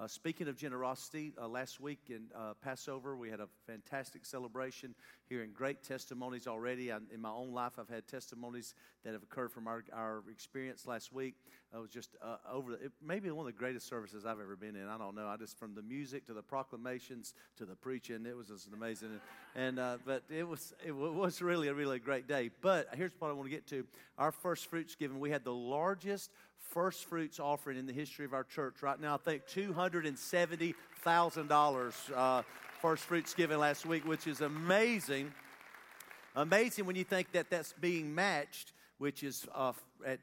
Uh, 0.00 0.08
speaking 0.08 0.48
of 0.48 0.56
generosity, 0.56 1.34
uh, 1.40 1.46
last 1.46 1.78
week 1.78 2.00
in 2.08 2.22
uh, 2.34 2.54
Passover, 2.62 3.14
we 3.14 3.28
had 3.28 3.40
a 3.40 3.48
fantastic 3.66 4.24
celebration, 4.24 4.94
hearing 5.28 5.50
great 5.52 5.82
testimonies 5.82 6.46
already. 6.46 6.90
I, 6.90 6.96
in 7.12 7.20
my 7.20 7.28
own 7.28 7.52
life, 7.52 7.72
I've 7.78 7.90
had 7.90 8.08
testimonies 8.08 8.74
that 9.04 9.12
have 9.12 9.22
occurred 9.22 9.52
from 9.52 9.68
our, 9.68 9.84
our 9.92 10.22
experience 10.30 10.86
last 10.86 11.12
week. 11.12 11.34
It 11.74 11.78
was 11.78 11.90
just 11.90 12.16
uh, 12.22 12.36
over, 12.50 12.72
it, 12.72 12.90
maybe 13.04 13.30
one 13.30 13.46
of 13.46 13.52
the 13.52 13.58
greatest 13.58 13.86
services 13.86 14.24
I've 14.24 14.40
ever 14.40 14.56
been 14.56 14.76
in. 14.76 14.88
I 14.88 14.96
don't 14.96 15.14
know. 15.14 15.26
I 15.26 15.36
just, 15.36 15.58
from 15.58 15.74
the 15.74 15.82
music 15.82 16.26
to 16.26 16.32
the 16.32 16.42
proclamations 16.42 17.34
to 17.58 17.66
the 17.66 17.76
preaching, 17.76 18.24
it 18.24 18.36
was 18.36 18.48
just 18.48 18.68
amazing. 18.72 19.20
And, 19.54 19.78
uh, 19.78 19.98
but 20.06 20.22
it 20.30 20.48
was, 20.48 20.72
it 20.84 20.92
was 20.92 21.42
really 21.42 21.68
a 21.68 21.74
really 21.74 21.98
great 21.98 22.26
day. 22.26 22.50
But 22.62 22.88
here's 22.94 23.12
what 23.18 23.28
I 23.28 23.34
want 23.34 23.44
to 23.44 23.50
get 23.50 23.66
to. 23.68 23.86
Our 24.16 24.32
first 24.32 24.68
fruits 24.68 24.94
given, 24.94 25.20
we 25.20 25.30
had 25.30 25.44
the 25.44 25.52
largest 25.52 26.30
first 26.70 27.06
fruits 27.06 27.40
offering 27.40 27.78
in 27.78 27.86
the 27.86 27.92
history 27.92 28.24
of 28.24 28.32
our 28.32 28.44
church. 28.44 28.82
Right 28.82 29.00
now, 29.00 29.14
I 29.14 29.18
think 29.18 29.46
$270,000 29.46 31.92
uh, 32.14 32.42
first 32.80 33.04
fruits 33.04 33.34
given 33.34 33.58
last 33.58 33.86
week, 33.86 34.06
which 34.06 34.26
is 34.26 34.40
amazing. 34.40 35.32
Amazing 36.34 36.86
when 36.86 36.96
you 36.96 37.04
think 37.04 37.32
that 37.32 37.50
that's 37.50 37.74
being 37.74 38.14
matched, 38.14 38.72
which 38.98 39.22
is, 39.22 39.46
uh, 39.54 39.72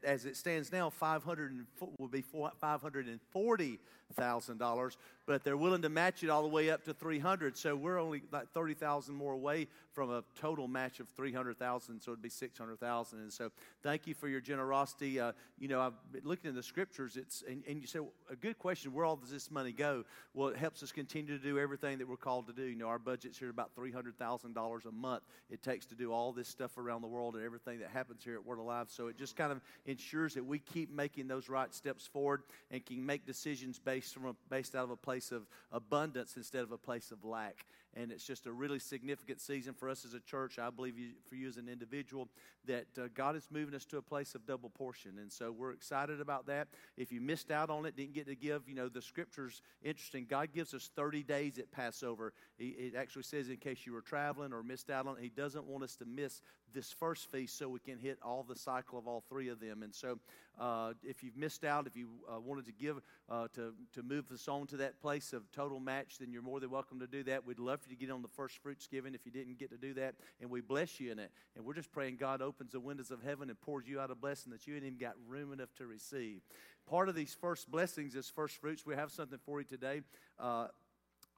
as 0.02 0.24
it 0.24 0.36
stands 0.36 0.72
now, 0.72 0.90
500 0.90 1.66
will 1.98 2.08
be 2.08 2.22
540 2.22 3.78
thousand 4.12 4.58
dollars, 4.58 4.96
but 5.26 5.44
they're 5.44 5.56
willing 5.56 5.82
to 5.82 5.88
match 5.88 6.22
it 6.22 6.30
all 6.30 6.42
the 6.42 6.48
way 6.48 6.70
up 6.70 6.84
to 6.84 6.94
three 6.94 7.18
hundred. 7.18 7.56
So 7.56 7.76
we're 7.76 7.98
only 7.98 8.22
like 8.32 8.48
thirty 8.52 8.74
thousand 8.74 9.14
more 9.14 9.32
away 9.32 9.68
from 9.92 10.10
a 10.10 10.22
total 10.40 10.68
match 10.68 11.00
of 11.00 11.08
three 11.10 11.32
hundred 11.32 11.58
thousand. 11.58 12.00
So 12.00 12.12
it'd 12.12 12.22
be 12.22 12.28
six 12.28 12.58
hundred 12.58 12.80
thousand. 12.80 13.20
And 13.20 13.32
so 13.32 13.50
thank 13.82 14.06
you 14.06 14.14
for 14.14 14.28
your 14.28 14.40
generosity. 14.40 15.20
Uh, 15.20 15.32
you 15.58 15.68
know, 15.68 15.80
I've 15.80 16.12
been 16.12 16.22
looking 16.24 16.48
in 16.48 16.54
the 16.54 16.62
scriptures. 16.62 17.16
It's 17.16 17.42
and, 17.48 17.62
and 17.68 17.80
you 17.80 17.86
say 17.86 18.00
well, 18.00 18.12
a 18.30 18.36
good 18.36 18.58
question. 18.58 18.92
Where 18.92 19.04
all 19.04 19.16
does 19.16 19.30
this 19.30 19.50
money 19.50 19.72
go? 19.72 20.04
Well, 20.34 20.48
it 20.48 20.56
helps 20.56 20.82
us 20.82 20.92
continue 20.92 21.36
to 21.36 21.42
do 21.42 21.58
everything 21.58 21.98
that 21.98 22.08
we're 22.08 22.16
called 22.16 22.46
to 22.48 22.52
do. 22.52 22.62
You 22.62 22.76
know, 22.76 22.88
our 22.88 22.98
budget's 22.98 23.38
here 23.38 23.50
about 23.50 23.74
three 23.74 23.92
hundred 23.92 24.18
thousand 24.18 24.54
dollars 24.54 24.86
a 24.86 24.92
month. 24.92 25.22
It 25.50 25.62
takes 25.62 25.86
to 25.86 25.94
do 25.94 26.12
all 26.12 26.32
this 26.32 26.48
stuff 26.48 26.78
around 26.78 27.02
the 27.02 27.08
world 27.08 27.36
and 27.36 27.44
everything 27.44 27.80
that 27.80 27.90
happens 27.90 28.24
here 28.24 28.34
at 28.34 28.44
Word 28.44 28.58
Alive. 28.58 28.88
So 28.90 29.08
it 29.08 29.16
just 29.16 29.36
kind 29.36 29.52
of 29.52 29.60
ensures 29.86 30.34
that 30.34 30.44
we 30.44 30.58
keep 30.58 30.90
making 30.90 31.28
those 31.28 31.48
right 31.48 31.74
steps 31.74 32.06
forward 32.06 32.42
and 32.70 32.84
can 32.84 33.04
make 33.04 33.26
decisions 33.26 33.78
based 33.78 34.14
from 34.14 34.26
a, 34.26 34.34
based 34.48 34.74
out 34.74 34.84
of 34.84 34.90
a 34.90 34.96
place 34.96 35.32
of 35.32 35.42
abundance 35.72 36.36
instead 36.36 36.62
of 36.62 36.72
a 36.72 36.78
place 36.78 37.10
of 37.10 37.24
lack. 37.24 37.66
And 37.94 38.12
it's 38.12 38.24
just 38.24 38.46
a 38.46 38.52
really 38.52 38.78
significant 38.78 39.40
season 39.40 39.74
for 39.74 39.88
us 39.88 40.04
as 40.04 40.14
a 40.14 40.20
church. 40.20 40.58
I 40.58 40.70
believe 40.70 40.96
you, 40.96 41.10
for 41.28 41.34
you 41.34 41.48
as 41.48 41.56
an 41.56 41.68
individual 41.68 42.28
that 42.66 42.86
uh, 42.96 43.08
God 43.14 43.34
is 43.34 43.48
moving 43.50 43.74
us 43.74 43.84
to 43.86 43.98
a 43.98 44.02
place 44.02 44.34
of 44.34 44.46
double 44.46 44.70
portion. 44.70 45.18
And 45.18 45.30
so 45.32 45.50
we're 45.50 45.72
excited 45.72 46.20
about 46.20 46.46
that. 46.46 46.68
If 46.96 47.10
you 47.10 47.20
missed 47.20 47.50
out 47.50 47.68
on 47.68 47.86
it, 47.86 47.96
didn't 47.96 48.14
get 48.14 48.26
to 48.26 48.36
give, 48.36 48.68
you 48.68 48.74
know, 48.74 48.88
the 48.88 49.02
scripture's 49.02 49.62
interesting. 49.82 50.26
God 50.28 50.52
gives 50.52 50.72
us 50.72 50.90
30 50.94 51.24
days 51.24 51.58
at 51.58 51.72
Passover. 51.72 52.32
He, 52.58 52.68
it 52.68 52.94
actually 52.94 53.24
says, 53.24 53.48
in 53.48 53.56
case 53.56 53.84
you 53.84 53.92
were 53.92 54.02
traveling 54.02 54.52
or 54.52 54.62
missed 54.62 54.90
out 54.90 55.06
on 55.06 55.16
it, 55.16 55.22
He 55.22 55.30
doesn't 55.30 55.66
want 55.66 55.82
us 55.82 55.96
to 55.96 56.04
miss 56.04 56.42
this 56.72 56.92
first 56.92 57.30
feast 57.30 57.58
so 57.58 57.68
we 57.68 57.80
can 57.80 57.98
hit 57.98 58.18
all 58.22 58.44
the 58.48 58.56
cycle 58.56 58.98
of 58.98 59.08
all 59.08 59.24
three 59.28 59.48
of 59.48 59.58
them. 59.58 59.82
And 59.82 59.94
so 59.94 60.18
uh, 60.58 60.92
if 61.02 61.22
you've 61.22 61.36
missed 61.36 61.64
out, 61.64 61.86
if 61.86 61.96
you 61.96 62.08
uh, 62.30 62.40
wanted 62.40 62.66
to 62.66 62.72
give, 62.72 63.00
uh, 63.28 63.48
to, 63.54 63.72
to 63.94 64.02
move 64.02 64.26
the 64.28 64.50
on 64.50 64.66
to 64.66 64.76
that 64.78 65.00
place 65.00 65.32
of 65.32 65.50
total 65.52 65.80
match, 65.80 66.18
then 66.18 66.32
you're 66.32 66.42
more 66.42 66.60
than 66.60 66.70
welcome 66.70 67.00
to 67.00 67.06
do 67.06 67.22
that. 67.24 67.46
We'd 67.46 67.58
love 67.58 67.80
for 67.80 67.88
you 67.88 67.96
to 67.96 68.00
get 68.00 68.12
on 68.12 68.22
the 68.22 68.28
first 68.28 68.58
fruits 68.58 68.86
giving 68.86 69.14
if 69.14 69.24
you 69.24 69.32
didn't 69.32 69.58
get 69.58 69.70
to 69.70 69.78
do 69.78 69.94
that. 69.94 70.14
And 70.40 70.50
we 70.50 70.60
bless 70.60 71.00
you 71.00 71.12
in 71.12 71.18
it. 71.18 71.30
And 71.56 71.64
we're 71.64 71.74
just 71.74 71.92
praying 71.92 72.16
God 72.16 72.42
opens 72.42 72.72
the 72.72 72.80
windows 72.80 73.10
of 73.10 73.22
heaven 73.22 73.48
and 73.48 73.60
pours 73.60 73.86
you 73.86 74.00
out 74.00 74.10
a 74.10 74.14
blessing 74.14 74.52
that 74.52 74.66
you 74.66 74.74
ain't 74.74 74.84
even 74.84 74.98
got 74.98 75.14
room 75.26 75.52
enough 75.52 75.74
to 75.76 75.86
receive. 75.86 76.40
Part 76.88 77.08
of 77.08 77.14
these 77.14 77.36
first 77.40 77.70
blessings 77.70 78.14
is 78.14 78.28
first 78.28 78.56
fruits. 78.56 78.84
We 78.84 78.94
have 78.94 79.10
something 79.10 79.38
for 79.44 79.60
you 79.60 79.66
today. 79.66 80.02
Uh, 80.38 80.68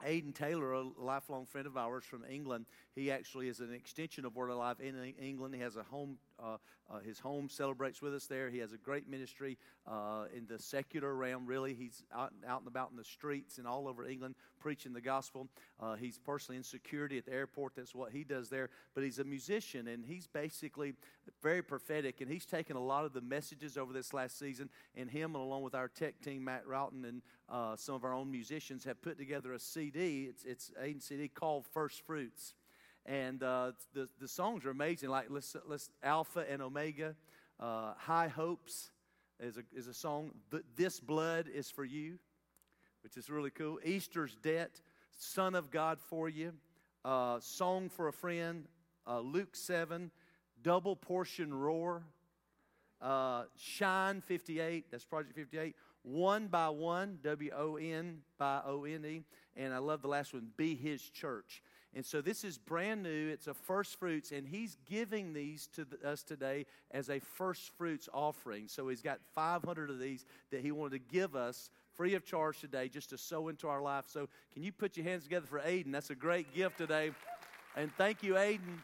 Aiden 0.06 0.34
Taylor, 0.34 0.72
a 0.72 0.82
lifelong 0.98 1.46
friend 1.46 1.66
of 1.66 1.76
ours 1.76 2.04
from 2.04 2.24
England, 2.28 2.66
he 2.94 3.10
actually 3.10 3.48
is 3.48 3.60
an 3.60 3.72
extension 3.72 4.24
of 4.24 4.34
Word 4.34 4.50
Alive 4.50 4.76
in 4.80 4.94
England. 5.20 5.54
He 5.54 5.60
has 5.60 5.76
a 5.76 5.82
home, 5.84 6.16
his 7.04 7.18
home 7.18 7.48
celebrates 7.48 8.02
with 8.02 8.14
us 8.14 8.26
there. 8.26 8.50
He 8.50 8.58
has 8.58 8.72
a 8.72 8.76
great 8.76 9.08
ministry 9.08 9.58
uh, 9.86 10.24
in 10.34 10.46
the 10.46 10.58
secular 10.58 11.14
realm, 11.14 11.46
really. 11.46 11.74
He's 11.74 12.04
out, 12.14 12.32
out 12.46 12.60
and 12.60 12.68
about 12.68 12.90
in 12.90 12.96
the 12.96 13.04
streets 13.04 13.58
and 13.58 13.66
all 13.66 13.88
over 13.88 14.04
England 14.04 14.34
preaching 14.60 14.92
the 14.92 15.00
gospel. 15.00 15.48
Uh, 15.80 15.94
he's 15.94 16.18
personally 16.18 16.56
in 16.56 16.62
security 16.62 17.18
at 17.18 17.26
the 17.26 17.32
airport. 17.32 17.72
That's 17.76 17.94
what 17.94 18.12
he 18.12 18.24
does 18.24 18.48
there. 18.48 18.70
But 18.94 19.04
he's 19.04 19.18
a 19.18 19.24
musician 19.24 19.88
and 19.88 20.04
he's 20.04 20.26
basically 20.26 20.94
very 21.42 21.62
prophetic. 21.62 22.20
And 22.20 22.30
he's 22.30 22.46
taken 22.46 22.76
a 22.76 22.82
lot 22.82 23.04
of 23.04 23.12
the 23.12 23.20
messages 23.20 23.76
over 23.76 23.92
this 23.92 24.12
last 24.14 24.38
season, 24.38 24.70
and 24.94 25.10
him, 25.10 25.34
and 25.34 25.42
along 25.42 25.62
with 25.62 25.74
our 25.74 25.88
tech 25.88 26.20
team, 26.20 26.44
Matt 26.44 26.66
Routon, 26.66 27.04
and 27.04 27.22
uh, 27.48 27.76
some 27.76 27.94
of 27.94 28.04
our 28.04 28.14
own 28.14 28.30
musicians, 28.30 28.84
have 28.84 29.02
put 29.02 29.18
together 29.18 29.52
a 29.52 29.58
CD. 29.58 30.26
It's, 30.28 30.44
it's 30.44 30.70
a 30.80 30.94
CD 31.00 31.28
called 31.28 31.66
First 31.66 32.06
Fruits 32.06 32.54
and 33.06 33.42
uh, 33.42 33.72
the 33.94 34.08
the 34.20 34.28
songs 34.28 34.64
are 34.64 34.70
amazing. 34.70 35.08
Like 35.10 35.26
let's 35.28 35.56
let's 35.66 35.90
Alpha 36.02 36.44
and 36.48 36.62
Omega, 36.62 37.14
uh, 37.58 37.94
High 37.96 38.28
Hopes 38.28 38.90
is 39.40 39.56
a 39.56 39.62
is 39.74 39.88
a 39.88 39.94
song. 39.94 40.32
This 40.76 41.00
blood 41.00 41.48
is 41.52 41.70
for 41.70 41.84
you, 41.84 42.18
which 43.02 43.16
is 43.16 43.28
really 43.28 43.50
cool. 43.50 43.78
Easter's 43.84 44.36
debt, 44.42 44.80
Son 45.10 45.54
of 45.54 45.70
God 45.70 45.98
for 46.00 46.28
you, 46.28 46.52
uh, 47.04 47.40
Song 47.40 47.88
for 47.88 48.08
a 48.08 48.12
friend, 48.12 48.66
uh, 49.06 49.20
Luke 49.20 49.56
seven, 49.56 50.10
Double 50.62 50.94
Portion 50.94 51.52
Roar, 51.52 52.04
uh, 53.00 53.44
Shine 53.56 54.20
fifty 54.20 54.60
eight. 54.60 54.86
That's 54.90 55.04
Project 55.04 55.34
fifty 55.34 55.58
eight. 55.58 55.74
One 56.04 56.48
by 56.48 56.68
one, 56.68 57.18
W 57.22 57.50
O 57.56 57.76
N 57.76 58.22
by 58.38 58.60
O 58.66 58.84
N 58.84 59.04
E, 59.04 59.22
and 59.56 59.72
I 59.72 59.78
love 59.78 60.02
the 60.02 60.08
last 60.08 60.32
one. 60.32 60.48
Be 60.56 60.74
His 60.74 61.00
church. 61.00 61.62
And 61.94 62.06
so 62.06 62.22
this 62.22 62.42
is 62.42 62.56
brand 62.56 63.02
new. 63.02 63.28
It's 63.28 63.46
a 63.46 63.54
first 63.54 63.98
fruits, 63.98 64.32
and 64.32 64.46
he's 64.46 64.78
giving 64.88 65.34
these 65.34 65.68
to 65.74 65.84
the, 65.84 66.08
us 66.08 66.22
today 66.22 66.64
as 66.90 67.10
a 67.10 67.18
first 67.18 67.70
fruits 67.76 68.08
offering. 68.14 68.68
So 68.68 68.88
he's 68.88 69.02
got 69.02 69.18
500 69.34 69.90
of 69.90 69.98
these 69.98 70.24
that 70.50 70.62
he 70.62 70.72
wanted 70.72 70.92
to 70.92 71.12
give 71.12 71.36
us 71.36 71.70
free 71.94 72.14
of 72.14 72.24
charge 72.24 72.60
today 72.60 72.88
just 72.88 73.10
to 73.10 73.18
sow 73.18 73.48
into 73.48 73.68
our 73.68 73.82
life. 73.82 74.06
So 74.08 74.28
can 74.54 74.62
you 74.62 74.72
put 74.72 74.96
your 74.96 75.04
hands 75.04 75.24
together 75.24 75.46
for 75.46 75.60
Aiden? 75.60 75.92
That's 75.92 76.10
a 76.10 76.14
great 76.14 76.54
gift 76.54 76.78
today. 76.78 77.10
And 77.76 77.92
thank 77.96 78.22
you, 78.22 78.34
Aiden. 78.34 78.78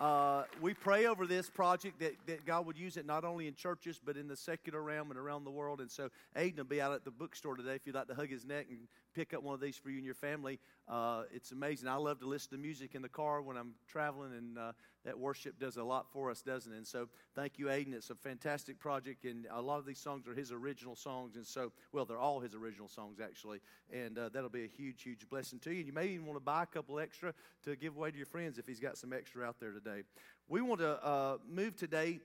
Uh, 0.00 0.44
we 0.60 0.74
pray 0.74 1.06
over 1.06 1.26
this 1.26 1.50
project 1.50 1.98
that, 1.98 2.14
that 2.26 2.46
God 2.46 2.66
would 2.66 2.78
use 2.78 2.96
it 2.96 3.04
not 3.04 3.24
only 3.24 3.48
in 3.48 3.54
churches 3.54 4.00
but 4.02 4.16
in 4.16 4.28
the 4.28 4.36
secular 4.36 4.80
realm 4.80 5.10
and 5.10 5.18
around 5.18 5.44
the 5.44 5.50
world. 5.50 5.80
And 5.80 5.90
so 5.90 6.08
Aiden 6.36 6.58
will 6.58 6.64
be 6.64 6.80
out 6.80 6.92
at 6.92 7.04
the 7.04 7.10
bookstore 7.10 7.56
today 7.56 7.74
if 7.74 7.84
you'd 7.84 7.96
like 7.96 8.06
to 8.06 8.14
hug 8.14 8.28
his 8.28 8.44
neck 8.44 8.66
and 8.70 8.86
pick 9.14 9.34
up 9.34 9.42
one 9.42 9.54
of 9.54 9.60
these 9.60 9.76
for 9.76 9.90
you 9.90 9.96
and 9.96 10.04
your 10.04 10.14
family. 10.14 10.60
Uh, 10.86 11.24
it's 11.34 11.50
amazing. 11.50 11.88
I 11.88 11.96
love 11.96 12.20
to 12.20 12.26
listen 12.26 12.50
to 12.52 12.58
music 12.58 12.94
in 12.94 13.02
the 13.02 13.08
car 13.08 13.42
when 13.42 13.56
I'm 13.56 13.72
traveling, 13.88 14.32
and 14.32 14.56
uh, 14.56 14.72
that 15.04 15.18
worship 15.18 15.58
does 15.58 15.76
a 15.76 15.84
lot 15.84 16.06
for 16.12 16.30
us, 16.30 16.42
doesn't 16.42 16.72
it? 16.72 16.76
And 16.76 16.86
so, 16.86 17.08
thank 17.34 17.58
you, 17.58 17.66
Aiden. 17.66 17.94
It's 17.94 18.10
a 18.10 18.14
fantastic 18.14 18.78
project, 18.78 19.24
and 19.24 19.46
a 19.50 19.60
lot 19.60 19.78
of 19.78 19.86
these 19.86 19.98
songs 19.98 20.26
are 20.26 20.34
his 20.34 20.52
original 20.52 20.96
songs. 20.96 21.36
And 21.36 21.46
so, 21.46 21.72
well, 21.92 22.04
they're 22.04 22.18
all 22.18 22.40
his 22.40 22.54
original 22.54 22.88
songs, 22.88 23.18
actually. 23.20 23.60
And 23.92 24.18
uh, 24.18 24.28
that'll 24.28 24.50
be 24.50 24.64
a 24.64 24.68
huge, 24.68 25.02
huge 25.02 25.28
blessing 25.28 25.58
to 25.60 25.70
you. 25.70 25.78
And 25.78 25.86
you 25.86 25.92
may 25.92 26.08
even 26.08 26.26
want 26.26 26.36
to 26.36 26.44
buy 26.44 26.62
a 26.62 26.66
couple 26.66 26.98
extra 26.98 27.32
to 27.64 27.76
give 27.76 27.96
away 27.96 28.10
to 28.10 28.16
your 28.16 28.26
friends 28.26 28.58
if 28.58 28.66
he's 28.66 28.80
got 28.80 28.98
some 28.98 29.12
extra 29.12 29.44
out 29.44 29.56
there 29.60 29.72
today. 29.72 30.02
We 30.48 30.60
want 30.60 30.80
to 30.80 31.04
uh, 31.04 31.38
move 31.48 31.76
today 31.76 32.20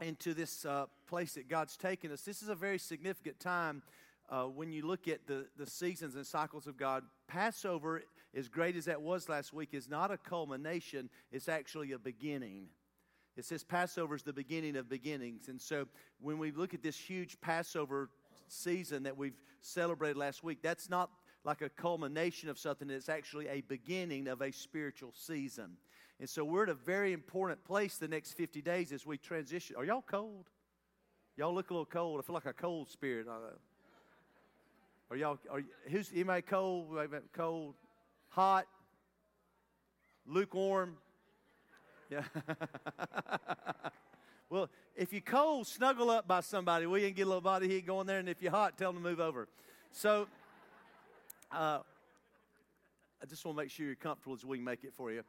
into 0.00 0.34
this 0.34 0.64
uh, 0.64 0.86
place 1.06 1.34
that 1.34 1.48
God's 1.48 1.76
taken 1.76 2.10
us. 2.12 2.22
This 2.22 2.42
is 2.42 2.48
a 2.48 2.54
very 2.54 2.78
significant 2.78 3.38
time 3.38 3.82
uh, 4.28 4.44
when 4.44 4.72
you 4.72 4.86
look 4.86 5.06
at 5.08 5.26
the, 5.26 5.46
the 5.56 5.66
seasons 5.66 6.16
and 6.16 6.26
cycles 6.26 6.66
of 6.66 6.76
God, 6.76 7.04
Passover, 7.28 8.02
as 8.36 8.48
great 8.48 8.76
as 8.76 8.86
that 8.86 9.00
was 9.00 9.28
last 9.28 9.52
week, 9.52 9.70
is 9.72 9.88
not 9.88 10.10
a 10.10 10.16
culmination, 10.16 11.08
it's 11.30 11.48
actually 11.48 11.92
a 11.92 11.98
beginning. 11.98 12.66
It 13.36 13.44
says 13.44 13.64
Passover 13.64 14.14
is 14.14 14.22
the 14.22 14.32
beginning 14.32 14.76
of 14.76 14.88
beginnings. 14.88 15.48
And 15.48 15.60
so 15.60 15.86
when 16.20 16.38
we 16.38 16.52
look 16.52 16.72
at 16.74 16.82
this 16.82 16.96
huge 16.96 17.40
Passover 17.40 18.10
season 18.48 19.02
that 19.04 19.16
we've 19.16 19.40
celebrated 19.60 20.16
last 20.16 20.44
week, 20.44 20.58
that's 20.62 20.88
not 20.88 21.10
like 21.44 21.60
a 21.60 21.68
culmination 21.68 22.48
of 22.48 22.58
something, 22.58 22.88
it's 22.88 23.08
actually 23.08 23.48
a 23.48 23.60
beginning 23.62 24.28
of 24.28 24.40
a 24.40 24.50
spiritual 24.50 25.12
season. 25.14 25.76
And 26.20 26.28
so 26.28 26.44
we're 26.44 26.62
at 26.62 26.68
a 26.68 26.74
very 26.74 27.12
important 27.12 27.62
place 27.64 27.98
the 27.98 28.08
next 28.08 28.32
50 28.32 28.62
days 28.62 28.92
as 28.92 29.04
we 29.04 29.18
transition. 29.18 29.76
Are 29.76 29.84
y'all 29.84 30.04
cold? 30.06 30.48
Y'all 31.36 31.52
look 31.52 31.70
a 31.70 31.74
little 31.74 31.84
cold. 31.84 32.20
I 32.20 32.22
feel 32.22 32.34
like 32.34 32.46
a 32.46 32.52
cold 32.52 32.88
spirit. 32.88 33.26
Uh, 33.28 33.50
are 35.10 35.16
y'all, 35.16 35.38
are, 35.50 35.62
who's, 35.90 36.10
anybody 36.12 36.42
cold? 36.42 36.96
Cold? 37.32 37.74
Hot? 38.34 38.66
Lukewarm? 40.26 40.96
Yeah. 42.10 42.24
well, 44.50 44.68
if 44.96 45.12
you're 45.12 45.22
cold, 45.22 45.68
snuggle 45.68 46.10
up 46.10 46.26
by 46.26 46.40
somebody. 46.40 46.86
We 46.86 47.02
can 47.02 47.12
get 47.12 47.22
a 47.22 47.26
little 47.26 47.40
body 47.40 47.68
heat 47.68 47.86
going 47.86 48.08
there. 48.08 48.18
And 48.18 48.28
if 48.28 48.42
you're 48.42 48.50
hot, 48.50 48.76
tell 48.76 48.92
them 48.92 49.04
to 49.04 49.08
move 49.08 49.20
over. 49.20 49.46
So, 49.92 50.26
uh, 51.52 51.78
I 53.22 53.26
just 53.28 53.44
want 53.44 53.56
to 53.56 53.62
make 53.62 53.70
sure 53.70 53.86
you're 53.86 53.94
comfortable 53.94 54.34
as 54.34 54.44
we 54.44 54.58
make 54.58 54.82
it 54.82 54.94
for 54.94 55.12
you 55.12 55.22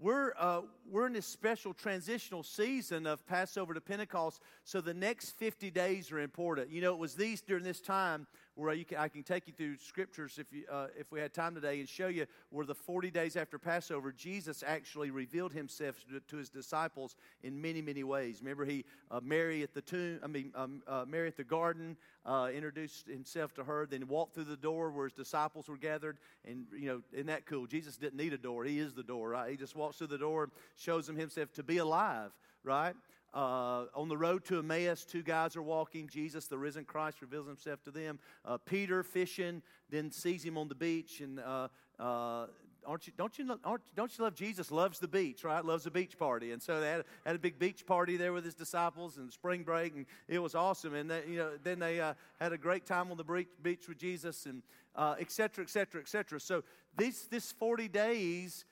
we're, 0.00 0.32
uh, 0.38 0.62
we're 0.90 1.06
in 1.06 1.12
this 1.12 1.26
special 1.26 1.74
transitional 1.74 2.42
season 2.42 3.06
of 3.06 3.26
Passover 3.26 3.74
to 3.74 3.80
Pentecost, 3.80 4.40
so 4.64 4.80
the 4.80 4.94
next 4.94 5.32
50 5.32 5.70
days 5.70 6.10
are 6.10 6.20
important. 6.20 6.70
You 6.70 6.80
know, 6.80 6.94
it 6.94 6.98
was 6.98 7.14
these 7.14 7.42
during 7.42 7.64
this 7.64 7.80
time 7.80 8.26
where 8.54 8.74
you 8.74 8.84
can, 8.84 8.98
I 8.98 9.08
can 9.08 9.22
take 9.22 9.46
you 9.46 9.52
through 9.52 9.76
scriptures 9.78 10.38
if, 10.38 10.52
you, 10.52 10.64
uh, 10.70 10.88
if 10.98 11.10
we 11.12 11.20
had 11.20 11.32
time 11.32 11.54
today 11.54 11.80
and 11.80 11.88
show 11.88 12.08
you 12.08 12.26
where 12.50 12.66
the 12.66 12.74
40 12.74 13.10
days 13.10 13.36
after 13.36 13.58
Passover, 13.58 14.12
Jesus 14.12 14.62
actually 14.66 15.10
revealed 15.10 15.52
himself 15.52 15.96
to, 16.28 16.36
his 16.36 16.48
disciples 16.48 17.16
in 17.42 17.60
many, 17.60 17.80
many 17.80 18.04
ways. 18.04 18.40
Remember, 18.40 18.64
he, 18.64 18.84
uh, 19.10 19.20
Mary 19.22 19.62
at 19.62 19.74
the 19.74 19.82
tomb, 19.82 20.20
I 20.22 20.26
mean, 20.26 20.52
um, 20.54 20.82
uh, 20.86 21.04
Mary 21.06 21.28
at 21.28 21.36
the 21.36 21.44
garden, 21.44 21.96
uh, 22.26 22.48
introduced 22.54 23.06
himself 23.06 23.54
to 23.54 23.64
her, 23.64 23.86
then 23.86 24.08
walked 24.08 24.34
through 24.34 24.44
the 24.44 24.56
door 24.56 24.90
where 24.90 25.04
his 25.06 25.12
disciples 25.14 25.68
were 25.68 25.76
gathered. 25.76 26.18
And, 26.46 26.66
you 26.72 26.86
know, 26.86 27.02
isn't 27.12 27.26
that 27.26 27.46
cool? 27.46 27.66
Jesus 27.66 27.96
didn't 27.96 28.16
need 28.16 28.32
a 28.32 28.38
door. 28.38 28.64
He 28.64 28.78
is 28.78 28.94
the 28.94 29.02
door, 29.02 29.30
right? 29.30 29.50
He 29.50 29.56
just 29.56 29.76
walks 29.76 29.98
through 29.98 30.08
the 30.08 30.18
door, 30.18 30.50
shows 30.76 31.06
them 31.06 31.16
himself 31.16 31.52
to 31.54 31.62
be 31.62 31.78
alive, 31.78 32.32
right? 32.64 32.94
Uh, 33.32 33.84
on 33.94 34.08
the 34.08 34.16
road 34.16 34.44
to 34.44 34.58
Emmaus, 34.58 35.04
two 35.04 35.22
guys 35.22 35.56
are 35.56 35.62
walking. 35.62 36.08
Jesus, 36.08 36.46
the 36.46 36.58
risen 36.58 36.84
Christ, 36.84 37.20
reveals 37.20 37.46
himself 37.46 37.82
to 37.84 37.90
them. 37.90 38.18
Uh, 38.44 38.58
Peter 38.58 39.02
fishing, 39.02 39.62
then 39.88 40.10
sees 40.10 40.42
him 40.44 40.58
on 40.58 40.68
the 40.68 40.74
beach. 40.74 41.20
And 41.20 41.38
uh, 41.38 41.68
uh 41.98 42.46
aren't 42.86 43.06
you, 43.06 43.12
don't, 43.16 43.38
you, 43.38 43.58
aren't, 43.62 43.82
don't 43.94 44.16
you 44.16 44.24
love 44.24 44.34
Jesus? 44.34 44.72
Loves 44.72 44.98
the 44.98 45.06
beach, 45.06 45.44
right? 45.44 45.64
Loves 45.64 45.86
a 45.86 45.90
beach 45.90 46.18
party. 46.18 46.50
And 46.50 46.60
so 46.60 46.80
they 46.80 46.90
had, 46.90 47.04
had 47.24 47.36
a 47.36 47.38
big 47.38 47.58
beach 47.58 47.86
party 47.86 48.16
there 48.16 48.32
with 48.32 48.44
his 48.44 48.54
disciples 48.54 49.18
and 49.18 49.32
spring 49.32 49.62
break, 49.62 49.94
and 49.94 50.06
it 50.26 50.38
was 50.40 50.54
awesome. 50.54 50.94
And 50.94 51.10
they, 51.10 51.22
you 51.28 51.36
know, 51.36 51.50
then 51.62 51.78
they 51.78 52.00
uh, 52.00 52.14
had 52.40 52.52
a 52.52 52.58
great 52.58 52.86
time 52.86 53.10
on 53.12 53.16
the 53.16 53.44
beach 53.62 53.86
with 53.86 53.98
Jesus, 53.98 54.46
and 54.46 54.62
et 55.20 55.30
cetera, 55.30 55.62
et 55.62 55.70
cetera, 55.70 56.00
et 56.00 56.08
cetera. 56.08 56.40
So 56.40 56.64
this, 56.96 57.22
this 57.26 57.52
40 57.52 57.88
days 57.88 58.64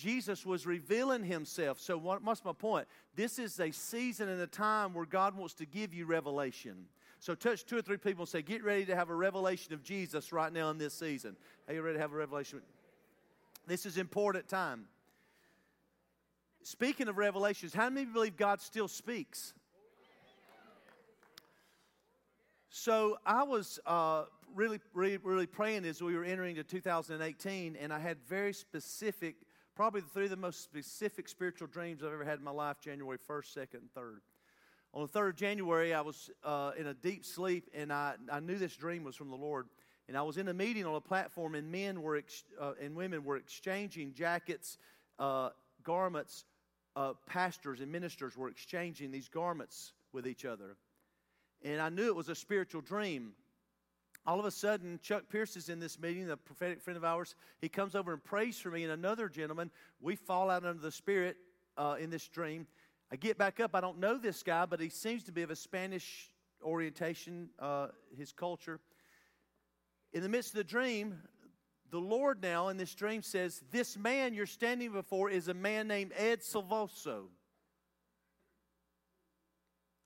Jesus 0.00 0.46
was 0.46 0.64
revealing 0.64 1.22
himself. 1.22 1.78
So, 1.78 1.98
what, 1.98 2.24
what's 2.24 2.42
my 2.42 2.54
point? 2.54 2.86
This 3.16 3.38
is 3.38 3.60
a 3.60 3.70
season 3.70 4.30
and 4.30 4.40
a 4.40 4.46
time 4.46 4.94
where 4.94 5.04
God 5.04 5.36
wants 5.36 5.52
to 5.54 5.66
give 5.66 5.92
you 5.92 6.06
revelation. 6.06 6.86
So, 7.18 7.34
touch 7.34 7.66
two 7.66 7.76
or 7.76 7.82
three 7.82 7.98
people 7.98 8.22
and 8.22 8.28
say, 8.28 8.40
Get 8.40 8.64
ready 8.64 8.86
to 8.86 8.96
have 8.96 9.10
a 9.10 9.14
revelation 9.14 9.74
of 9.74 9.82
Jesus 9.82 10.32
right 10.32 10.50
now 10.50 10.70
in 10.70 10.78
this 10.78 10.94
season. 10.94 11.36
Are 11.68 11.74
you 11.74 11.82
ready 11.82 11.96
to 11.96 12.00
have 12.00 12.14
a 12.14 12.16
revelation? 12.16 12.62
This 13.66 13.84
is 13.84 13.98
important 13.98 14.48
time. 14.48 14.86
Speaking 16.62 17.08
of 17.08 17.18
revelations, 17.18 17.74
how 17.74 17.90
many 17.90 18.06
believe 18.06 18.38
God 18.38 18.62
still 18.62 18.88
speaks? 18.88 19.52
So 22.70 23.18
I 23.26 23.42
was 23.42 23.78
uh, 23.84 24.24
really, 24.54 24.80
really, 24.94 25.18
really 25.18 25.46
praying 25.46 25.84
as 25.84 26.02
we 26.02 26.16
were 26.16 26.24
entering 26.24 26.56
to 26.56 26.64
2018, 26.64 27.76
and 27.76 27.92
I 27.92 27.98
had 27.98 28.16
very 28.26 28.54
specific 28.54 29.36
Probably 29.80 30.02
the 30.02 30.08
three 30.08 30.24
of 30.24 30.30
the 30.30 30.36
most 30.36 30.62
specific 30.62 31.26
spiritual 31.26 31.66
dreams 31.66 32.02
I've 32.02 32.12
ever 32.12 32.22
had 32.22 32.38
in 32.38 32.44
my 32.44 32.50
life 32.50 32.76
January 32.82 33.16
1st, 33.16 33.56
2nd, 33.56 33.74
and 33.76 33.94
3rd. 33.96 34.18
On 34.92 35.00
the 35.00 35.08
3rd 35.08 35.30
of 35.30 35.36
January, 35.36 35.94
I 35.94 36.02
was 36.02 36.28
uh, 36.44 36.72
in 36.76 36.88
a 36.88 36.92
deep 36.92 37.24
sleep, 37.24 37.70
and 37.72 37.90
I, 37.90 38.16
I 38.30 38.40
knew 38.40 38.58
this 38.58 38.76
dream 38.76 39.04
was 39.04 39.16
from 39.16 39.30
the 39.30 39.36
Lord. 39.36 39.68
And 40.06 40.18
I 40.18 40.22
was 40.22 40.36
in 40.36 40.48
a 40.48 40.52
meeting 40.52 40.84
on 40.84 40.96
a 40.96 41.00
platform, 41.00 41.54
and 41.54 41.72
men 41.72 42.02
were 42.02 42.16
ex- 42.16 42.44
uh, 42.60 42.74
and 42.78 42.94
women 42.94 43.24
were 43.24 43.38
exchanging 43.38 44.12
jackets, 44.12 44.76
uh, 45.18 45.48
garments. 45.82 46.44
Uh, 46.94 47.14
pastors 47.26 47.80
and 47.80 47.90
ministers 47.90 48.36
were 48.36 48.50
exchanging 48.50 49.10
these 49.10 49.28
garments 49.28 49.94
with 50.12 50.26
each 50.26 50.44
other. 50.44 50.76
And 51.62 51.80
I 51.80 51.88
knew 51.88 52.06
it 52.06 52.14
was 52.14 52.28
a 52.28 52.34
spiritual 52.34 52.82
dream 52.82 53.32
all 54.26 54.38
of 54.38 54.44
a 54.44 54.50
sudden, 54.50 55.00
Chuck 55.02 55.24
Pierce 55.30 55.56
is 55.56 55.68
in 55.68 55.80
this 55.80 55.98
meeting, 55.98 56.30
a 56.30 56.36
prophetic 56.36 56.80
friend 56.80 56.96
of 56.96 57.04
ours. 57.04 57.34
He 57.60 57.68
comes 57.68 57.94
over 57.94 58.12
and 58.12 58.22
prays 58.22 58.58
for 58.58 58.70
me 58.70 58.84
and 58.84 58.92
another 58.92 59.28
gentleman. 59.28 59.70
We 60.00 60.14
fall 60.14 60.50
out 60.50 60.64
under 60.64 60.80
the 60.80 60.92
Spirit 60.92 61.36
uh, 61.76 61.96
in 61.98 62.10
this 62.10 62.28
dream. 62.28 62.66
I 63.10 63.16
get 63.16 63.38
back 63.38 63.60
up. 63.60 63.74
I 63.74 63.80
don't 63.80 63.98
know 63.98 64.18
this 64.18 64.42
guy, 64.42 64.66
but 64.66 64.78
he 64.78 64.88
seems 64.88 65.24
to 65.24 65.32
be 65.32 65.42
of 65.42 65.50
a 65.50 65.56
Spanish 65.56 66.30
orientation, 66.62 67.48
uh, 67.58 67.88
his 68.16 68.32
culture. 68.32 68.78
In 70.12 70.22
the 70.22 70.28
midst 70.28 70.50
of 70.50 70.56
the 70.56 70.64
dream, 70.64 71.18
the 71.90 71.98
Lord 71.98 72.42
now 72.42 72.68
in 72.68 72.76
this 72.76 72.94
dream 72.94 73.22
says, 73.22 73.62
This 73.70 73.96
man 73.96 74.34
you're 74.34 74.46
standing 74.46 74.92
before 74.92 75.30
is 75.30 75.48
a 75.48 75.54
man 75.54 75.88
named 75.88 76.12
Ed 76.16 76.40
Silvoso. 76.40 77.24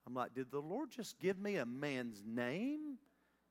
I'm 0.06 0.14
like, 0.14 0.34
Did 0.34 0.50
the 0.50 0.60
Lord 0.60 0.90
just 0.90 1.18
give 1.18 1.38
me 1.38 1.56
a 1.56 1.66
man's 1.66 2.22
name? 2.24 2.98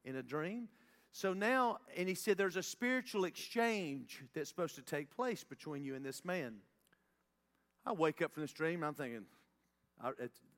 In 0.03 0.15
a 0.15 0.23
dream. 0.23 0.67
So 1.11 1.33
now, 1.33 1.77
and 1.95 2.09
he 2.09 2.15
said, 2.15 2.37
there's 2.37 2.55
a 2.55 2.63
spiritual 2.63 3.25
exchange 3.25 4.23
that's 4.33 4.49
supposed 4.49 4.75
to 4.75 4.81
take 4.81 5.15
place 5.15 5.43
between 5.43 5.83
you 5.83 5.95
and 5.95 6.03
this 6.03 6.25
man. 6.25 6.55
I 7.85 7.91
wake 7.91 8.21
up 8.21 8.33
from 8.33 8.41
this 8.41 8.53
dream, 8.53 8.83
I'm 8.83 8.95
thinking, 8.95 9.25
I, 10.03 10.11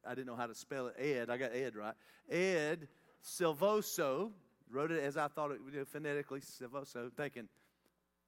I 0.05 0.15
didn't 0.15 0.27
know 0.27 0.35
how 0.35 0.47
to 0.47 0.55
spell 0.55 0.87
it. 0.87 0.95
Ed, 0.97 1.29
I 1.29 1.37
got 1.37 1.51
Ed 1.53 1.75
right. 1.75 1.95
Ed 2.29 2.87
Silvoso, 3.23 4.31
wrote 4.71 4.91
it 4.91 5.03
as 5.03 5.17
I 5.17 5.27
thought 5.27 5.51
it 5.51 5.59
know, 5.73 5.85
phonetically, 5.85 6.39
Silvoso, 6.39 7.11
thinking, 7.11 7.49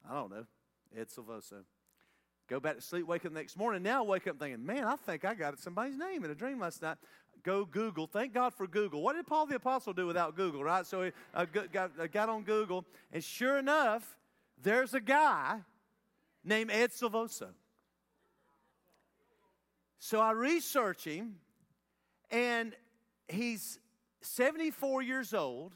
I 0.10 0.14
don't 0.14 0.31
know, 0.31 0.46
Ed 0.98 1.08
Silvoso. 1.08 1.64
Go 2.50 2.60
back 2.60 2.75
to 2.75 2.81
sleep, 2.81 3.06
wake 3.08 3.25
up 3.25 3.34
the 3.34 3.40
next 3.40 3.58
morning. 3.58 3.84
Now 3.84 4.04
I 4.04 4.08
wake 4.08 4.25
up 4.28 4.40
thinking, 4.40 4.66
man, 4.66 4.86
I 4.86 4.96
think 4.96 5.25
I 5.25 5.34
got 5.34 5.60
somebody's 5.60 5.98
name 5.98 6.24
in 6.24 6.31
a 6.31 6.36
dream 6.36 6.60
last 6.60 6.81
night 6.81 6.98
go 7.47 7.63
Google. 7.63 8.07
Thank 8.07 8.33
God 8.33 8.53
for 8.53 8.67
Google. 8.67 9.01
What 9.01 9.15
did 9.15 9.25
Paul 9.25 9.45
the 9.45 9.55
Apostle 9.55 9.94
do 9.94 10.05
without 10.05 10.35
Google, 10.35 10.61
right? 10.61 10.85
So 10.85 11.03
he 11.03 11.11
uh, 11.33 11.45
got, 11.45 11.91
uh, 11.97 12.07
got 12.07 12.27
on 12.27 12.44
Google, 12.44 12.83
and 13.13 13.23
sure 13.23 13.57
enough, 13.57 14.17
there's 14.61 14.94
a 14.94 14.99
guy 14.99 15.61
named 16.44 16.71
Ed 16.71 16.91
Silvoso. 16.91 17.47
So 19.99 20.19
I 20.19 20.31
research 20.31 21.05
him, 21.05 21.38
and 22.31 22.73
he's 23.29 23.79
74 24.23 25.01
years 25.03 25.33
old. 25.33 25.71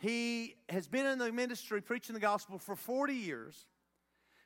He 0.00 0.56
has 0.70 0.88
been 0.88 1.04
in 1.04 1.18
the 1.18 1.30
ministry 1.32 1.82
preaching 1.82 2.14
the 2.14 2.20
gospel 2.20 2.58
for 2.58 2.76
40 2.76 3.12
years. 3.12 3.66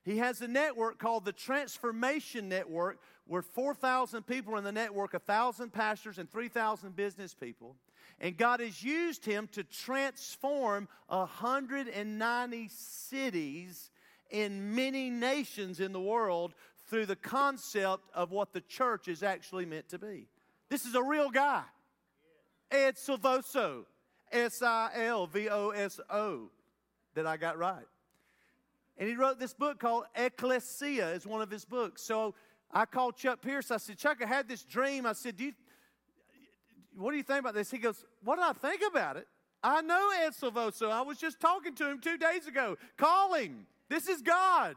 He 0.07 0.19
has 0.19 0.41
a 0.41 0.47
network 0.47 1.01
called 1.01 1.25
the 1.25 1.33
Transformation 1.33 2.49
Network, 2.49 3.01
where 3.27 3.43
4,000 3.43 4.25
people 4.25 4.55
are 4.55 4.59
in 4.59 4.65
the 4.65 4.71
network, 4.71 5.13
1,000 5.15 5.73
pastors, 5.73 6.19
and 6.19 6.31
3,000 6.31 6.95
business 6.95 7.35
people. 7.35 7.75
And 8.21 8.37
God 8.37 8.61
has 8.61 8.85
used 8.85 9.25
him 9.25 9.49
to 9.49 9.65
transform 9.65 10.87
190 11.09 12.69
cities 12.73 13.91
in 14.31 14.77
many 14.77 15.11
nations 15.11 15.81
in 15.81 15.93
the 15.93 16.01
world 16.01 16.55
through 16.89 17.07
the 17.07 17.17
concept 17.17 18.05
of 18.15 18.31
what 18.31 18.53
the 18.53 18.61
church 18.61 19.09
is 19.09 19.25
actually 19.25 19.67
meant 19.67 19.89
to 19.89 19.99
be. 19.99 20.29
This 20.69 20.87
is 20.87 20.95
a 20.95 21.03
real 21.03 21.31
guy. 21.31 21.65
Ed 22.71 22.95
Silvoso, 22.95 23.87
S 24.31 24.63
I 24.63 24.91
L 24.95 25.27
V 25.27 25.49
O 25.49 25.71
S 25.71 25.99
O, 26.09 26.49
that 27.15 27.27
I 27.27 27.37
got 27.37 27.59
right. 27.59 27.87
And 28.99 29.09
he 29.09 29.15
wrote 29.15 29.39
this 29.39 29.53
book 29.53 29.79
called 29.79 30.05
Ecclesia, 30.15 31.11
is 31.11 31.27
one 31.27 31.43
of 31.43 31.51
his 31.51 31.65
books. 31.65 32.03
So 32.03 32.35
I 32.73 32.87
called 32.87 33.17
Chuck 33.17 33.43
Pierce. 33.43 33.71
I 33.71 33.77
said, 33.77 33.99
Chuck, 33.99 34.19
I 34.23 34.27
had 34.27 34.49
this 34.49 34.63
dream. 34.63 35.05
I 35.07 35.13
said, 35.13 35.37
do 35.37 35.45
you, 35.45 35.53
what 36.97 37.11
do 37.11 37.17
you 37.17 37.23
think 37.23 37.41
about 37.41 37.55
this? 37.55 37.71
He 37.71 37.79
goes, 37.79 38.05
what 38.25 38.37
do 38.37 38.43
I 38.43 38.53
think 38.53 38.83
about 38.89 39.17
it? 39.17 39.29
I 39.63 39.83
know 39.83 40.11
Ed 40.25 40.31
Silvoso. 40.31 40.91
I 40.91 41.03
was 41.03 41.19
just 41.19 41.41
talking 41.41 41.75
to 41.75 41.91
him 41.91 42.01
two 42.01 42.17
days 42.17 42.47
ago. 42.47 42.77
Call 42.97 43.35
him. 43.35 43.67
This 43.89 44.09
is 44.09 44.23
God. 44.23 44.77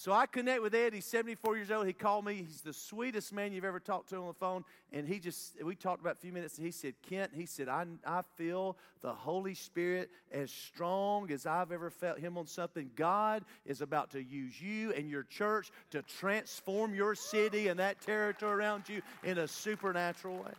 So 0.00 0.14
I 0.14 0.24
connect 0.24 0.62
with 0.62 0.74
Ed. 0.74 0.94
He's 0.94 1.04
74 1.04 1.56
years 1.58 1.70
old. 1.70 1.86
He 1.86 1.92
called 1.92 2.24
me. 2.24 2.36
He's 2.36 2.62
the 2.62 2.72
sweetest 2.72 3.34
man 3.34 3.52
you've 3.52 3.66
ever 3.66 3.78
talked 3.78 4.08
to 4.08 4.16
on 4.16 4.28
the 4.28 4.32
phone. 4.32 4.64
And 4.94 5.06
he 5.06 5.18
just, 5.18 5.62
we 5.62 5.74
talked 5.74 6.00
about 6.00 6.14
a 6.14 6.18
few 6.18 6.32
minutes. 6.32 6.56
And 6.56 6.64
he 6.64 6.72
said, 6.72 6.94
Kent, 7.06 7.32
he 7.34 7.44
said, 7.44 7.68
I, 7.68 7.84
I 8.06 8.22
feel 8.36 8.78
the 9.02 9.12
Holy 9.12 9.52
Spirit 9.52 10.08
as 10.32 10.50
strong 10.50 11.30
as 11.30 11.44
I've 11.44 11.70
ever 11.70 11.90
felt 11.90 12.18
him 12.18 12.38
on 12.38 12.46
something. 12.46 12.90
God 12.96 13.44
is 13.66 13.82
about 13.82 14.10
to 14.12 14.22
use 14.22 14.58
you 14.58 14.90
and 14.94 15.10
your 15.10 15.24
church 15.24 15.70
to 15.90 16.00
transform 16.00 16.94
your 16.94 17.14
city 17.14 17.68
and 17.68 17.78
that 17.78 18.00
territory 18.00 18.54
around 18.54 18.88
you 18.88 19.02
in 19.22 19.36
a 19.36 19.46
supernatural 19.46 20.38
way. 20.38 20.52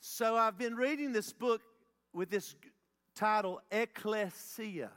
So 0.00 0.36
I've 0.36 0.58
been 0.58 0.74
reading 0.74 1.12
this 1.12 1.32
book 1.32 1.62
with 2.12 2.30
this 2.30 2.56
title, 3.14 3.60
Ecclesia. 3.70 4.90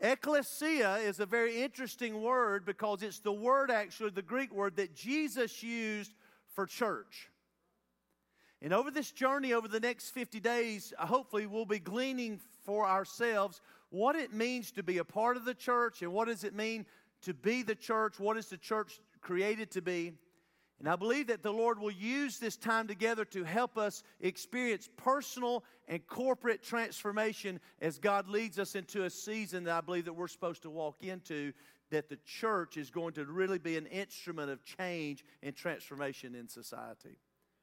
Ecclesia 0.00 0.96
is 0.96 1.20
a 1.20 1.26
very 1.26 1.62
interesting 1.62 2.20
word 2.20 2.64
because 2.64 3.02
it's 3.02 3.20
the 3.20 3.32
word, 3.32 3.70
actually, 3.70 4.10
the 4.10 4.22
Greek 4.22 4.52
word 4.52 4.76
that 4.76 4.94
Jesus 4.94 5.62
used 5.62 6.12
for 6.54 6.66
church. 6.66 7.30
And 8.60 8.72
over 8.72 8.90
this 8.90 9.10
journey, 9.10 9.52
over 9.52 9.68
the 9.68 9.80
next 9.80 10.10
50 10.10 10.40
days, 10.40 10.92
hopefully 10.98 11.46
we'll 11.46 11.66
be 11.66 11.78
gleaning 11.78 12.40
for 12.64 12.86
ourselves 12.86 13.60
what 13.90 14.16
it 14.16 14.32
means 14.32 14.72
to 14.72 14.82
be 14.82 14.98
a 14.98 15.04
part 15.04 15.36
of 15.36 15.44
the 15.44 15.54
church 15.54 16.02
and 16.02 16.12
what 16.12 16.28
does 16.28 16.44
it 16.44 16.54
mean 16.54 16.86
to 17.22 17.34
be 17.34 17.62
the 17.62 17.74
church, 17.74 18.18
what 18.18 18.36
is 18.36 18.46
the 18.46 18.56
church 18.56 19.00
created 19.20 19.70
to 19.70 19.82
be. 19.82 20.14
And 20.80 20.88
I 20.88 20.96
believe 20.96 21.28
that 21.28 21.42
the 21.42 21.52
Lord 21.52 21.78
will 21.78 21.90
use 21.90 22.38
this 22.38 22.56
time 22.56 22.88
together 22.88 23.24
to 23.26 23.44
help 23.44 23.78
us 23.78 24.02
experience 24.20 24.88
personal 24.96 25.64
and 25.88 26.04
corporate 26.06 26.62
transformation 26.62 27.60
as 27.80 27.98
God 27.98 28.28
leads 28.28 28.58
us 28.58 28.74
into 28.74 29.04
a 29.04 29.10
season 29.10 29.64
that 29.64 29.74
I 29.74 29.80
believe 29.80 30.06
that 30.06 30.12
we're 30.12 30.28
supposed 30.28 30.62
to 30.62 30.70
walk 30.70 31.02
into, 31.02 31.52
that 31.90 32.08
the 32.08 32.18
church 32.26 32.76
is 32.76 32.90
going 32.90 33.14
to 33.14 33.24
really 33.24 33.58
be 33.58 33.76
an 33.76 33.86
instrument 33.86 34.50
of 34.50 34.64
change 34.64 35.24
and 35.42 35.54
transformation 35.54 36.34
in 36.34 36.48
society. 36.48 37.16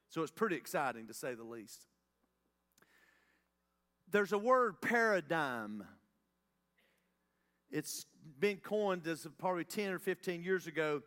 So 0.09 0.23
it's 0.23 0.31
pretty 0.31 0.55
exciting 0.55 1.07
to 1.07 1.13
say 1.13 1.33
the 1.33 1.43
least. 1.43 1.85
there's 4.11 4.33
a 4.33 4.37
word 4.37 4.81
paradigm. 4.81 5.83
It's 7.71 8.05
been 8.39 8.57
coined 8.57 9.07
as 9.07 9.25
probably 9.37 9.63
10 9.63 9.93
or 9.93 9.99
15 9.99 10.43
years 10.43 10.67
ago 10.67 11.01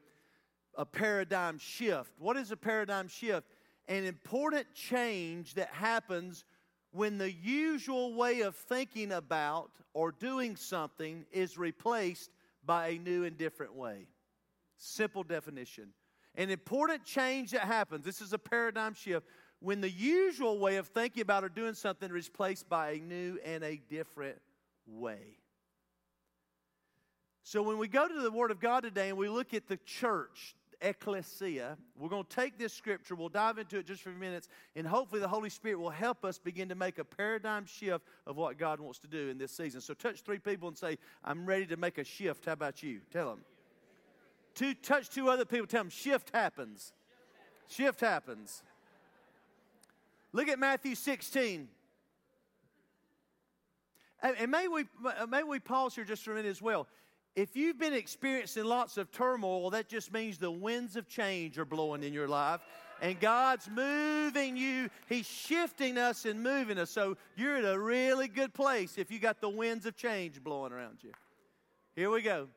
a 0.77 0.85
paradigm 0.85 1.59
shift. 1.59 2.11
What 2.19 2.37
is 2.37 2.51
a 2.51 2.57
paradigm 2.57 3.09
shift? 3.09 3.47
An 3.89 4.05
important 4.05 4.67
change 4.75 5.55
that 5.55 5.69
happens 5.69 6.45
when 6.93 7.19
the 7.19 7.33
usual 7.33 8.15
way 8.15 8.41
of 8.43 8.55
thinking 8.55 9.13
about 9.13 9.71
or 9.93 10.13
doing 10.13 10.57
something 10.57 11.25
is 11.33 11.59
replaced 11.59 12.31
by 12.65 12.89
a 12.89 12.99
new 12.99 13.25
and 13.25 13.37
different 13.37 13.75
way. 13.75 14.07
Simple 14.77 15.23
definition. 15.23 15.89
An 16.35 16.51
important 16.51 17.05
change 17.05 17.53
that 17.53 17.63
happens, 17.63 18.05
this 18.05 18.21
is 18.21 18.33
a 18.33 18.39
paradigm 18.39 18.95
shift, 18.95 19.27
when 19.61 19.81
the 19.81 19.91
usual 19.91 20.59
way 20.59 20.77
of 20.77 20.89
thinking 20.89 21.23
about 21.23 21.45
or 21.45 21.49
doing 21.49 21.75
something 21.75 22.09
is 22.09 22.29
replaced 22.29 22.69
by 22.69 22.93
a 22.93 22.99
new 22.99 23.39
and 23.45 23.63
a 23.63 23.81
different 23.89 24.39
way. 24.87 25.39
So 27.43 27.63
when 27.63 27.79
we 27.79 27.89
go 27.89 28.09
to 28.09 28.21
the 28.21 28.31
Word 28.31 28.51
of 28.51 28.59
God 28.59 28.83
today 28.83 29.11
and 29.11 29.19
we 29.19 29.29
look 29.29 29.53
at 29.55 29.69
the 29.69 29.77
church, 29.79 30.57
ecclesia. 30.85 31.77
We're 31.97 32.09
going 32.09 32.25
to 32.25 32.37
take 32.37 32.59
this 32.59 32.73
scripture, 32.73 33.15
we'll 33.15 33.29
dive 33.29 33.59
into 33.59 33.79
it 33.79 33.87
just 33.87 34.03
for 34.03 34.11
a 34.11 34.13
few 34.13 34.21
minutes, 34.21 34.49
and 34.77 34.87
hopefully 34.87 35.21
the 35.21 35.29
Holy 35.29 35.51
Spirit 35.51 35.79
will 35.79 35.91
help 35.91 36.25
us 36.25 36.39
begin 36.39 36.69
to 36.69 36.75
make 36.75 36.99
a 36.99 37.05
paradigm 37.05 37.65
shift 37.67 38.07
of 38.27 38.37
what 38.37 38.59
God 38.59 38.81
wants 38.81 38.99
to 39.01 39.09
do 39.09 39.29
in 39.29 39.39
this 39.39 39.53
season. 39.53 39.81
So 39.81 39.95
touch 39.95 40.21
three 40.21 40.39
people 40.39 40.69
and 40.69 40.77
say, 40.77 40.99
I'm 41.25 41.47
ready 41.47 41.67
to 41.67 41.77
make 41.77 41.99
a 41.99 42.05
shift. 42.05 42.47
How 42.47 42.53
about 42.53 42.83
you? 42.83 43.01
Tell 43.11 43.31
them. 43.31 43.41
Two, 44.55 44.75
touch 44.75 45.11
two 45.11 45.29
other 45.29 45.45
people, 45.45 45.67
tell 45.67 45.81
them, 45.81 45.91
shift 45.91 46.31
happens. 46.33 46.93
Shift 47.69 48.01
happens. 48.01 48.63
Look 50.33 50.49
at 50.49 50.59
Matthew 50.59 50.95
16. 50.95 51.69
And 54.23 54.51
may 54.51 54.69
we, 54.69 54.85
may 55.29 55.43
we 55.43 55.59
pause 55.59 55.95
here 55.95 56.05
just 56.05 56.23
for 56.23 56.33
a 56.33 56.35
minute 56.35 56.49
as 56.49 56.63
well. 56.63 56.87
If 57.37 57.57
you've 57.57 57.79
been 57.79 57.93
experiencing 57.93 58.65
lots 58.65 58.97
of 58.97 59.11
turmoil, 59.11 59.71
that 59.71 59.89
just 59.89 60.13
means 60.13 60.39
the 60.39 60.51
winds 60.51 60.95
of 60.95 61.09
change 61.09 61.59
are 61.59 61.65
blowing 61.65 62.05
in 62.05 62.13
your 62.13 62.29
life. 62.29 62.61
And 63.03 63.19
God's 63.19 63.69
moving 63.69 64.57
you. 64.57 64.89
He's 65.09 65.27
shifting 65.27 65.99
us 65.99 66.27
and 66.27 66.43
moving 66.43 66.79
us. 66.79 66.91
So 66.91 67.17
you're 67.37 67.57
in 67.57 67.65
a 67.65 67.79
really 67.79 68.29
good 68.29 68.55
place 68.55 68.99
if 68.99 69.11
you 69.11 69.19
got 69.19 69.41
the 69.41 69.49
winds 69.49 69.85
of 69.85 69.97
change 69.97 70.43
blowing 70.45 70.73
around 70.73 70.99
you. 71.03 71.11
Here 71.97 72.09
we 72.09 72.23
go. 72.23 72.49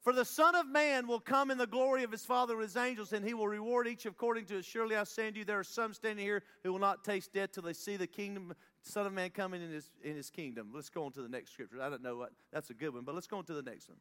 For 0.00 0.14
the 0.14 0.24
Son 0.24 0.54
of 0.54 0.66
Man 0.66 1.06
will 1.06 1.20
come 1.20 1.50
in 1.50 1.58
the 1.58 1.66
glory 1.66 2.02
of 2.02 2.10
his 2.10 2.24
Father 2.24 2.56
with 2.56 2.66
his 2.66 2.76
angels, 2.76 3.12
and 3.12 3.22
he 3.22 3.34
will 3.34 3.48
reward 3.48 3.86
each 3.86 4.06
according 4.06 4.46
to 4.46 4.54
his. 4.54 4.64
Surely 4.64 4.96
I 4.96 5.04
say 5.04 5.30
you, 5.34 5.44
there 5.44 5.58
are 5.58 5.64
some 5.64 5.92
standing 5.92 6.24
here 6.24 6.44
who 6.62 6.72
will 6.72 6.80
not 6.80 7.04
taste 7.04 7.34
death 7.34 7.52
till 7.52 7.64
they 7.64 7.74
see 7.74 7.96
the 7.96 8.06
kingdom, 8.06 8.54
Son 8.88 9.06
of 9.06 9.12
Man 9.12 9.30
coming 9.30 9.62
in 9.62 9.70
his, 9.70 9.90
in 10.02 10.16
his 10.16 10.30
kingdom. 10.30 10.70
Let's 10.74 10.88
go 10.88 11.04
on 11.04 11.12
to 11.12 11.22
the 11.22 11.28
next 11.28 11.52
scripture. 11.52 11.80
I 11.82 11.90
don't 11.90 12.02
know 12.02 12.16
what, 12.16 12.30
that's 12.52 12.70
a 12.70 12.74
good 12.74 12.94
one, 12.94 13.04
but 13.04 13.14
let's 13.14 13.26
go 13.26 13.38
on 13.38 13.44
to 13.44 13.54
the 13.54 13.62
next 13.62 13.88
one. 13.88 13.98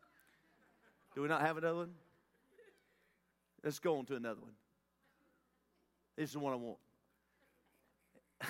Do 1.13 1.21
we 1.21 1.27
not 1.27 1.41
have 1.41 1.57
another 1.57 1.77
one? 1.77 1.91
Let's 3.63 3.79
go 3.79 3.97
on 3.97 4.05
to 4.05 4.15
another 4.15 4.39
one. 4.39 4.53
This 6.15 6.29
is 6.29 6.33
the 6.33 6.39
one 6.39 6.53
I 6.53 6.55
want. 6.55 6.77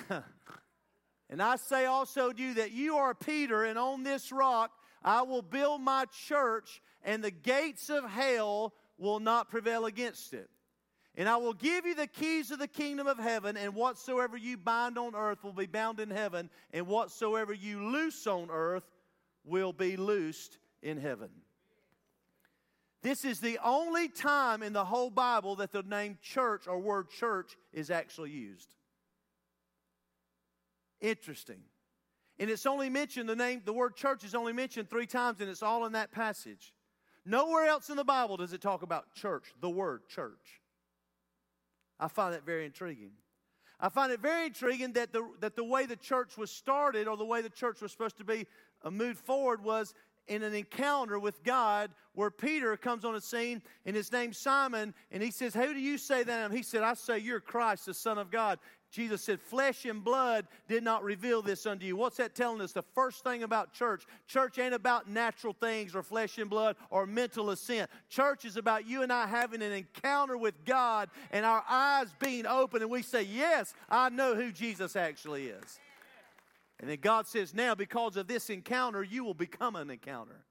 and 1.29 1.41
I 1.41 1.55
say 1.55 1.85
also 1.85 2.31
to 2.31 2.41
you 2.41 2.53
that 2.55 2.71
you 2.71 2.97
are 2.97 3.15
Peter, 3.15 3.63
and 3.63 3.79
on 3.79 4.03
this 4.03 4.31
rock 4.31 4.71
I 5.03 5.23
will 5.23 5.41
build 5.41 5.81
my 5.81 6.05
church, 6.27 6.81
and 7.03 7.23
the 7.23 7.31
gates 7.31 7.89
of 7.89 8.09
hell 8.09 8.73
will 8.97 9.19
not 9.19 9.49
prevail 9.49 9.85
against 9.85 10.33
it. 10.33 10.49
And 11.17 11.27
I 11.27 11.37
will 11.37 11.53
give 11.53 11.87
you 11.87 11.95
the 11.95 12.05
keys 12.05 12.51
of 12.51 12.59
the 12.59 12.67
kingdom 12.67 13.07
of 13.07 13.17
heaven, 13.17 13.57
and 13.57 13.73
whatsoever 13.73 14.37
you 14.37 14.55
bind 14.55 14.99
on 14.99 15.15
earth 15.15 15.43
will 15.43 15.51
be 15.51 15.65
bound 15.65 15.99
in 15.99 16.11
heaven, 16.11 16.51
and 16.71 16.85
whatsoever 16.85 17.53
you 17.53 17.83
loose 17.91 18.27
on 18.27 18.49
earth 18.51 18.83
will 19.43 19.73
be 19.73 19.97
loosed 19.97 20.59
in 20.83 21.01
heaven. 21.01 21.29
This 23.01 23.25
is 23.25 23.39
the 23.39 23.57
only 23.63 24.09
time 24.09 24.61
in 24.61 24.73
the 24.73 24.85
whole 24.85 25.09
Bible 25.09 25.55
that 25.55 25.71
the 25.71 25.81
name 25.81 26.19
church 26.21 26.67
or 26.67 26.77
word 26.77 27.09
church 27.09 27.57
is 27.73 27.89
actually 27.89 28.31
used. 28.31 28.75
Interesting. 31.01 31.61
And 32.37 32.47
it's 32.47 32.67
only 32.67 32.91
mentioned, 32.91 33.27
the 33.27 33.35
name, 33.35 33.63
the 33.65 33.73
word 33.73 33.95
church 33.95 34.23
is 34.23 34.35
only 34.35 34.53
mentioned 34.53 34.87
three 34.87 35.07
times, 35.07 35.41
and 35.41 35.49
it's 35.49 35.63
all 35.63 35.87
in 35.87 35.93
that 35.93 36.11
passage. 36.11 36.73
Nowhere 37.25 37.65
else 37.65 37.89
in 37.89 37.95
the 37.95 38.03
Bible 38.03 38.37
does 38.37 38.53
it 38.53 38.61
talk 38.61 38.83
about 38.83 39.15
church, 39.15 39.45
the 39.61 39.69
word 39.69 40.07
church. 40.07 40.61
I 41.99 42.07
find 42.07 42.33
that 42.33 42.45
very 42.45 42.65
intriguing. 42.65 43.11
I 43.79 43.89
find 43.89 44.11
it 44.11 44.19
very 44.19 44.47
intriguing 44.47 44.93
that 44.93 45.13
the, 45.13 45.27
that 45.39 45.55
the 45.55 45.63
way 45.63 45.85
the 45.85 45.95
church 45.95 46.37
was 46.37 46.49
started 46.49 47.07
or 47.07 47.15
the 47.15 47.25
way 47.25 47.41
the 47.41 47.49
church 47.49 47.81
was 47.81 47.91
supposed 47.91 48.17
to 48.17 48.23
be 48.23 48.47
uh, 48.83 48.89
moved 48.89 49.19
forward 49.19 49.63
was 49.63 49.93
in 50.27 50.43
an 50.43 50.53
encounter 50.53 51.19
with 51.19 51.43
God 51.43 51.91
where 52.13 52.31
Peter 52.31 52.75
comes 52.75 53.05
on 53.05 53.13
the 53.13 53.21
scene 53.21 53.61
and 53.85 53.95
his 53.95 54.11
name's 54.11 54.37
Simon 54.37 54.93
and 55.11 55.21
he 55.21 55.31
says, 55.31 55.53
Who 55.53 55.73
do 55.73 55.79
you 55.79 55.97
say 55.97 56.23
that 56.23 56.39
I 56.39 56.43
am? 56.43 56.51
He 56.51 56.63
said, 56.63 56.83
I 56.83 56.95
say 56.95 57.19
you're 57.19 57.39
Christ, 57.39 57.85
the 57.85 57.93
Son 57.93 58.17
of 58.17 58.31
God. 58.31 58.59
Jesus 58.97 59.21
said, 59.21 59.39
Flesh 59.39 59.85
and 59.85 60.03
blood 60.03 60.47
did 60.67 60.81
not 60.81 61.03
reveal 61.03 61.43
this 61.43 61.67
unto 61.67 61.85
you. 61.85 61.95
What's 61.95 62.17
that 62.17 62.33
telling 62.33 62.61
us? 62.61 62.71
The 62.71 62.81
first 62.95 63.23
thing 63.23 63.43
about 63.43 63.71
church 63.71 64.05
church 64.25 64.57
ain't 64.57 64.73
about 64.73 65.07
natural 65.07 65.53
things 65.53 65.95
or 65.95 66.01
flesh 66.01 66.39
and 66.39 66.49
blood 66.49 66.77
or 66.89 67.05
mental 67.05 67.51
assent. 67.51 67.91
Church 68.09 68.43
is 68.43 68.57
about 68.57 68.87
you 68.87 69.03
and 69.03 69.13
I 69.13 69.27
having 69.27 69.61
an 69.61 69.71
encounter 69.71 70.35
with 70.35 70.65
God 70.65 71.11
and 71.29 71.45
our 71.45 71.63
eyes 71.69 72.07
being 72.17 72.47
open 72.47 72.81
and 72.81 72.89
we 72.89 73.03
say, 73.03 73.21
Yes, 73.21 73.75
I 73.87 74.09
know 74.09 74.33
who 74.33 74.51
Jesus 74.51 74.95
actually 74.95 75.49
is. 75.49 75.79
And 76.79 76.89
then 76.89 76.97
God 76.99 77.27
says, 77.27 77.53
Now, 77.53 77.75
because 77.75 78.17
of 78.17 78.25
this 78.25 78.49
encounter, 78.49 79.03
you 79.03 79.23
will 79.23 79.35
become 79.35 79.75
an 79.75 79.91
encounter. 79.91 80.43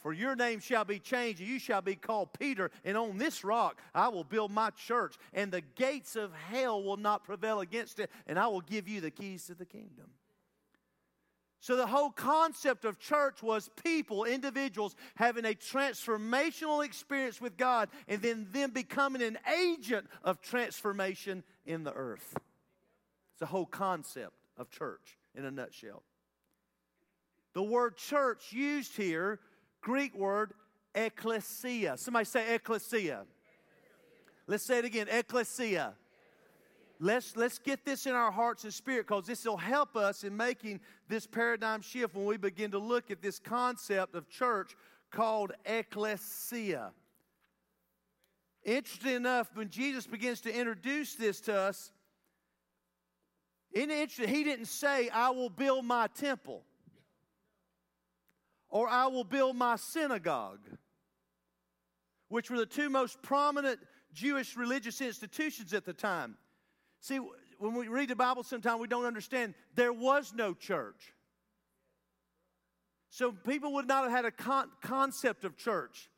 For 0.00 0.12
your 0.14 0.34
name 0.34 0.60
shall 0.60 0.84
be 0.84 0.98
changed, 0.98 1.40
and 1.40 1.48
you 1.48 1.58
shall 1.58 1.82
be 1.82 1.94
called 1.94 2.30
Peter, 2.38 2.70
and 2.84 2.96
on 2.96 3.18
this 3.18 3.44
rock 3.44 3.80
I 3.94 4.08
will 4.08 4.24
build 4.24 4.50
my 4.50 4.70
church, 4.70 5.16
and 5.34 5.52
the 5.52 5.60
gates 5.60 6.16
of 6.16 6.32
hell 6.34 6.82
will 6.82 6.96
not 6.96 7.24
prevail 7.24 7.60
against 7.60 8.00
it, 8.00 8.10
and 8.26 8.38
I 8.38 8.46
will 8.46 8.62
give 8.62 8.88
you 8.88 9.00
the 9.00 9.10
keys 9.10 9.44
to 9.46 9.54
the 9.54 9.66
kingdom. 9.66 10.06
So, 11.62 11.76
the 11.76 11.86
whole 11.86 12.08
concept 12.08 12.86
of 12.86 12.98
church 12.98 13.42
was 13.42 13.68
people, 13.84 14.24
individuals, 14.24 14.96
having 15.16 15.44
a 15.44 15.52
transformational 15.52 16.82
experience 16.82 17.38
with 17.38 17.58
God 17.58 17.90
and 18.08 18.22
then 18.22 18.46
them 18.50 18.70
becoming 18.70 19.20
an 19.20 19.36
agent 19.58 20.06
of 20.24 20.40
transformation 20.40 21.44
in 21.66 21.84
the 21.84 21.92
earth. 21.92 22.32
It's 22.34 23.40
the 23.40 23.46
whole 23.46 23.66
concept 23.66 24.32
of 24.56 24.70
church 24.70 25.18
in 25.34 25.44
a 25.44 25.50
nutshell. 25.50 26.02
The 27.52 27.62
word 27.62 27.98
church 27.98 28.52
used 28.52 28.96
here 28.96 29.38
Greek 29.80 30.14
word 30.14 30.52
ecclesia. 30.94 31.96
Somebody 31.96 32.24
say 32.24 32.54
ecclesia. 32.54 33.24
Let's 34.46 34.64
say 34.64 34.78
it 34.78 34.84
again 34.84 35.08
ecclesia. 35.08 35.94
Let's, 37.02 37.34
let's 37.34 37.58
get 37.58 37.84
this 37.86 38.04
in 38.04 38.12
our 38.12 38.30
hearts 38.30 38.64
and 38.64 38.74
spirit 38.74 39.06
because 39.06 39.26
this 39.26 39.46
will 39.46 39.56
help 39.56 39.96
us 39.96 40.22
in 40.22 40.36
making 40.36 40.80
this 41.08 41.26
paradigm 41.26 41.80
shift 41.80 42.14
when 42.14 42.26
we 42.26 42.36
begin 42.36 42.70
to 42.72 42.78
look 42.78 43.10
at 43.10 43.22
this 43.22 43.38
concept 43.38 44.14
of 44.14 44.28
church 44.28 44.76
called 45.10 45.52
ecclesia. 45.64 46.92
Interesting 48.64 49.14
enough, 49.14 49.48
when 49.54 49.70
Jesus 49.70 50.06
begins 50.06 50.42
to 50.42 50.54
introduce 50.54 51.14
this 51.14 51.40
to 51.42 51.54
us, 51.54 51.90
in 53.72 53.90
interesting? 53.90 54.28
He 54.28 54.44
didn't 54.44 54.66
say, 54.66 55.08
I 55.08 55.30
will 55.30 55.48
build 55.48 55.84
my 55.84 56.08
temple 56.08 56.64
or 58.70 58.88
I 58.88 59.06
will 59.06 59.24
build 59.24 59.56
my 59.56 59.76
synagogue, 59.76 60.60
which 62.28 62.50
were 62.50 62.58
the 62.58 62.66
two 62.66 62.88
most 62.88 63.20
prominent 63.22 63.80
Jewish 64.12 64.56
religious 64.56 65.00
institutions 65.00 65.74
at 65.74 65.84
the 65.84 65.92
time. 65.92 66.36
See, 67.00 67.18
when 67.58 67.74
we 67.74 67.88
read 67.88 68.08
the 68.08 68.16
Bible, 68.16 68.42
sometimes 68.42 68.80
we 68.80 68.88
don't 68.88 69.04
understand 69.04 69.54
there 69.74 69.92
was 69.92 70.32
no 70.34 70.54
church. 70.54 71.12
So 73.10 73.32
people 73.32 73.74
would 73.74 73.88
not 73.88 74.04
have 74.04 74.12
had 74.12 74.24
a 74.24 74.30
con- 74.30 74.70
concept 74.82 75.44
of 75.44 75.56
church. 75.56 76.08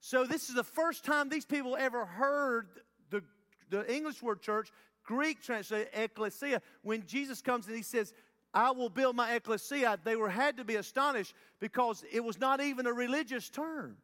So 0.00 0.24
this 0.24 0.48
is 0.48 0.54
the 0.54 0.64
first 0.64 1.04
time 1.04 1.28
these 1.28 1.44
people 1.44 1.76
ever 1.78 2.06
heard 2.06 2.68
the, 3.10 3.22
the 3.68 3.92
English 3.92 4.22
word 4.22 4.40
church, 4.40 4.70
Greek 5.04 5.42
translation, 5.42 5.88
ecclesia. 5.92 6.62
When 6.82 7.06
Jesus 7.06 7.42
comes 7.42 7.66
and 7.66 7.76
he 7.76 7.82
says, 7.82 8.14
I 8.54 8.70
will 8.70 8.88
build 8.88 9.14
my 9.14 9.34
ecclesia, 9.34 9.98
they 10.04 10.16
were 10.16 10.30
had 10.30 10.56
to 10.56 10.64
be 10.64 10.76
astonished 10.76 11.34
because 11.60 12.04
it 12.10 12.24
was 12.24 12.40
not 12.40 12.60
even 12.60 12.86
a 12.86 12.92
religious 12.92 13.48
term. 13.48 13.96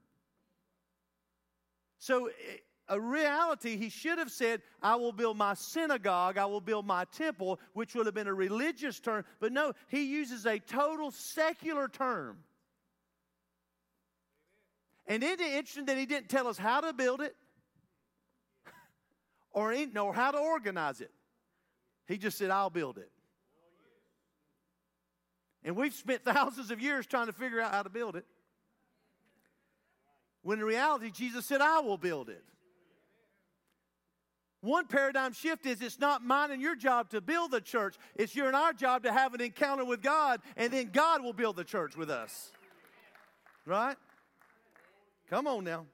So, 1.98 2.26
eh, 2.26 2.58
a 2.88 3.00
reality, 3.00 3.78
he 3.78 3.88
should 3.88 4.18
have 4.18 4.30
said, 4.30 4.60
I 4.82 4.96
will 4.96 5.12
build 5.12 5.38
my 5.38 5.54
synagogue, 5.54 6.36
I 6.36 6.44
will 6.44 6.60
build 6.60 6.86
my 6.86 7.06
temple, 7.06 7.58
which 7.72 7.94
would 7.94 8.04
have 8.04 8.14
been 8.14 8.26
a 8.26 8.34
religious 8.34 9.00
term. 9.00 9.24
But 9.40 9.52
no, 9.52 9.72
he 9.88 10.04
uses 10.04 10.44
a 10.44 10.58
total 10.58 11.10
secular 11.10 11.88
term. 11.88 12.38
And 15.06 15.22
isn't 15.22 15.40
it 15.40 15.52
interesting 15.52 15.86
that 15.86 15.96
he 15.96 16.04
didn't 16.04 16.28
tell 16.28 16.46
us 16.46 16.58
how 16.58 16.82
to 16.82 16.92
build 16.92 17.22
it 17.22 17.34
or, 19.52 19.74
or 19.74 20.14
how 20.14 20.30
to 20.30 20.38
organize 20.38 21.00
it? 21.00 21.10
He 22.06 22.18
just 22.18 22.36
said, 22.36 22.50
I'll 22.50 22.70
build 22.70 22.98
it. 22.98 23.10
And 25.64 25.76
we've 25.76 25.94
spent 25.94 26.24
thousands 26.24 26.70
of 26.70 26.80
years 26.80 27.06
trying 27.06 27.26
to 27.26 27.32
figure 27.32 27.60
out 27.60 27.72
how 27.72 27.82
to 27.82 27.90
build 27.90 28.16
it. 28.16 28.26
When 30.42 30.58
in 30.58 30.64
reality, 30.64 31.10
Jesus 31.10 31.46
said, 31.46 31.60
I 31.60 31.80
will 31.80 31.96
build 31.96 32.28
it. 32.28 32.44
One 34.60 34.86
paradigm 34.86 35.34
shift 35.34 35.66
is 35.66 35.82
it's 35.82 35.98
not 35.98 36.22
mine 36.24 36.50
and 36.50 36.60
your 36.60 36.74
job 36.74 37.10
to 37.10 37.20
build 37.20 37.50
the 37.50 37.60
church. 37.60 37.96
It's 38.14 38.34
your 38.34 38.46
and 38.46 38.56
our 38.56 38.72
job 38.72 39.02
to 39.02 39.12
have 39.12 39.34
an 39.34 39.42
encounter 39.42 39.84
with 39.84 40.00
God, 40.00 40.40
and 40.56 40.72
then 40.72 40.88
God 40.90 41.22
will 41.22 41.34
build 41.34 41.56
the 41.56 41.64
church 41.64 41.96
with 41.96 42.10
us. 42.10 42.50
Right? 43.66 43.96
Come 45.28 45.46
on 45.46 45.64
now. 45.64 45.84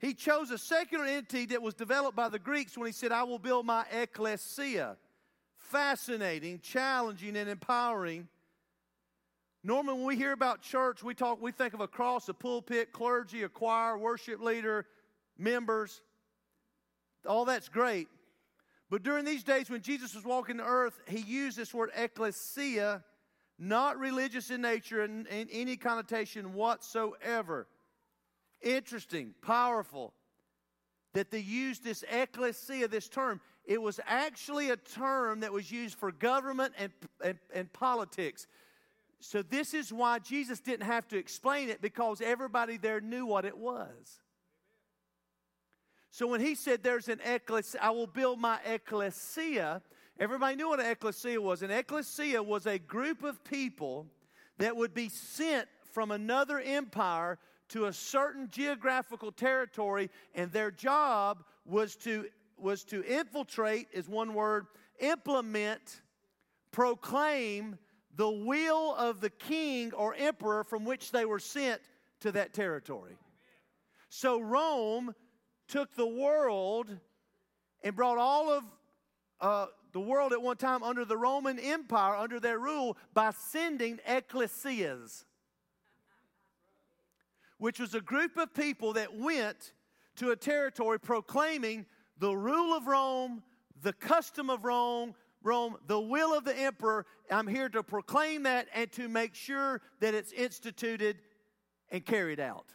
He 0.00 0.14
chose 0.14 0.50
a 0.50 0.58
secular 0.58 1.04
entity 1.04 1.46
that 1.46 1.62
was 1.62 1.74
developed 1.74 2.16
by 2.16 2.28
the 2.28 2.38
Greeks 2.38 2.76
when 2.76 2.86
he 2.86 2.92
said, 2.92 3.12
I 3.12 3.22
will 3.22 3.38
build 3.38 3.66
my 3.66 3.84
ecclesia. 3.92 4.96
Fascinating, 5.56 6.58
challenging, 6.60 7.36
and 7.36 7.48
empowering. 7.48 8.26
Normally, 9.62 9.98
when 9.98 10.06
we 10.06 10.16
hear 10.16 10.32
about 10.32 10.62
church, 10.62 11.02
we 11.02 11.14
talk, 11.14 11.40
we 11.42 11.52
think 11.52 11.74
of 11.74 11.80
a 11.80 11.88
cross, 11.88 12.28
a 12.28 12.34
pulpit, 12.34 12.92
clergy, 12.92 13.42
a 13.42 13.48
choir, 13.48 13.98
worship 13.98 14.40
leader, 14.40 14.86
members. 15.36 16.00
All 17.26 17.44
that's 17.44 17.68
great. 17.68 18.08
But 18.88 19.02
during 19.02 19.24
these 19.24 19.44
days 19.44 19.70
when 19.70 19.82
Jesus 19.82 20.14
was 20.14 20.24
walking 20.24 20.56
the 20.56 20.64
earth, 20.64 21.00
he 21.06 21.20
used 21.20 21.56
this 21.56 21.72
word 21.72 21.90
ecclesia, 21.94 23.04
not 23.58 23.98
religious 23.98 24.50
in 24.50 24.62
nature 24.62 25.04
in, 25.04 25.26
in 25.26 25.48
any 25.52 25.76
connotation 25.76 26.54
whatsoever. 26.54 27.68
Interesting, 28.62 29.34
powerful 29.42 30.12
that 31.12 31.30
they 31.30 31.38
used 31.38 31.84
this 31.84 32.04
ecclesia, 32.10 32.88
this 32.88 33.08
term. 33.08 33.40
It 33.64 33.80
was 33.80 34.00
actually 34.06 34.70
a 34.70 34.76
term 34.76 35.40
that 35.40 35.52
was 35.52 35.70
used 35.70 35.98
for 35.98 36.10
government 36.10 36.74
and, 36.78 36.92
and, 37.22 37.38
and 37.54 37.72
politics. 37.72 38.46
So, 39.20 39.42
this 39.42 39.74
is 39.74 39.92
why 39.92 40.18
Jesus 40.18 40.60
didn't 40.60 40.86
have 40.86 41.06
to 41.08 41.18
explain 41.18 41.68
it 41.68 41.82
because 41.82 42.22
everybody 42.22 42.78
there 42.78 43.02
knew 43.02 43.26
what 43.26 43.44
it 43.44 43.56
was. 43.56 44.20
So, 46.10 46.26
when 46.26 46.40
he 46.40 46.54
said 46.54 46.82
there's 46.82 47.08
an 47.08 47.20
ecclesia, 47.24 47.80
I 47.82 47.90
will 47.90 48.06
build 48.06 48.40
my 48.40 48.58
ecclesia, 48.64 49.82
everybody 50.18 50.56
knew 50.56 50.70
what 50.70 50.80
an 50.80 50.86
ecclesia 50.86 51.40
was. 51.40 51.62
An 51.62 51.70
ecclesia 51.70 52.42
was 52.42 52.66
a 52.66 52.78
group 52.78 53.22
of 53.22 53.44
people 53.44 54.06
that 54.56 54.74
would 54.74 54.94
be 54.94 55.10
sent 55.10 55.68
from 55.92 56.10
another 56.10 56.58
empire 56.58 57.38
to 57.68 57.86
a 57.86 57.92
certain 57.92 58.48
geographical 58.50 59.30
territory, 59.32 60.10
and 60.34 60.50
their 60.50 60.70
job 60.70 61.44
was 61.66 61.94
to, 61.94 62.26
was 62.56 62.84
to 62.84 63.04
infiltrate, 63.04 63.86
is 63.92 64.08
one 64.08 64.32
word, 64.32 64.66
implement, 64.98 66.00
proclaim 66.72 67.78
the 68.16 68.30
will 68.30 68.94
of 68.94 69.20
the 69.20 69.30
king 69.30 69.92
or 69.94 70.14
emperor 70.14 70.64
from 70.64 70.84
which 70.84 71.10
they 71.10 71.24
were 71.24 71.38
sent 71.38 71.80
to 72.20 72.32
that 72.32 72.52
territory. 72.52 73.16
So 74.08 74.40
Rome 74.40 75.14
took 75.68 75.94
the 75.94 76.06
world 76.06 76.94
and 77.82 77.96
brought 77.96 78.18
all 78.18 78.50
of 78.50 78.64
uh, 79.40 79.66
the 79.92 80.00
world 80.00 80.32
at 80.32 80.42
one 80.42 80.56
time 80.56 80.82
under 80.82 81.04
the 81.04 81.16
Roman 81.16 81.58
Empire, 81.58 82.16
under 82.16 82.40
their 82.40 82.58
rule, 82.58 82.96
by 83.14 83.30
sending 83.30 83.98
ecclesias 84.08 85.24
which 87.60 87.78
was 87.78 87.94
a 87.94 88.00
group 88.00 88.38
of 88.38 88.52
people 88.54 88.94
that 88.94 89.14
went 89.14 89.72
to 90.16 90.30
a 90.30 90.36
territory 90.36 90.98
proclaiming 90.98 91.84
the 92.18 92.32
rule 92.32 92.74
of 92.74 92.86
Rome, 92.86 93.42
the 93.82 93.92
custom 93.92 94.48
of 94.48 94.64
Rome, 94.64 95.14
Rome, 95.42 95.76
the 95.86 96.00
will 96.00 96.36
of 96.36 96.44
the 96.44 96.56
emperor. 96.56 97.06
I'm 97.30 97.46
here 97.46 97.68
to 97.70 97.82
proclaim 97.82 98.42
that 98.44 98.68
and 98.74 98.90
to 98.92 99.08
make 99.08 99.34
sure 99.34 99.80
that 100.00 100.14
it's 100.14 100.32
instituted 100.32 101.18
and 101.90 102.04
carried 102.04 102.40
out. 102.40 102.66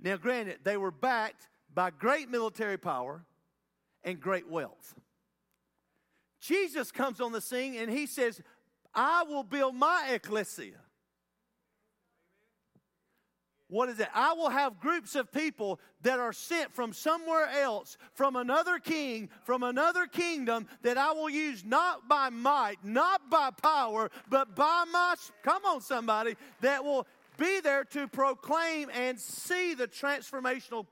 Now, 0.00 0.16
granted, 0.16 0.58
they 0.64 0.76
were 0.76 0.90
backed 0.90 1.48
by 1.72 1.90
great 1.90 2.28
military 2.28 2.76
power 2.76 3.24
and 4.02 4.20
great 4.20 4.48
wealth. 4.48 4.94
Jesus 6.40 6.92
comes 6.92 7.20
on 7.20 7.32
the 7.32 7.40
scene 7.40 7.76
and 7.76 7.90
he 7.90 8.06
says, 8.06 8.40
I 8.94 9.24
will 9.24 9.44
build 9.44 9.74
my 9.74 10.10
ecclesia. 10.12 10.83
What 13.74 13.88
is 13.88 13.98
it? 13.98 14.06
I 14.14 14.34
will 14.34 14.50
have 14.50 14.78
groups 14.78 15.16
of 15.16 15.32
people 15.32 15.80
that 16.02 16.20
are 16.20 16.32
sent 16.32 16.72
from 16.72 16.92
somewhere 16.92 17.48
else, 17.48 17.96
from 18.12 18.36
another 18.36 18.78
king, 18.78 19.28
from 19.42 19.64
another 19.64 20.06
kingdom, 20.06 20.68
that 20.82 20.96
I 20.96 21.10
will 21.10 21.28
use 21.28 21.64
not 21.64 22.08
by 22.08 22.30
might, 22.30 22.76
not 22.84 23.28
by 23.30 23.50
power, 23.50 24.12
but 24.30 24.54
by 24.54 24.84
my, 24.92 25.16
come 25.42 25.64
on, 25.64 25.80
somebody, 25.80 26.36
that 26.60 26.84
will 26.84 27.04
be 27.36 27.58
there 27.58 27.82
to 27.86 28.06
proclaim 28.06 28.90
and 28.94 29.18
see 29.18 29.74
the 29.74 29.88
transformational 29.88 30.86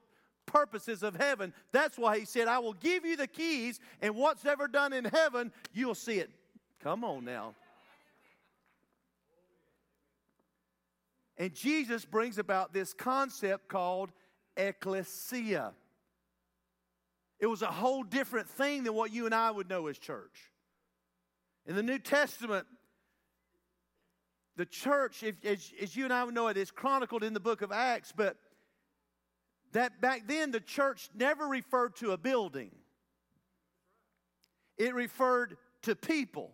purposes 0.46 1.04
of 1.04 1.14
heaven. 1.14 1.54
That's 1.70 1.96
why 1.96 2.18
he 2.18 2.24
said, 2.24 2.48
I 2.48 2.58
will 2.58 2.72
give 2.72 3.04
you 3.04 3.16
the 3.16 3.28
keys, 3.28 3.78
and 4.00 4.16
what's 4.16 4.44
ever 4.44 4.66
done 4.66 4.92
in 4.92 5.04
heaven, 5.04 5.52
you'll 5.72 5.94
see 5.94 6.18
it. 6.18 6.30
Come 6.82 7.04
on 7.04 7.24
now. 7.24 7.54
And 11.38 11.54
Jesus 11.54 12.04
brings 12.04 12.38
about 12.38 12.72
this 12.72 12.92
concept 12.92 13.68
called 13.68 14.10
ecclesia. 14.56 15.72
It 17.40 17.46
was 17.46 17.62
a 17.62 17.66
whole 17.66 18.02
different 18.02 18.48
thing 18.48 18.84
than 18.84 18.94
what 18.94 19.12
you 19.12 19.26
and 19.26 19.34
I 19.34 19.50
would 19.50 19.68
know 19.68 19.88
as 19.88 19.98
church. 19.98 20.52
In 21.66 21.74
the 21.74 21.82
New 21.82 21.98
Testament, 21.98 22.66
the 24.56 24.66
church, 24.66 25.22
if, 25.22 25.34
as, 25.44 25.72
as 25.80 25.96
you 25.96 26.04
and 26.04 26.12
I 26.12 26.24
would 26.24 26.34
know 26.34 26.48
it, 26.48 26.56
is 26.56 26.70
chronicled 26.70 27.24
in 27.24 27.32
the 27.32 27.40
book 27.40 27.62
of 27.62 27.72
Acts, 27.72 28.12
but 28.14 28.36
that 29.72 30.00
back 30.00 30.26
then 30.26 30.50
the 30.50 30.60
church 30.60 31.08
never 31.14 31.46
referred 31.46 31.96
to 31.96 32.12
a 32.12 32.18
building, 32.18 32.70
it 34.76 34.94
referred 34.94 35.56
to 35.82 35.96
people. 35.96 36.52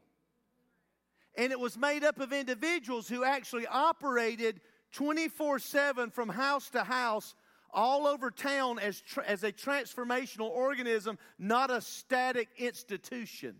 And 1.38 1.52
it 1.52 1.60
was 1.60 1.78
made 1.78 2.02
up 2.02 2.18
of 2.18 2.32
individuals 2.32 3.08
who 3.08 3.22
actually 3.22 3.66
operated 3.68 4.60
24 4.92 5.60
7 5.60 6.10
from 6.10 6.28
house 6.28 6.68
to 6.70 6.82
house 6.82 7.34
all 7.70 8.08
over 8.08 8.30
town 8.30 8.80
as, 8.80 9.00
tra- 9.00 9.24
as 9.24 9.44
a 9.44 9.52
transformational 9.52 10.50
organism, 10.50 11.16
not 11.38 11.70
a 11.70 11.80
static 11.80 12.48
institution. 12.58 13.54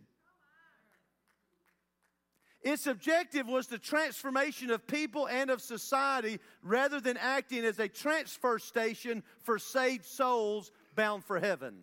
Its 2.62 2.88
objective 2.88 3.46
was 3.46 3.68
the 3.68 3.78
transformation 3.78 4.70
of 4.72 4.84
people 4.88 5.28
and 5.28 5.48
of 5.48 5.62
society 5.62 6.40
rather 6.62 7.00
than 7.00 7.16
acting 7.16 7.64
as 7.64 7.78
a 7.78 7.86
transfer 7.86 8.58
station 8.58 9.22
for 9.44 9.56
saved 9.56 10.04
souls 10.04 10.72
bound 10.96 11.24
for 11.24 11.38
heaven. 11.38 11.82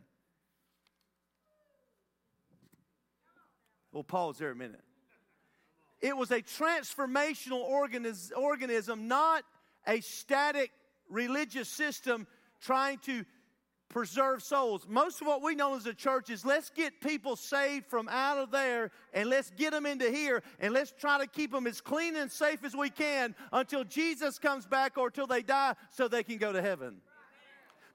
We'll 3.94 4.04
pause 4.04 4.38
there 4.40 4.52
a 4.52 4.56
minute. 4.56 4.84
It 6.02 6.16
was 6.16 6.32
a 6.32 6.42
transformational 6.42 7.70
organiz- 7.70 8.32
organism, 8.36 9.08
not 9.08 9.44
a 9.88 10.02
static 10.02 10.72
religious 11.10 11.70
system 11.70 12.28
trying 12.62 12.98
to 13.00 13.26
preserve 13.90 14.44
souls. 14.44 14.86
Most 14.90 15.22
of 15.22 15.28
what 15.28 15.42
we 15.42 15.56
know 15.56 15.76
as 15.76 15.86
a 15.86 15.94
church 15.94 16.30
is 16.30 16.44
let's 16.44 16.70
get 16.70 17.00
people 17.02 17.36
saved 17.36 17.86
from 17.86 18.10
out 18.10 18.38
of 18.38 18.52
there 18.52 18.92
and 19.14 19.30
let's 19.30 19.52
get 19.52 19.72
them 19.72 19.86
into 19.86 20.10
here 20.10 20.44
and 20.60 20.74
let's 20.74 20.92
try 20.92 21.18
to 21.20 21.28
keep 21.28 21.52
them 21.52 21.68
as 21.68 21.82
clean 21.82 22.16
and 22.16 22.32
safe 22.32 22.64
as 22.64 22.76
we 22.76 22.90
can 22.90 23.36
until 23.54 23.84
Jesus 23.84 24.40
comes 24.40 24.66
back 24.66 24.98
or 24.98 25.10
till 25.10 25.28
they 25.28 25.42
die 25.42 25.76
so 25.92 26.08
they 26.08 26.24
can 26.24 26.38
go 26.38 26.52
to 26.52 26.62
heaven. 26.62 27.02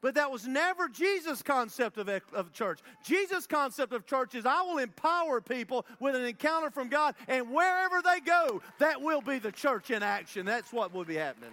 But 0.03 0.15
that 0.15 0.31
was 0.31 0.47
never 0.47 0.89
Jesus' 0.89 1.43
concept 1.43 1.99
of, 1.99 2.09
of 2.33 2.53
church. 2.53 2.81
Jesus' 3.05 3.47
concept 3.47 3.93
of 3.93 4.07
church 4.07 4.35
is 4.35 4.47
I 4.47 4.63
will 4.63 4.79
empower 4.79 5.41
people 5.41 5.85
with 5.99 6.17
an 6.17 6.25
encounter 6.25 6.71
from 6.71 6.89
God, 6.89 7.15
and 7.29 7.51
wherever 7.51 8.01
they 8.03 8.21
go, 8.21 8.63
that 8.79 9.03
will 9.03 9.21
be 9.21 9.39
the 9.39 9.53
church 9.53 9.91
in 9.91 10.03
action. 10.03 10.47
That's 10.47 10.73
what 10.73 10.95
will 10.95 11.05
be 11.05 11.17
happening. 11.17 11.51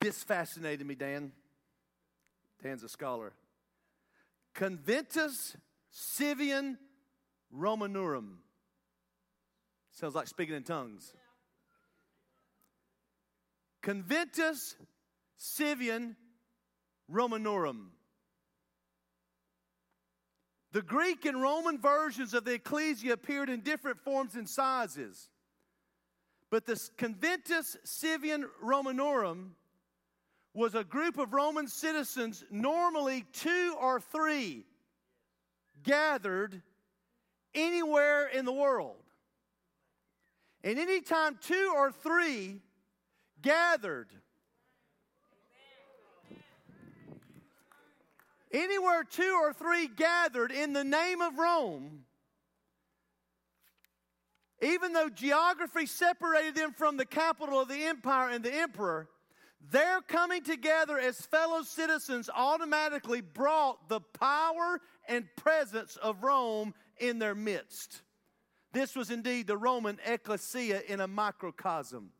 This 0.00 0.22
fascinated 0.24 0.86
me, 0.86 0.94
Dan. 0.94 1.32
Dan's 2.62 2.82
a 2.82 2.88
scholar. 2.88 3.32
Conventus 4.54 5.56
Civium 5.90 6.78
Romanorum. 7.50 8.38
Sounds 9.98 10.14
like 10.14 10.28
speaking 10.28 10.54
in 10.54 10.62
tongues. 10.62 11.12
Conventus 13.82 14.76
Civium 15.36 16.14
Romanorum. 17.08 17.90
The 20.70 20.82
Greek 20.82 21.24
and 21.24 21.42
Roman 21.42 21.80
versions 21.80 22.32
of 22.32 22.44
the 22.44 22.52
ecclesia 22.52 23.14
appeared 23.14 23.50
in 23.50 23.62
different 23.62 23.98
forms 23.98 24.36
and 24.36 24.48
sizes. 24.48 25.30
But 26.48 26.64
the 26.64 26.80
Conventus 26.96 27.76
Civium 27.82 28.48
Romanorum 28.62 29.56
was 30.54 30.76
a 30.76 30.84
group 30.84 31.18
of 31.18 31.32
Roman 31.32 31.66
citizens, 31.66 32.44
normally 32.52 33.24
two 33.32 33.74
or 33.80 34.00
three. 34.00 34.64
gathered 35.82 36.62
anywhere 37.52 38.28
in 38.28 38.44
the 38.44 38.52
world. 38.52 39.07
And 40.64 40.78
anytime 40.78 41.38
two 41.40 41.72
or 41.76 41.92
three 41.92 42.60
gathered, 43.40 44.08
anywhere 48.52 49.04
two 49.04 49.38
or 49.40 49.52
three 49.52 49.86
gathered 49.86 50.50
in 50.50 50.72
the 50.72 50.84
name 50.84 51.20
of 51.20 51.38
Rome, 51.38 52.04
even 54.60 54.92
though 54.92 55.08
geography 55.08 55.86
separated 55.86 56.56
them 56.56 56.72
from 56.72 56.96
the 56.96 57.06
capital 57.06 57.60
of 57.60 57.68
the 57.68 57.84
empire 57.84 58.28
and 58.30 58.42
the 58.42 58.52
emperor, 58.52 59.08
their 59.70 60.00
coming 60.00 60.42
together 60.42 60.98
as 60.98 61.20
fellow 61.20 61.62
citizens 61.62 62.28
automatically 62.34 63.20
brought 63.20 63.88
the 63.88 64.00
power 64.00 64.80
and 65.06 65.24
presence 65.36 65.96
of 65.96 66.22
Rome 66.22 66.74
in 66.98 67.18
their 67.18 67.34
midst. 67.34 68.02
This 68.72 68.94
was 68.94 69.10
indeed 69.10 69.46
the 69.46 69.56
Roman 69.56 69.98
ecclesia 70.04 70.82
in 70.86 71.00
a 71.00 71.06
microcosm. 71.06 72.10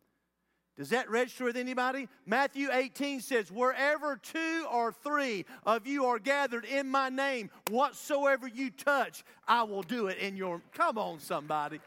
Does 0.79 0.91
that 0.91 1.11
register 1.11 1.45
with 1.45 1.57
anybody? 1.57 2.09
Matthew 2.25 2.69
18 2.73 3.21
says, 3.21 3.51
Wherever 3.51 4.17
two 4.17 4.65
or 4.71 4.93
three 4.93 5.45
of 5.67 5.89
you 5.89 6.05
are 6.07 6.21
gathered 6.21 6.65
in 6.65 6.89
my 6.89 7.09
name, 7.09 7.51
whatsoever 7.69 8.47
you 8.47 8.71
touch, 8.71 9.25
I 9.47 9.65
will 9.65 9.83
do 9.83 10.07
it 10.07 10.19
in 10.19 10.37
your. 10.37 10.63
Come 10.73 10.97
on, 10.97 11.19
somebody. 11.19 11.81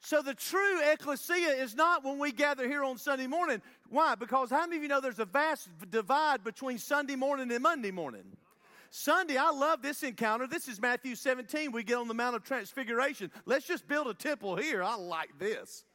So 0.00 0.22
the 0.22 0.34
true 0.34 0.80
ecclesia 0.92 1.48
is 1.60 1.74
not 1.74 2.04
when 2.04 2.18
we 2.20 2.30
gather 2.30 2.68
here 2.68 2.84
on 2.84 2.98
Sunday 2.98 3.26
morning. 3.26 3.62
Why? 3.88 4.14
Because 4.14 4.50
how 4.50 4.60
many 4.60 4.76
of 4.76 4.82
you 4.82 4.88
know 4.88 5.00
there's 5.00 5.18
a 5.18 5.24
vast 5.24 5.68
divide 5.90 6.44
between 6.44 6.78
Sunday 6.78 7.16
morning 7.16 7.50
and 7.50 7.62
Monday 7.62 7.90
morning? 7.90 8.24
Sunday, 8.94 9.38
I 9.38 9.48
love 9.48 9.80
this 9.80 10.02
encounter. 10.02 10.46
This 10.46 10.68
is 10.68 10.78
Matthew 10.78 11.14
17. 11.14 11.72
We 11.72 11.82
get 11.82 11.96
on 11.96 12.08
the 12.08 12.14
Mount 12.14 12.36
of 12.36 12.44
Transfiguration. 12.44 13.30
Let's 13.46 13.66
just 13.66 13.88
build 13.88 14.06
a 14.06 14.12
temple 14.12 14.54
here. 14.54 14.82
I 14.82 14.96
like 14.96 15.38
this. 15.38 15.86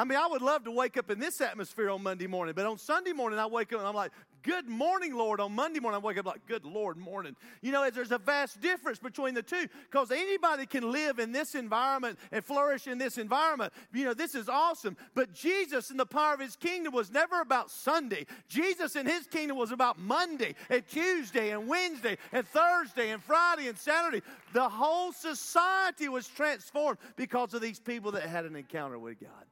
I 0.00 0.04
mean, 0.04 0.16
I 0.16 0.26
would 0.26 0.40
love 0.40 0.64
to 0.64 0.70
wake 0.70 0.96
up 0.96 1.10
in 1.10 1.18
this 1.18 1.42
atmosphere 1.42 1.90
on 1.90 2.02
Monday 2.02 2.26
morning, 2.26 2.54
but 2.56 2.64
on 2.64 2.78
Sunday 2.78 3.12
morning, 3.12 3.38
I 3.38 3.44
wake 3.44 3.70
up 3.74 3.80
and 3.80 3.86
I'm 3.86 3.94
like, 3.94 4.12
Good 4.42 4.66
morning, 4.66 5.14
Lord. 5.14 5.38
On 5.38 5.54
Monday 5.54 5.78
morning, 5.78 6.00
I 6.00 6.02
wake 6.02 6.16
up 6.16 6.24
like, 6.24 6.46
Good 6.46 6.64
Lord, 6.64 6.96
morning. 6.96 7.36
You 7.60 7.70
know, 7.70 7.86
there's 7.90 8.10
a 8.10 8.16
vast 8.16 8.62
difference 8.62 8.98
between 8.98 9.34
the 9.34 9.42
two 9.42 9.66
because 9.90 10.10
anybody 10.10 10.64
can 10.64 10.90
live 10.90 11.18
in 11.18 11.32
this 11.32 11.54
environment 11.54 12.18
and 12.32 12.42
flourish 12.42 12.86
in 12.86 12.96
this 12.96 13.18
environment. 13.18 13.74
You 13.92 14.06
know, 14.06 14.14
this 14.14 14.34
is 14.34 14.48
awesome. 14.48 14.96
But 15.14 15.34
Jesus 15.34 15.90
and 15.90 16.00
the 16.00 16.06
power 16.06 16.32
of 16.32 16.40
his 16.40 16.56
kingdom 16.56 16.94
was 16.94 17.10
never 17.10 17.42
about 17.42 17.70
Sunday. 17.70 18.24
Jesus 18.48 18.96
and 18.96 19.06
his 19.06 19.26
kingdom 19.26 19.58
was 19.58 19.70
about 19.70 19.98
Monday 19.98 20.54
and 20.70 20.82
Tuesday 20.88 21.50
and 21.50 21.68
Wednesday 21.68 22.16
and 22.32 22.48
Thursday 22.48 23.10
and 23.10 23.22
Friday 23.22 23.68
and 23.68 23.76
Saturday. 23.76 24.22
The 24.54 24.66
whole 24.66 25.12
society 25.12 26.08
was 26.08 26.26
transformed 26.26 26.96
because 27.16 27.52
of 27.52 27.60
these 27.60 27.78
people 27.78 28.12
that 28.12 28.22
had 28.22 28.46
an 28.46 28.56
encounter 28.56 28.98
with 28.98 29.20
God 29.20 29.44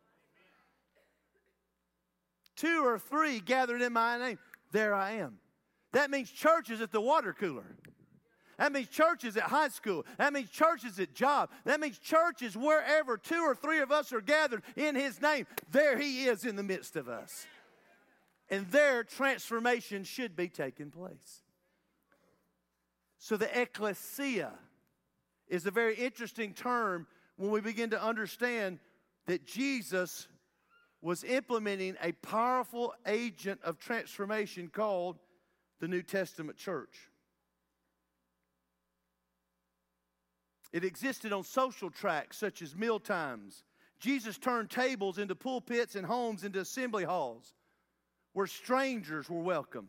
two 2.58 2.84
or 2.84 2.98
three 2.98 3.40
gathered 3.40 3.82
in 3.82 3.92
my 3.92 4.18
name, 4.18 4.38
there 4.72 4.94
I 4.94 5.12
am. 5.12 5.38
That 5.92 6.10
means 6.10 6.30
churches 6.30 6.80
at 6.80 6.92
the 6.92 7.00
water 7.00 7.32
cooler. 7.32 7.76
That 8.58 8.72
means 8.72 8.88
churches 8.88 9.36
at 9.36 9.44
high 9.44 9.68
school. 9.68 10.04
That 10.18 10.32
means 10.32 10.50
churches 10.50 10.98
at 10.98 11.14
job. 11.14 11.50
That 11.64 11.80
means 11.80 11.98
churches 11.98 12.56
wherever 12.56 13.16
two 13.16 13.40
or 13.40 13.54
three 13.54 13.78
of 13.78 13.92
us 13.92 14.12
are 14.12 14.20
gathered 14.20 14.62
in 14.76 14.96
His 14.96 15.22
name. 15.22 15.46
There 15.70 15.96
He 15.96 16.24
is 16.24 16.44
in 16.44 16.56
the 16.56 16.64
midst 16.64 16.96
of 16.96 17.08
us. 17.08 17.46
And 18.50 18.66
there 18.70 19.04
transformation 19.04 20.02
should 20.02 20.34
be 20.34 20.48
taking 20.48 20.90
place. 20.90 21.42
So 23.18 23.36
the 23.36 23.60
ecclesia 23.60 24.52
is 25.48 25.66
a 25.66 25.70
very 25.70 25.94
interesting 25.94 26.52
term 26.52 27.06
when 27.36 27.50
we 27.50 27.60
begin 27.60 27.90
to 27.90 28.02
understand 28.02 28.80
that 29.26 29.46
Jesus 29.46 30.26
was 31.00 31.24
implementing 31.24 31.96
a 32.02 32.12
powerful 32.12 32.94
agent 33.06 33.60
of 33.62 33.78
transformation 33.78 34.68
called 34.68 35.18
the 35.80 35.88
New 35.88 36.02
Testament 36.02 36.58
church. 36.58 37.10
It 40.72 40.84
existed 40.84 41.32
on 41.32 41.44
social 41.44 41.90
tracks 41.90 42.36
such 42.36 42.62
as 42.62 42.76
meal 42.76 42.98
times. 42.98 43.64
Jesus 44.00 44.38
turned 44.38 44.70
tables 44.70 45.18
into 45.18 45.34
pulpits 45.34 45.94
and 45.94 46.06
homes 46.06 46.44
into 46.44 46.60
assembly 46.60 47.04
halls 47.04 47.54
where 48.32 48.46
strangers 48.46 49.28
were 49.30 49.40
welcome, 49.40 49.88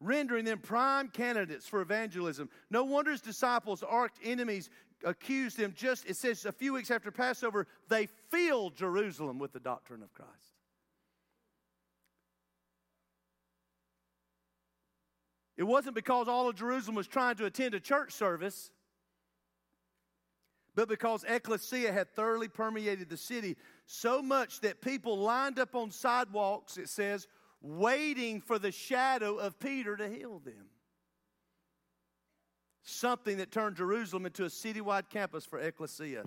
rendering 0.00 0.44
them 0.44 0.58
prime 0.58 1.08
candidates 1.08 1.66
for 1.66 1.80
evangelism. 1.80 2.50
No 2.70 2.84
wonder 2.84 3.12
his 3.12 3.20
disciples, 3.20 3.82
arch 3.82 4.12
enemies, 4.22 4.68
accused 5.04 5.58
him 5.58 5.74
just, 5.76 6.06
it 6.06 6.16
says 6.16 6.44
a 6.44 6.52
few 6.52 6.72
weeks 6.74 6.90
after 6.90 7.10
Passover, 7.10 7.66
they 7.88 8.06
filled 8.30 8.76
Jerusalem 8.76 9.38
with 9.38 9.52
the 9.52 9.60
doctrine 9.60 10.02
of 10.02 10.12
Christ. 10.12 10.30
It 15.56 15.64
wasn't 15.64 15.94
because 15.94 16.28
all 16.28 16.48
of 16.48 16.56
Jerusalem 16.56 16.96
was 16.96 17.06
trying 17.06 17.36
to 17.36 17.44
attend 17.44 17.74
a 17.74 17.80
church 17.80 18.12
service, 18.12 18.70
but 20.74 20.88
because 20.88 21.24
ecclesia 21.28 21.92
had 21.92 22.08
thoroughly 22.14 22.48
permeated 22.48 23.10
the 23.10 23.16
city 23.16 23.56
so 23.86 24.22
much 24.22 24.60
that 24.60 24.80
people 24.80 25.18
lined 25.18 25.58
up 25.58 25.74
on 25.74 25.90
sidewalks, 25.90 26.78
it 26.78 26.88
says, 26.88 27.28
waiting 27.60 28.40
for 28.40 28.58
the 28.58 28.72
shadow 28.72 29.36
of 29.36 29.58
Peter 29.60 29.96
to 29.96 30.08
heal 30.08 30.40
them 30.40 30.66
something 32.82 33.36
that 33.38 33.52
turned 33.52 33.76
Jerusalem 33.76 34.26
into 34.26 34.44
a 34.44 34.48
citywide 34.48 35.08
campus 35.08 35.44
for 35.44 35.58
ecclesia. 35.58 36.24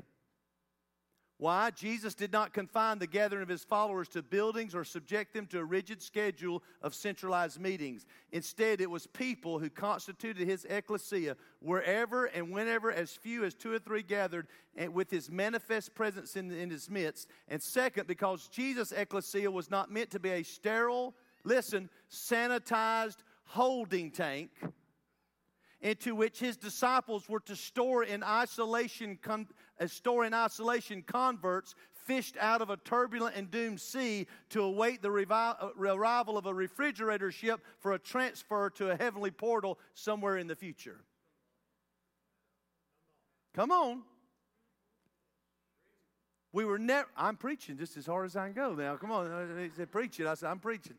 Why? 1.37 1.69
Jesus 1.69 2.15
did 2.15 2.31
not 2.31 2.53
confine 2.53 2.97
the 2.97 3.07
gathering 3.07 3.43
of 3.43 3.49
his 3.49 3.65
followers 3.65 4.07
to 4.09 4.23
buildings 4.23 4.73
or 4.73 4.85
subject 4.85 5.33
them 5.33 5.47
to 5.47 5.59
a 5.59 5.65
rigid 5.65 6.01
schedule 6.01 6.63
of 6.81 6.95
centralized 6.95 7.59
meetings. 7.59 8.05
Instead, 8.31 8.79
it 8.79 8.89
was 8.89 9.05
people 9.05 9.59
who 9.59 9.69
constituted 9.69 10.47
his 10.47 10.65
ecclesia 10.69 11.35
wherever 11.59 12.25
and 12.27 12.51
whenever 12.51 12.89
as 12.89 13.11
few 13.11 13.43
as 13.43 13.53
two 13.53 13.73
or 13.73 13.79
three 13.79 14.01
gathered 14.01 14.47
and 14.77 14.93
with 14.93 15.11
his 15.11 15.29
manifest 15.29 15.93
presence 15.93 16.37
in, 16.37 16.51
in 16.51 16.69
his 16.69 16.89
midst. 16.89 17.27
And 17.49 17.61
second, 17.61 18.07
because 18.07 18.47
Jesus' 18.47 18.93
ecclesia 18.93 19.51
was 19.51 19.69
not 19.69 19.91
meant 19.91 20.11
to 20.11 20.21
be 20.21 20.29
a 20.29 20.43
sterile, 20.43 21.15
listen, 21.43 21.89
sanitized 22.09 23.17
holding 23.43 24.09
tank 24.09 24.51
into 25.85 26.15
which 26.15 26.39
his 26.39 26.57
disciples 26.57 27.29
were 27.29 27.39
to 27.39 27.55
store 27.55 28.03
in 28.03 28.23
isolation, 28.23 29.19
con- 29.21 29.47
uh, 29.79 29.85
store 29.85 30.25
in 30.25 30.33
isolation 30.33 31.03
converts 31.03 31.75
fished 32.05 32.35
out 32.39 32.59
of 32.59 32.71
a 32.71 32.77
turbulent 32.77 33.35
and 33.35 33.51
doomed 33.51 33.79
sea 33.79 34.25
to 34.49 34.63
await 34.63 35.03
the 35.03 35.09
revi- 35.09 35.55
uh, 35.61 35.69
arrival 35.77 36.39
of 36.39 36.47
a 36.47 36.53
refrigerator 36.53 37.31
ship 37.31 37.61
for 37.77 37.93
a 37.93 37.99
transfer 37.99 38.71
to 38.71 38.89
a 38.89 38.95
heavenly 38.95 39.29
portal 39.29 39.77
somewhere 39.93 40.37
in 40.37 40.47
the 40.47 40.55
future. 40.55 41.01
Come 43.53 43.71
on. 43.71 44.01
We 46.51 46.65
were 46.65 46.79
never, 46.79 47.07
I'm 47.15 47.37
preaching 47.37 47.77
just 47.77 47.95
as 47.95 48.07
hard 48.07 48.25
as 48.25 48.35
I 48.35 48.45
can 48.45 48.53
go 48.53 48.73
now. 48.73 48.95
Come 48.95 49.11
on. 49.11 49.59
He 49.59 49.69
said, 49.77 49.91
preach 49.91 50.19
it. 50.19 50.25
I 50.25 50.33
said, 50.33 50.49
I'm 50.49 50.59
preaching. 50.59 50.95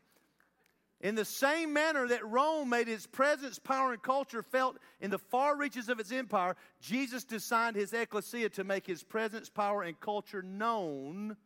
In 0.99 1.13
the 1.13 1.25
same 1.25 1.73
manner 1.73 2.07
that 2.07 2.25
Rome 2.27 2.69
made 2.69 2.89
its 2.89 3.05
presence, 3.05 3.59
power, 3.59 3.93
and 3.93 4.01
culture 4.01 4.41
felt 4.41 4.77
in 4.99 5.11
the 5.11 5.19
far 5.19 5.55
reaches 5.55 5.89
of 5.89 5.99
its 5.99 6.11
empire, 6.11 6.55
Jesus 6.81 7.23
designed 7.23 7.75
his 7.75 7.93
ecclesia 7.93 8.49
to 8.49 8.63
make 8.63 8.87
his 8.87 9.03
presence, 9.03 9.47
power, 9.47 9.83
and 9.83 9.99
culture 9.99 10.41
known, 10.41 11.37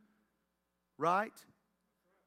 right? 0.97 1.33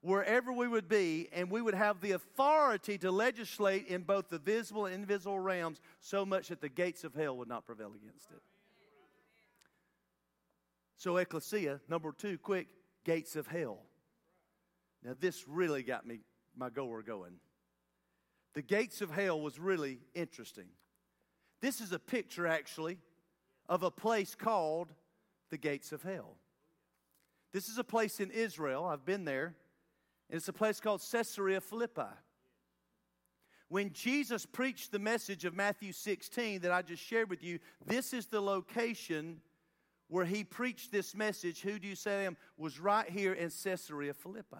Wherever 0.02 0.52
we 0.52 0.68
would 0.68 0.86
be, 0.86 1.30
and 1.32 1.50
we 1.50 1.62
would 1.62 1.74
have 1.74 2.02
the 2.02 2.12
authority 2.12 2.98
to 2.98 3.10
legislate 3.10 3.86
in 3.86 4.02
both 4.02 4.28
the 4.28 4.38
visible 4.38 4.84
and 4.84 4.94
invisible 4.94 5.38
realms 5.38 5.80
so 6.00 6.26
much 6.26 6.48
that 6.48 6.60
the 6.60 6.68
gates 6.68 7.04
of 7.04 7.14
hell 7.14 7.38
would 7.38 7.48
not 7.48 7.64
prevail 7.64 7.94
against 7.94 8.30
it. 8.32 8.42
So, 10.98 11.16
ecclesia, 11.16 11.80
number 11.88 12.12
two, 12.12 12.36
quick, 12.36 12.66
gates 13.02 13.34
of 13.34 13.46
hell. 13.46 13.78
Now, 15.02 15.14
this 15.18 15.48
really 15.48 15.82
got 15.82 16.06
me 16.06 16.20
my 16.56 16.70
goer 16.70 17.02
going. 17.02 17.34
The 18.54 18.62
gates 18.62 19.00
of 19.00 19.10
hell 19.10 19.40
was 19.40 19.58
really 19.58 19.98
interesting. 20.14 20.68
This 21.60 21.80
is 21.80 21.92
a 21.92 21.98
picture, 21.98 22.46
actually, 22.46 22.98
of 23.68 23.82
a 23.82 23.90
place 23.90 24.34
called 24.34 24.92
the 25.50 25.58
gates 25.58 25.92
of 25.92 26.02
hell. 26.02 26.36
This 27.52 27.68
is 27.68 27.78
a 27.78 27.84
place 27.84 28.20
in 28.20 28.30
Israel. 28.30 28.84
I've 28.84 29.04
been 29.04 29.24
there. 29.24 29.54
And 30.28 30.36
it's 30.36 30.48
a 30.48 30.52
place 30.52 30.80
called 30.80 31.02
Caesarea 31.10 31.60
Philippi. 31.60 32.02
When 33.68 33.92
Jesus 33.92 34.46
preached 34.46 34.92
the 34.92 34.98
message 34.98 35.44
of 35.44 35.54
Matthew 35.54 35.92
16 35.92 36.60
that 36.60 36.70
I 36.70 36.82
just 36.82 37.02
shared 37.02 37.30
with 37.30 37.42
you, 37.42 37.58
this 37.86 38.12
is 38.12 38.26
the 38.26 38.40
location 38.40 39.40
where 40.08 40.24
he 40.24 40.44
preached 40.44 40.92
this 40.92 41.14
message. 41.14 41.62
Who 41.62 41.78
do 41.78 41.88
you 41.88 41.96
say 41.96 42.20
I 42.20 42.22
am? 42.24 42.36
Was 42.56 42.78
right 42.78 43.08
here 43.08 43.32
in 43.32 43.50
Caesarea 43.50 44.14
Philippi. 44.14 44.56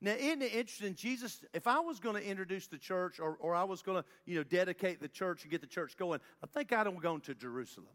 Now, 0.00 0.12
isn't 0.12 0.42
it 0.42 0.54
interesting? 0.54 0.94
Jesus, 0.94 1.44
if 1.52 1.66
I 1.66 1.80
was 1.80 1.98
going 1.98 2.14
to 2.14 2.24
introduce 2.24 2.68
the 2.68 2.78
church 2.78 3.18
or, 3.18 3.36
or 3.40 3.54
I 3.54 3.64
was 3.64 3.82
going 3.82 4.00
to, 4.00 4.08
you 4.26 4.36
know, 4.36 4.44
dedicate 4.44 5.00
the 5.00 5.08
church 5.08 5.42
and 5.42 5.50
get 5.50 5.60
the 5.60 5.66
church 5.66 5.96
going, 5.96 6.20
I 6.42 6.46
think 6.46 6.72
I'd 6.72 6.86
have 6.86 7.00
gone 7.00 7.20
to 7.22 7.34
Jerusalem. 7.34 7.88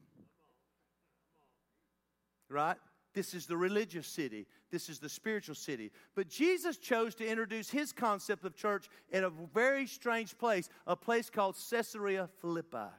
Right? 2.49 2.77
This 3.13 3.33
is 3.33 3.45
the 3.45 3.55
religious 3.55 4.07
city. 4.07 4.47
This 4.69 4.89
is 4.89 4.99
the 4.99 5.07
spiritual 5.07 5.55
city. 5.55 5.91
But 6.15 6.27
Jesus 6.27 6.77
chose 6.77 7.15
to 7.15 7.27
introduce 7.27 7.69
his 7.69 7.93
concept 7.93 8.43
of 8.43 8.55
church 8.55 8.89
in 9.11 9.23
a 9.23 9.29
very 9.29 9.87
strange 9.87 10.37
place, 10.37 10.67
a 10.85 10.95
place 10.95 11.29
called 11.29 11.55
Caesarea 11.69 12.27
Philippi. 12.41 12.91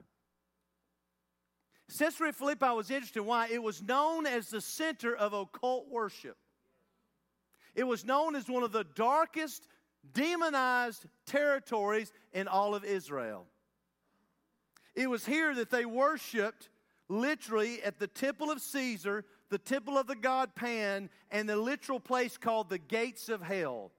Caesarea 1.99 2.33
Philippi 2.33 2.71
was 2.71 2.91
interesting. 2.91 3.27
Why? 3.27 3.49
It 3.53 3.63
was 3.63 3.83
known 3.83 4.27
as 4.27 4.49
the 4.49 4.61
center 4.61 5.15
of 5.15 5.35
occult 5.35 5.91
worship. 5.91 6.39
It 7.75 7.85
was 7.85 8.05
known 8.05 8.37
as 8.37 8.49
one 8.49 8.63
of 8.63 8.73
the 8.73 8.85
darkest, 8.95 9.67
demonized 10.13 11.07
territories 11.27 12.13
in 12.33 12.49
all 12.49 12.75
of 12.75 12.85
Israel. 12.85 13.47
It 14.95 15.11
was 15.11 15.27
here 15.27 15.55
that 15.55 15.71
they 15.71 15.85
worshiped 15.85 16.69
literally 17.09 17.83
at 17.83 17.99
the 17.99 18.07
temple 18.07 18.51
of 18.51 18.61
Caesar, 18.61 19.25
the 19.51 19.59
temple 19.59 19.99
of 19.99 20.07
the 20.07 20.15
god 20.15 20.55
Pan, 20.55 21.11
and 21.31 21.49
the 21.49 21.57
literal 21.57 22.01
place 22.01 22.37
called 22.37 22.71
the 22.71 22.79
gates 22.79 23.29
of 23.29 23.43
hell. 23.43 23.91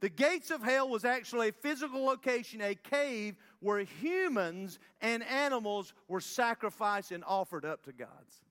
The 0.00 0.08
gates 0.08 0.50
of 0.50 0.62
hell 0.62 0.88
was 0.88 1.04
actually 1.04 1.48
a 1.48 1.52
physical 1.52 2.04
location, 2.04 2.62
a 2.62 2.74
cave 2.74 3.36
where 3.60 3.80
humans 3.80 4.78
and 5.02 5.22
animals 5.24 5.92
were 6.08 6.22
sacrificed 6.22 7.12
and 7.12 7.22
offered 7.24 7.66
up 7.66 7.84
to 7.84 7.92
gods. 7.92 8.44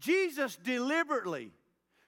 Jesus 0.00 0.56
deliberately 0.56 1.52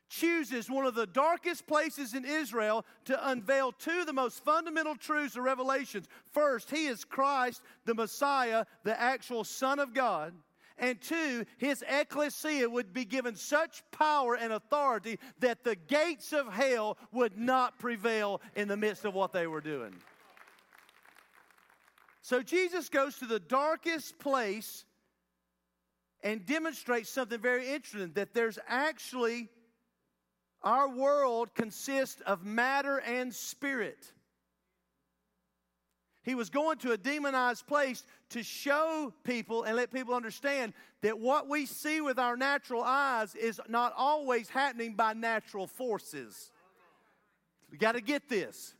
chooses 0.09 0.71
one 0.71 0.87
of 0.87 0.95
the 0.95 1.07
darkest 1.07 1.67
places 1.67 2.15
in 2.15 2.25
Israel 2.25 2.85
to 3.07 3.31
unveil 3.31 3.73
two 3.73 4.01
of 4.01 4.07
the 4.07 4.13
most 4.13 4.45
fundamental 4.45 4.95
truths 4.95 5.37
of 5.37 5.45
Revelations. 5.45 6.07
First, 6.33 6.71
he 6.71 6.87
is 6.87 7.05
Christ, 7.05 7.63
the 7.85 7.95
Messiah, 7.95 8.65
the 8.85 8.99
actual 9.01 9.45
Son 9.45 9.79
of 9.79 9.95
God. 9.95 10.35
And 10.77 11.01
two, 11.01 11.45
his 11.59 11.85
ecclesia 11.89 12.69
would 12.69 12.93
be 12.93 13.05
given 13.05 13.37
such 13.37 13.83
power 13.93 14.35
and 14.35 14.53
authority 14.53 15.19
that 15.39 15.63
the 15.63 15.77
gates 15.77 16.33
of 16.33 16.53
hell 16.53 16.99
would 17.13 17.39
not 17.39 17.79
prevail 17.79 18.41
in 18.57 18.67
the 18.67 18.77
midst 18.77 19.05
of 19.05 19.15
what 19.15 19.33
they 19.33 19.47
were 19.47 19.61
doing. 19.61 19.95
So 22.23 22.43
Jesus 22.43 22.89
goes 22.89 23.19
to 23.19 23.27
the 23.27 23.39
darkest 23.39 24.19
place 24.19 24.85
and 26.23 26.45
demonstrates 26.45 27.11
something 27.11 27.39
very 27.39 27.69
interesting 27.69 28.13
that 28.15 28.33
there's 28.33 28.59
actually 28.67 29.51
our 30.65 30.89
world 30.89 31.55
consists 31.55 32.21
of 32.23 32.45
matter 32.45 32.99
and 32.99 33.33
spirit. 33.33 34.13
He 36.25 36.35
was 36.35 36.49
going 36.49 36.79
to 36.79 36.93
a 36.93 36.97
demonized 36.97 37.67
place 37.67 38.03
to 38.31 38.43
show 38.43 39.13
people 39.25 39.65
and 39.65 39.77
let 39.77 39.93
people 39.93 40.15
understand 40.15 40.73
that 41.03 41.19
what 41.19 41.49
we 41.49 41.67
see 41.67 42.01
with 42.01 42.19
our 42.19 42.35
natural 42.35 42.83
eyes 42.83 43.35
is 43.35 43.61
not 43.69 43.93
always 43.97 44.49
happening 44.49 44.95
by 44.95 45.13
natural 45.13 45.67
forces. 45.67 46.51
We 47.71 47.77
got 47.77 47.93
to 47.93 48.01
get 48.01 48.29
this. 48.29 48.75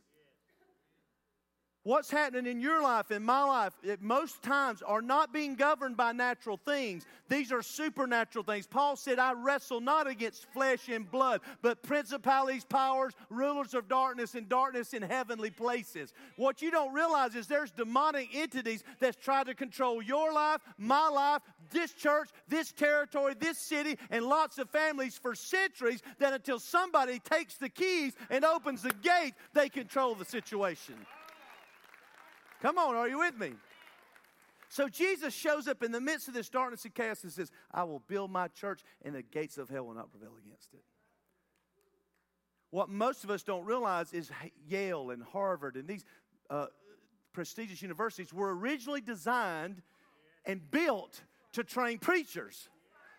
What's 1.85 2.09
happening 2.09 2.47
in 2.47 2.61
your 2.61 2.81
life, 2.81 3.11
in 3.11 3.21
my 3.21 3.43
life, 3.43 3.73
at 3.87 4.01
most 4.01 4.41
times 4.41 4.81
are 4.81 5.03
not 5.03 5.31
being 5.31 5.53
governed 5.53 5.95
by 5.95 6.13
natural 6.13 6.57
things. 6.57 7.05
These 7.29 7.51
are 7.51 7.61
supernatural 7.61 8.43
things. 8.43 8.65
Paul 8.65 8.95
said, 8.95 9.19
I 9.19 9.33
wrestle 9.33 9.81
not 9.81 10.07
against 10.07 10.51
flesh 10.51 10.89
and 10.89 11.09
blood, 11.11 11.41
but 11.61 11.83
principalities, 11.83 12.65
powers, 12.65 13.13
rulers 13.29 13.75
of 13.75 13.87
darkness, 13.87 14.33
and 14.33 14.49
darkness 14.49 14.95
in 14.95 15.03
heavenly 15.03 15.51
places. 15.51 16.11
What 16.37 16.59
you 16.59 16.71
don't 16.71 16.91
realize 16.91 17.35
is 17.35 17.45
there's 17.45 17.69
demonic 17.69 18.29
entities 18.33 18.83
that's 18.99 19.23
trying 19.23 19.45
to 19.45 19.53
control 19.53 20.01
your 20.01 20.33
life, 20.33 20.61
my 20.79 21.07
life, 21.07 21.43
this 21.69 21.93
church, 21.93 22.31
this 22.47 22.71
territory, 22.71 23.35
this 23.39 23.59
city, 23.59 23.99
and 24.09 24.25
lots 24.25 24.57
of 24.57 24.71
families 24.71 25.19
for 25.19 25.35
centuries 25.35 26.01
that 26.17 26.33
until 26.33 26.57
somebody 26.57 27.19
takes 27.19 27.57
the 27.57 27.69
keys 27.69 28.13
and 28.31 28.43
opens 28.43 28.81
the 28.81 28.93
gate, 29.03 29.35
they 29.53 29.69
control 29.69 30.15
the 30.15 30.25
situation. 30.25 30.95
Come 32.65 32.79
on, 32.79 32.95
are 32.95 33.07
you 33.07 33.19
with 33.19 33.37
me? 33.37 33.51
So 34.69 34.89
Jesus 34.89 35.35
shows 35.35 35.67
up 35.67 35.83
in 35.83 35.91
the 35.91 36.01
midst 36.01 36.27
of 36.27 36.33
this 36.33 36.49
darkness 36.49 36.83
and 36.83 36.95
chaos 36.95 37.21
and 37.21 37.31
says, 37.31 37.51
I 37.71 37.83
will 37.83 38.01
build 38.07 38.31
my 38.31 38.47
church, 38.47 38.81
and 39.03 39.13
the 39.13 39.21
gates 39.21 39.59
of 39.59 39.69
hell 39.69 39.85
will 39.85 39.93
not 39.93 40.09
prevail 40.09 40.31
against 40.43 40.73
it. 40.73 40.79
What 42.71 42.89
most 42.89 43.23
of 43.23 43.29
us 43.29 43.43
don't 43.43 43.65
realize 43.65 44.13
is 44.13 44.31
Yale 44.67 45.11
and 45.11 45.21
Harvard 45.21 45.75
and 45.75 45.87
these 45.87 46.05
uh, 46.49 46.65
prestigious 47.33 47.83
universities 47.83 48.33
were 48.33 48.57
originally 48.57 48.99
designed 48.99 49.83
and 50.43 50.59
built 50.71 51.21
to 51.51 51.63
train 51.63 51.99
preachers 51.99 52.67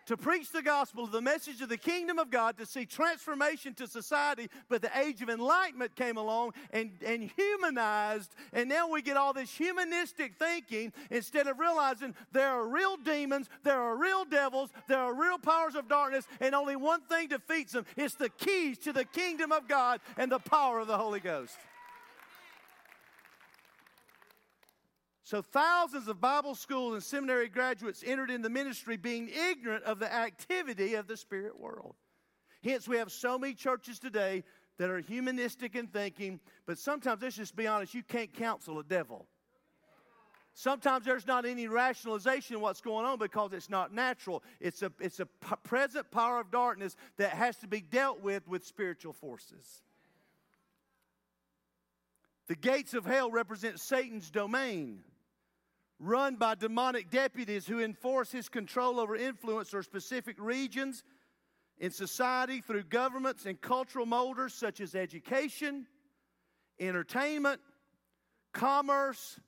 to 0.07 0.17
preach 0.17 0.51
the 0.51 0.61
gospel, 0.61 1.05
the 1.05 1.21
message 1.21 1.61
of 1.61 1.69
the 1.69 1.77
kingdom 1.77 2.17
of 2.17 2.31
God, 2.31 2.57
to 2.57 2.65
see 2.65 2.85
transformation 2.85 3.73
to 3.75 3.87
society. 3.87 4.49
But 4.69 4.81
the 4.81 4.97
age 4.97 5.21
of 5.21 5.29
enlightenment 5.29 5.95
came 5.95 6.17
along 6.17 6.53
and, 6.71 6.91
and 7.05 7.29
humanized, 7.35 8.33
and 8.53 8.67
now 8.69 8.89
we 8.89 9.01
get 9.01 9.17
all 9.17 9.33
this 9.33 9.51
humanistic 9.51 10.35
thinking 10.39 10.93
instead 11.11 11.47
of 11.47 11.59
realizing 11.59 12.15
there 12.31 12.49
are 12.49 12.67
real 12.67 12.97
demons, 12.97 13.49
there 13.63 13.81
are 13.81 13.95
real 13.95 14.25
devils, 14.25 14.71
there 14.87 14.99
are 14.99 15.13
real 15.13 15.37
powers 15.37 15.75
of 15.75 15.87
darkness, 15.87 16.25
and 16.39 16.55
only 16.55 16.75
one 16.75 17.01
thing 17.01 17.27
defeats 17.27 17.73
them 17.73 17.85
it's 17.95 18.15
the 18.15 18.29
keys 18.29 18.77
to 18.79 18.93
the 18.93 19.05
kingdom 19.05 19.51
of 19.51 19.67
God 19.67 19.99
and 20.17 20.31
the 20.31 20.39
power 20.39 20.79
of 20.79 20.87
the 20.87 20.97
Holy 20.97 21.19
Ghost. 21.19 21.57
So, 25.27 25.41
thousands 25.41 26.07
of 26.07 26.21
Bible 26.21 26.55
school 26.55 26.93
and 26.93 27.03
seminary 27.03 27.49
graduates 27.49 28.01
entered 28.01 28.31
into 28.31 28.47
ministry 28.47 28.95
being 28.95 29.27
ignorant 29.27 29.83
of 29.83 29.99
the 29.99 30.09
activity 30.09 30.93
of 30.93 31.05
the 31.05 31.17
spirit 31.17 31.59
world. 31.59 31.95
Hence, 32.63 32.87
we 32.87 32.95
have 32.95 33.11
so 33.11 33.37
many 33.37 33.53
churches 33.53 33.99
today 33.99 34.45
that 34.77 34.89
are 34.89 35.01
humanistic 35.01 35.75
in 35.75 35.87
thinking, 35.87 36.39
but 36.65 36.77
sometimes, 36.77 37.21
let's 37.21 37.35
just 37.35 37.57
be 37.57 37.67
honest, 37.67 37.93
you 37.93 38.03
can't 38.03 38.33
counsel 38.33 38.79
a 38.79 38.85
devil. 38.85 39.27
Sometimes 40.53 41.03
there's 41.03 41.27
not 41.27 41.45
any 41.45 41.67
rationalization 41.67 42.55
of 42.55 42.61
what's 42.61 42.79
going 42.79 43.05
on 43.05 43.19
because 43.19 43.51
it's 43.51 43.69
not 43.69 43.93
natural. 43.93 44.41
It's 44.61 44.81
a, 44.81 44.93
it's 44.97 45.19
a 45.19 45.25
p- 45.25 45.55
present 45.61 46.09
power 46.09 46.39
of 46.39 46.51
darkness 46.51 46.95
that 47.17 47.31
has 47.31 47.57
to 47.57 47.67
be 47.67 47.81
dealt 47.81 48.21
with 48.21 48.47
with 48.47 48.65
spiritual 48.65 49.11
forces. 49.11 49.81
The 52.47 52.55
gates 52.55 52.93
of 52.93 53.05
hell 53.05 53.29
represent 53.29 53.81
Satan's 53.81 54.31
domain 54.31 55.03
run 55.99 56.35
by 56.35 56.55
demonic 56.55 57.09
deputies 57.09 57.65
who 57.65 57.79
enforce 57.79 58.31
his 58.31 58.49
control 58.49 58.99
over 58.99 59.15
influence 59.15 59.73
or 59.73 59.81
specific 59.81 60.35
regions 60.39 61.03
in 61.79 61.91
society 61.91 62.61
through 62.61 62.83
governments 62.83 63.45
and 63.45 63.59
cultural 63.61 64.05
molders 64.05 64.53
such 64.53 64.79
as 64.81 64.95
education, 64.95 65.85
entertainment, 66.79 67.59
commerce, 68.53 69.39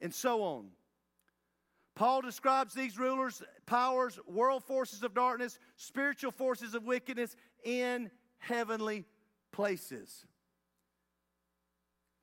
and 0.00 0.14
so 0.14 0.42
on. 0.42 0.68
Paul 1.94 2.22
describes 2.22 2.74
these 2.74 2.98
rulers, 2.98 3.42
powers, 3.66 4.20
world 4.26 4.62
forces 4.62 5.02
of 5.02 5.14
darkness, 5.14 5.58
spiritual 5.76 6.30
forces 6.30 6.74
of 6.74 6.84
wickedness 6.84 7.34
in 7.64 8.10
heavenly 8.38 9.04
places. 9.50 10.24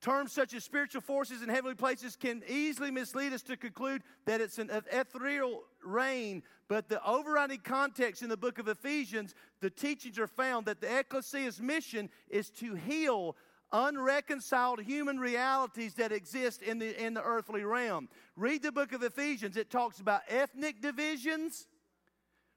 Terms 0.06 0.34
such 0.34 0.54
as 0.54 0.63
spiritual 0.63 1.02
forces 1.02 1.41
in 1.41 1.50
heavenly 1.50 1.74
places 1.74 2.15
can 2.15 2.44
easily 2.48 2.91
mislead 2.91 3.34
us 3.34 3.41
to 3.41 3.58
conclude 3.58 4.04
that 4.26 4.39
it's 4.39 4.60
an 4.60 4.70
ethereal 4.91 5.63
reign, 5.84 6.44
but 6.68 6.88
the 6.88 7.04
overriding 7.04 7.62
context 7.63 8.22
in 8.22 8.30
the 8.30 8.38
book 8.38 8.60
of 8.60 8.68
Ephesians, 8.68 9.34
the 9.62 9.70
teachings 9.72 10.20
are 10.20 10.28
found 10.28 10.68
that 10.68 10.80
the 10.80 11.00
ecclesia's 11.00 11.60
mission 11.60 12.08
is 12.30 12.52
to 12.52 12.76
heal 12.76 13.36
unreconciled 13.72 14.80
human 14.80 15.18
realities 15.18 15.96
that 15.96 16.12
exist 16.12 16.62
in 16.62 16.78
the, 16.78 17.04
in 17.04 17.15
the 17.15 17.24
earthly 17.24 17.63
realm. 17.63 18.08
Read 18.36 18.62
the 18.62 18.72
book 18.72 18.94
of 18.94 19.02
Ephesians, 19.02 19.58
it 19.58 19.72
talks 19.72 20.02
about 20.02 20.22
ethnic 20.28 20.84
divisions, 20.84 21.68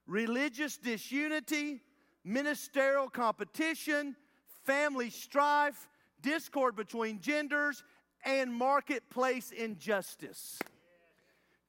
religious 0.06 0.76
disunity, 0.76 1.80
ministerial 2.24 3.08
competition, 3.08 4.16
family 4.66 5.08
strife 5.08 5.88
discord 6.22 6.76
between 6.76 7.20
genders, 7.20 7.82
and 8.24 8.52
marketplace 8.52 9.52
injustice. 9.52 10.58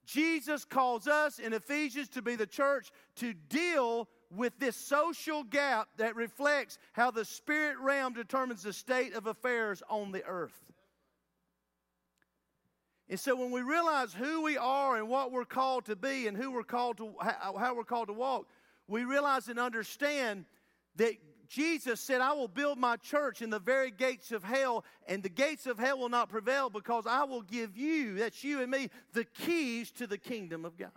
Jesus 0.05 0.65
calls 0.65 1.07
us 1.07 1.38
in 1.38 1.53
Ephesians 1.53 2.09
to 2.09 2.21
be 2.21 2.35
the 2.35 2.47
church 2.47 2.89
to 3.17 3.33
deal 3.33 4.07
with 4.31 4.57
this 4.59 4.75
social 4.75 5.43
gap 5.43 5.88
that 5.97 6.15
reflects 6.15 6.77
how 6.93 7.12
the 7.12 7.25
spirit 7.25 7.77
realm 7.79 8.13
determines 8.13 8.63
the 8.63 8.73
state 8.73 9.13
of 9.13 9.27
affairs 9.27 9.83
on 9.89 10.12
the 10.12 10.25
earth. 10.25 10.65
And 13.09 13.19
so 13.19 13.35
when 13.35 13.51
we 13.51 13.62
realize 13.62 14.13
who 14.13 14.43
we 14.43 14.57
are 14.57 14.97
and 14.97 15.09
what 15.09 15.31
we're 15.31 15.45
called 15.45 15.85
to 15.85 15.95
be 15.95 16.27
and 16.27 16.38
who 16.38 16.51
we're 16.51 16.63
called 16.63 16.97
to 16.97 17.13
how 17.19 17.75
we're 17.75 17.83
called 17.83 18.07
to 18.07 18.13
walk, 18.13 18.47
we 18.88 19.03
realize 19.03 19.47
and 19.47 19.59
understand 19.59 20.45
that 20.95 21.13
Jesus 21.49 21.99
said, 21.99 22.21
I 22.21 22.33
will 22.33 22.47
build 22.47 22.77
my 22.77 22.95
church 22.97 23.41
in 23.41 23.49
the 23.49 23.59
very 23.59 23.89
gates 23.89 24.31
of 24.31 24.43
hell, 24.43 24.85
and 25.07 25.23
the 25.23 25.29
gates 25.29 25.65
of 25.65 25.79
hell 25.79 25.97
will 25.97 26.09
not 26.09 26.29
prevail 26.29 26.69
because 26.69 27.05
I 27.07 27.23
will 27.23 27.41
give 27.41 27.75
you, 27.75 28.15
that's 28.15 28.43
you 28.43 28.62
and 28.62 28.69
me, 28.69 28.89
the 29.13 29.25
keys 29.25 29.89
to 29.93 30.05
the 30.05 30.19
kingdom 30.19 30.63
of 30.63 30.77
God. 30.77 30.91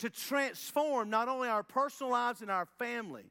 To 0.00 0.10
transform 0.10 1.08
not 1.08 1.28
only 1.28 1.48
our 1.48 1.62
personal 1.62 2.12
lives 2.12 2.42
and 2.42 2.50
our 2.50 2.66
family, 2.78 3.30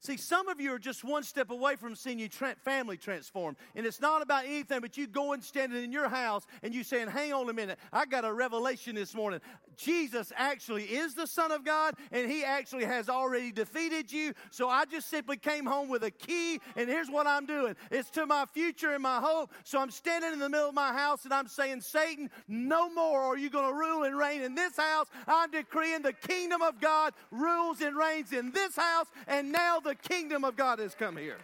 See, 0.00 0.16
some 0.16 0.48
of 0.48 0.60
you 0.60 0.72
are 0.72 0.78
just 0.78 1.02
one 1.02 1.24
step 1.24 1.50
away 1.50 1.74
from 1.74 1.96
seeing 1.96 2.20
your 2.20 2.28
tra- 2.28 2.54
family 2.64 2.96
transformed. 2.96 3.56
And 3.74 3.84
it's 3.84 4.00
not 4.00 4.22
about 4.22 4.44
anything 4.44 4.80
but 4.80 4.96
you 4.96 5.08
going 5.08 5.42
standing 5.42 5.82
in 5.82 5.90
your 5.90 6.08
house 6.08 6.46
and 6.62 6.72
you 6.72 6.84
saying, 6.84 7.08
Hang 7.08 7.32
on 7.32 7.48
a 7.48 7.52
minute, 7.52 7.78
I 7.92 8.06
got 8.06 8.24
a 8.24 8.32
revelation 8.32 8.94
this 8.94 9.12
morning. 9.12 9.40
Jesus 9.76 10.32
actually 10.36 10.84
is 10.84 11.14
the 11.14 11.26
Son 11.26 11.50
of 11.50 11.64
God 11.64 11.94
and 12.12 12.30
He 12.30 12.44
actually 12.44 12.84
has 12.84 13.08
already 13.08 13.50
defeated 13.50 14.12
you. 14.12 14.34
So 14.50 14.68
I 14.68 14.84
just 14.84 15.08
simply 15.08 15.36
came 15.36 15.66
home 15.66 15.88
with 15.88 16.04
a 16.04 16.10
key, 16.10 16.60
and 16.76 16.88
here's 16.88 17.10
what 17.10 17.26
I'm 17.26 17.46
doing 17.46 17.74
it's 17.90 18.10
to 18.10 18.26
my 18.26 18.44
future 18.52 18.92
and 18.92 19.02
my 19.02 19.18
hope. 19.20 19.52
So 19.64 19.80
I'm 19.80 19.90
standing 19.90 20.32
in 20.32 20.38
the 20.38 20.48
middle 20.48 20.68
of 20.68 20.74
my 20.74 20.92
house 20.92 21.24
and 21.24 21.34
I'm 21.34 21.48
saying, 21.48 21.80
Satan, 21.80 22.30
no 22.46 22.88
more 22.92 23.20
are 23.20 23.36
you 23.36 23.50
going 23.50 23.66
to 23.66 23.74
rule 23.74 24.04
and 24.04 24.16
reign 24.16 24.42
in 24.42 24.54
this 24.54 24.76
house. 24.76 25.06
I'm 25.26 25.50
decreeing 25.50 26.02
the 26.02 26.12
kingdom 26.12 26.62
of 26.62 26.80
God 26.80 27.14
rules 27.32 27.80
and 27.80 27.96
reigns 27.96 28.32
in 28.32 28.52
this 28.52 28.76
house, 28.76 29.06
and 29.26 29.50
now 29.50 29.80
the 29.80 29.87
kingdom 29.94 30.44
of 30.44 30.56
God 30.56 30.78
has 30.78 30.94
come 30.94 31.16
here. 31.16 31.38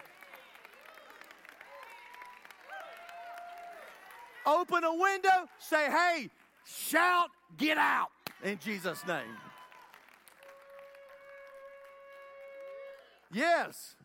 Open 4.45 4.83
a 4.83 4.93
window, 4.93 5.49
say, 5.59 5.89
hey, 5.89 6.29
shout, 6.65 7.29
get 7.57 7.77
out 7.77 8.09
in 8.43 8.59
Jesus' 8.59 9.05
name. 9.07 9.23
Yes, 13.31 13.95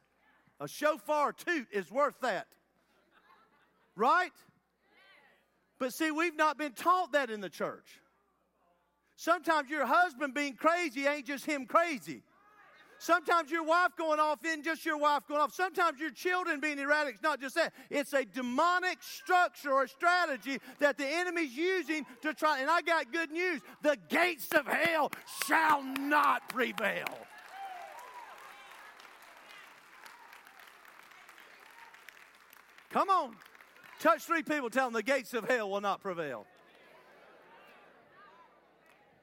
a 0.58 0.66
shofar 0.66 1.32
toot 1.32 1.68
is 1.70 1.90
worth 1.90 2.18
that. 2.22 2.46
Right? 3.96 4.32
But 5.78 5.92
see, 5.92 6.10
we've 6.10 6.36
not 6.36 6.58
been 6.58 6.72
taught 6.72 7.12
that 7.12 7.30
in 7.30 7.40
the 7.40 7.48
church. 7.48 8.00
Sometimes 9.16 9.68
your 9.68 9.84
husband 9.84 10.32
being 10.32 10.54
crazy 10.54 11.06
ain't 11.06 11.26
just 11.26 11.44
him 11.44 11.66
crazy. 11.66 12.22
Sometimes 13.02 13.50
your 13.50 13.64
wife 13.64 13.92
going 13.96 14.20
off 14.20 14.44
isn't 14.44 14.62
just 14.62 14.84
your 14.84 14.98
wife 14.98 15.22
going 15.26 15.40
off. 15.40 15.54
Sometimes 15.54 15.98
your 15.98 16.10
children 16.10 16.60
being 16.60 16.78
erratic 16.78 17.14
It's 17.14 17.22
not 17.22 17.40
just 17.40 17.54
that. 17.54 17.72
It's 17.88 18.12
a 18.12 18.26
demonic 18.26 18.98
structure 19.00 19.72
or 19.72 19.86
strategy 19.86 20.58
that 20.80 20.98
the 20.98 21.06
enemy's 21.06 21.56
using 21.56 22.04
to 22.20 22.34
try. 22.34 22.60
And 22.60 22.68
I 22.68 22.82
got 22.82 23.10
good 23.10 23.30
news 23.30 23.62
the 23.80 23.96
gates 24.10 24.48
of 24.52 24.66
hell 24.66 25.10
shall 25.46 25.82
not 25.82 26.46
prevail. 26.50 27.06
Come 32.90 33.08
on. 33.08 33.34
Touch 33.98 34.24
three 34.24 34.42
people, 34.42 34.68
tell 34.68 34.88
them 34.88 34.92
the 34.92 35.02
gates 35.02 35.32
of 35.32 35.48
hell 35.48 35.70
will 35.70 35.80
not 35.80 36.02
prevail. 36.02 36.44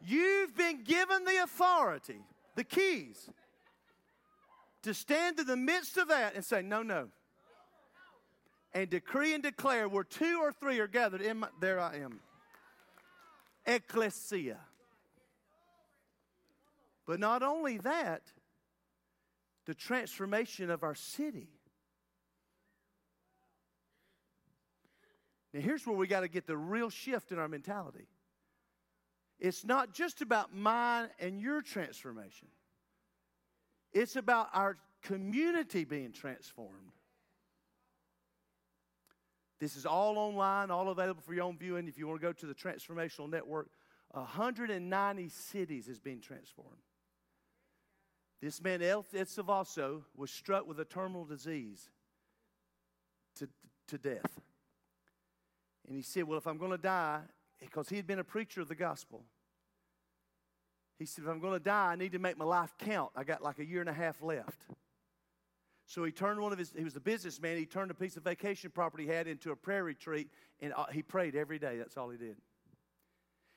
You've 0.03 0.57
been 0.57 0.83
given 0.83 1.25
the 1.25 1.43
authority, 1.43 2.21
the 2.55 2.63
keys 2.63 3.29
to 4.87 4.93
stand 4.93 5.37
in 5.37 5.45
the 5.45 5.57
midst 5.57 5.97
of 5.97 6.07
that 6.07 6.35
and 6.35 6.43
say, 6.43 6.61
No, 6.61 6.81
no. 6.81 7.09
And 8.73 8.89
decree 8.89 9.33
and 9.33 9.43
declare 9.43 9.87
where 9.87 10.03
two 10.03 10.39
or 10.41 10.51
three 10.51 10.79
are 10.79 10.87
gathered, 10.87 11.21
in 11.21 11.39
my, 11.39 11.47
there 11.59 11.79
I 11.79 11.97
am. 11.97 12.19
Ecclesia. 13.65 14.57
But 17.05 17.19
not 17.19 17.43
only 17.43 17.77
that, 17.79 18.21
the 19.65 19.73
transformation 19.73 20.69
of 20.69 20.83
our 20.83 20.95
city. 20.95 21.49
Now, 25.53 25.61
here's 25.61 25.85
where 25.85 25.95
we 25.95 26.07
got 26.07 26.21
to 26.21 26.27
get 26.27 26.47
the 26.47 26.57
real 26.57 26.89
shift 26.89 27.31
in 27.31 27.39
our 27.39 27.47
mentality. 27.47 28.07
It's 29.39 29.65
not 29.65 29.93
just 29.93 30.21
about 30.21 30.53
mine 30.53 31.09
and 31.19 31.41
your 31.41 31.61
transformation. 31.61 32.47
It's 33.93 34.15
about 34.15 34.49
our 34.53 34.77
community 35.01 35.83
being 35.83 36.11
transformed. 36.11 36.91
This 39.59 39.75
is 39.75 39.85
all 39.85 40.17
online, 40.17 40.69
all 40.69 40.89
available 40.89 41.21
for 41.25 41.33
your 41.33 41.45
own 41.45 41.57
viewing. 41.57 41.87
If 41.87 41.97
you 41.97 42.07
want 42.07 42.21
to 42.21 42.27
go 42.27 42.33
to 42.33 42.45
the 42.45 42.53
Transformational 42.53 43.29
Network, 43.29 43.69
190 44.11 45.29
cities 45.29 45.87
is 45.87 45.99
being 45.99 46.21
transformed. 46.21 46.77
This 48.41 48.61
man, 48.61 48.83
Ed 48.83 49.03
Silvoso, 49.13 50.03
was 50.15 50.29
struck 50.29 50.67
with 50.67 50.79
a 50.79 50.85
terminal 50.85 51.25
disease 51.25 51.89
to, 53.37 53.49
to 53.87 53.97
death. 53.97 54.39
And 55.87 55.95
he 55.95 56.03
said, 56.03 56.25
Well, 56.25 56.37
if 56.37 56.45
I'm 56.45 56.57
going 56.57 56.71
to 56.71 56.77
die, 56.77 57.21
because 57.59 57.89
he 57.89 57.95
had 57.95 58.05
been 58.05 58.19
a 58.19 58.23
preacher 58.23 58.61
of 58.61 58.67
the 58.67 58.75
gospel, 58.75 59.23
he 60.99 61.05
said, 61.05 61.23
If 61.23 61.29
I'm 61.29 61.39
going 61.39 61.53
to 61.53 61.63
die, 61.63 61.91
I 61.91 61.95
need 61.95 62.13
to 62.13 62.19
make 62.19 62.37
my 62.37 62.45
life 62.45 62.73
count. 62.79 63.11
I 63.15 63.23
got 63.23 63.43
like 63.43 63.59
a 63.59 63.65
year 63.65 63.81
and 63.81 63.89
a 63.89 63.93
half 63.93 64.21
left. 64.21 64.61
So 65.85 66.03
he 66.03 66.11
turned 66.11 66.41
one 66.41 66.51
of 66.51 66.59
his, 66.59 66.73
he 66.75 66.83
was 66.83 66.97
a 66.97 66.99
businessman, 66.99 67.57
he 67.57 67.65
turned 67.65 67.91
a 67.91 67.93
piece 67.93 68.17
of 68.17 68.23
vacation 68.23 68.71
property 68.71 69.05
he 69.05 69.09
had 69.09 69.25
into 69.25 69.51
a 69.51 69.55
prayer 69.55 69.85
retreat, 69.85 70.29
and 70.59 70.73
uh, 70.75 70.85
he 70.91 71.01
prayed 71.01 71.33
every 71.33 71.59
day. 71.59 71.77
That's 71.77 71.95
all 71.95 72.09
he 72.09 72.17
did. 72.17 72.35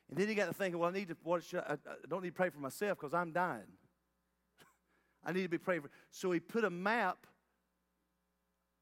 And 0.09 0.19
then 0.19 0.29
he 0.29 0.35
got 0.35 0.47
to 0.47 0.53
thinking, 0.53 0.79
well, 0.79 0.91
I 0.91 0.93
need 0.93 1.09
to, 1.09 1.17
what 1.25 1.43
should 1.43 1.61
I, 1.61 1.73
I 1.73 1.95
don't 2.09 2.23
need 2.23 2.31
to 2.31 2.35
pray 2.35 2.51
for 2.51 2.61
myself 2.61 2.99
because 2.99 3.15
I'm 3.15 3.33
dying. 3.33 3.63
I 5.25 5.33
need 5.33 5.43
to 5.43 5.49
be 5.49 5.59
praying 5.59 5.83
for. 5.83 5.91
So 6.13 6.31
he 6.31 6.39
put 6.39 6.65
a 6.65 6.71
map 6.71 7.27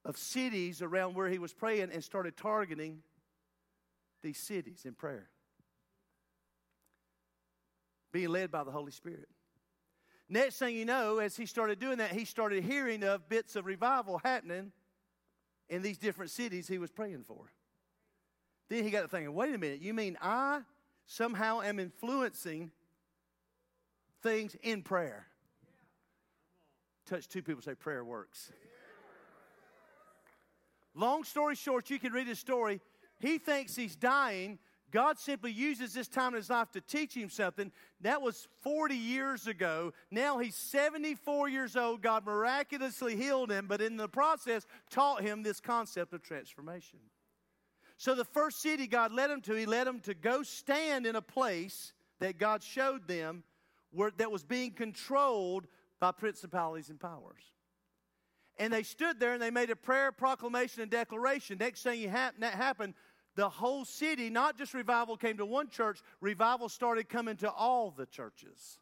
of 0.05 0.19
cities 0.19 0.83
around 0.83 1.15
where 1.15 1.29
he 1.29 1.39
was 1.39 1.55
praying 1.55 1.91
and 1.93 2.05
started 2.05 2.37
targeting 2.37 2.99
these 4.23 4.39
cities 4.39 4.83
in 4.85 4.93
prayer 4.95 5.31
being 8.13 8.29
led 8.29 8.51
by 8.51 8.65
the 8.65 8.71
Holy 8.71 8.93
Spirit. 8.93 9.29
Next 10.29 10.59
thing 10.59 10.77
you 10.77 10.85
know, 10.85 11.19
as 11.19 11.37
he 11.37 11.47
started 11.47 11.79
doing 11.79 11.99
that, 11.99 12.13
he 12.13 12.25
started 12.25 12.63
hearing 12.63 13.03
of 13.03 13.29
bits 13.29 13.57
of 13.57 13.65
revival 13.65 14.21
happening 14.23 14.73
in 15.69 15.83
these 15.83 15.99
different 15.99 16.31
cities 16.31 16.69
he 16.69 16.79
was 16.79 16.91
praying 16.91 17.25
for. 17.27 17.51
Then 18.69 18.85
he 18.85 18.91
got 18.91 19.03
to 19.03 19.09
thinking, 19.09 19.33
wait 19.35 19.55
a 19.55 19.59
minute, 19.59 19.81
you 19.81 19.95
mean 19.95 20.19
I 20.21 20.61
somehow 21.07 21.63
am 21.63 21.79
influencing 21.79 22.71
things 24.23 24.55
in 24.63 24.83
prayer? 24.83 25.27
Touch 27.07 27.27
two 27.29 27.43
people, 27.43 27.63
say 27.63 27.75
prayer 27.75 28.05
works. 28.05 28.53
Long 30.95 31.25
story 31.25 31.55
short, 31.55 31.89
you 31.89 31.99
can 31.99 32.13
read 32.13 32.27
his 32.27 32.39
story. 32.39 32.81
He 33.19 33.39
thinks 33.39 33.75
he's 33.75 33.97
dying 33.97 34.59
God 34.91 35.19
simply 35.19 35.53
uses 35.53 35.93
this 35.93 36.09
time 36.09 36.29
in 36.29 36.37
his 36.37 36.51
life 36.51 36.71
to 36.73 36.81
teach 36.81 37.15
him 37.15 37.29
something. 37.29 37.71
That 38.01 38.23
was 38.23 38.49
40 38.63 38.95
years 38.95 39.47
ago. 39.47 39.93
Now 40.11 40.39
he's 40.39 40.55
74 40.55 41.49
years 41.49 41.77
old. 41.77 42.01
God 42.03 42.25
miraculously 42.25 43.17
healed 43.17 43.51
him, 43.51 43.67
but 43.67 43.81
in 43.81 43.97
the 43.97 44.09
process, 44.09 44.67
taught 44.91 45.23
him 45.23 45.43
this 45.43 45.61
concept 45.61 46.15
of 46.15 46.23
transformation. 46.23 46.99
So, 47.99 48.15
the 48.15 48.25
first 48.25 48.63
city 48.63 48.87
God 48.87 49.13
led 49.13 49.29
him 49.29 49.41
to, 49.43 49.55
he 49.55 49.67
led 49.67 49.87
him 49.87 50.01
to 50.01 50.15
go 50.15 50.45
stand 50.45 51.05
in 51.05 51.17
a 51.17 51.23
place 51.23 51.93
that 52.21 52.39
God 52.39 52.63
showed 52.63 53.09
them 53.09 53.43
where, 53.91 54.13
that 54.19 54.31
was 54.31 54.45
being 54.45 54.71
controlled 54.71 55.67
by 56.01 56.13
principalities 56.13 56.91
and 56.91 57.01
powers. 57.01 57.43
And 58.59 58.73
they 58.73 58.83
stood 58.83 59.21
there 59.21 59.33
and 59.33 59.43
they 59.43 59.51
made 59.51 59.71
a 59.71 59.77
prayer, 59.77 60.11
proclamation, 60.11 60.83
and 60.83 60.91
declaration. 60.91 61.59
Next 61.59 61.83
thing 61.83 62.11
that 62.11 62.55
happened, 62.55 62.95
the 63.39 63.49
whole 63.49 63.85
city, 63.85 64.31
not 64.31 64.59
just 64.59 64.75
revival 64.75 65.17
came 65.17 65.37
to 65.37 65.47
one 65.47 65.69
church, 65.69 66.01
revival 66.21 66.69
started 66.69 67.09
coming 67.09 67.37
to 67.37 67.49
all 67.49 67.95
the 67.97 68.05
churches. 68.05 68.81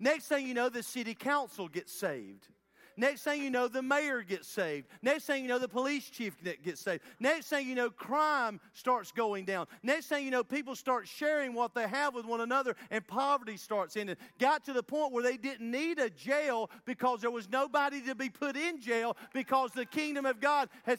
Next 0.00 0.28
thing 0.28 0.46
you 0.46 0.54
know, 0.54 0.70
the 0.70 0.82
city 0.82 1.14
council 1.14 1.68
gets 1.68 1.92
saved. 1.92 2.48
Next 2.96 3.20
thing 3.24 3.42
you 3.42 3.50
know, 3.50 3.68
the 3.68 3.82
mayor 3.82 4.22
gets 4.22 4.48
saved. 4.48 4.86
Next 5.02 5.26
thing 5.26 5.42
you 5.42 5.48
know, 5.48 5.58
the 5.58 5.68
police 5.68 6.08
chief 6.08 6.34
gets 6.64 6.80
saved. 6.80 7.02
Next 7.20 7.48
thing 7.48 7.68
you 7.68 7.74
know, 7.74 7.90
crime 7.90 8.60
starts 8.72 9.12
going 9.12 9.44
down. 9.44 9.66
Next 9.82 10.06
thing 10.06 10.24
you 10.24 10.30
know, 10.30 10.42
people 10.42 10.74
start 10.74 11.06
sharing 11.06 11.52
what 11.52 11.74
they 11.74 11.86
have 11.86 12.14
with 12.14 12.24
one 12.24 12.40
another 12.40 12.76
and 12.90 13.06
poverty 13.06 13.58
starts 13.58 13.94
ending. 13.98 14.16
Got 14.38 14.64
to 14.64 14.72
the 14.72 14.82
point 14.82 15.12
where 15.12 15.22
they 15.22 15.36
didn't 15.36 15.70
need 15.70 15.98
a 15.98 16.08
jail 16.08 16.70
because 16.86 17.20
there 17.20 17.30
was 17.30 17.50
nobody 17.50 18.00
to 18.06 18.14
be 18.14 18.30
put 18.30 18.56
in 18.56 18.80
jail 18.80 19.18
because 19.34 19.72
the 19.72 19.84
kingdom 19.84 20.24
of 20.24 20.40
God 20.40 20.70
had. 20.84 20.98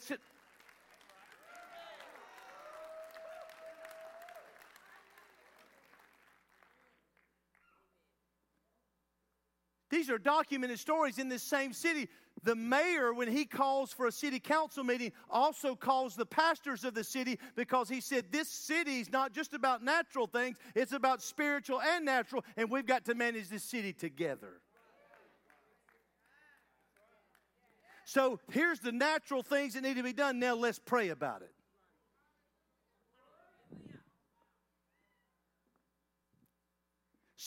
These 9.90 10.10
are 10.10 10.18
documented 10.18 10.78
stories 10.78 11.18
in 11.18 11.28
this 11.28 11.42
same 11.42 11.72
city. 11.72 12.08
The 12.42 12.54
mayor, 12.54 13.12
when 13.12 13.28
he 13.28 13.44
calls 13.44 13.92
for 13.92 14.06
a 14.06 14.12
city 14.12 14.38
council 14.38 14.84
meeting, 14.84 15.12
also 15.30 15.74
calls 15.74 16.14
the 16.14 16.26
pastors 16.26 16.84
of 16.84 16.94
the 16.94 17.04
city 17.04 17.38
because 17.56 17.88
he 17.88 18.00
said, 18.00 18.26
This 18.30 18.48
city 18.48 19.00
is 19.00 19.10
not 19.10 19.32
just 19.32 19.54
about 19.54 19.82
natural 19.82 20.26
things, 20.26 20.58
it's 20.74 20.92
about 20.92 21.22
spiritual 21.22 21.80
and 21.80 22.04
natural, 22.04 22.44
and 22.56 22.70
we've 22.70 22.86
got 22.86 23.06
to 23.06 23.14
manage 23.14 23.48
this 23.48 23.64
city 23.64 23.92
together. 23.92 24.60
So 28.04 28.40
here's 28.50 28.80
the 28.80 28.92
natural 28.92 29.42
things 29.42 29.74
that 29.74 29.82
need 29.82 29.96
to 29.96 30.02
be 30.02 30.14
done. 30.14 30.38
Now 30.38 30.54
let's 30.54 30.78
pray 30.78 31.10
about 31.10 31.42
it. 31.42 31.52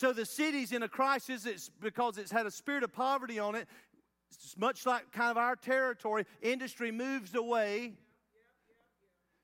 So 0.01 0.13
the 0.13 0.25
city's 0.25 0.71
in 0.71 0.81
a 0.81 0.89
crisis. 0.89 1.45
It's 1.45 1.69
because 1.79 2.17
it's 2.17 2.31
had 2.31 2.47
a 2.47 2.51
spirit 2.51 2.81
of 2.83 2.91
poverty 2.91 3.37
on 3.37 3.53
it. 3.53 3.67
It's 4.31 4.57
much 4.57 4.87
like 4.87 5.11
kind 5.11 5.29
of 5.29 5.37
our 5.37 5.55
territory. 5.55 6.25
Industry 6.41 6.91
moves 6.91 7.35
away. 7.35 7.93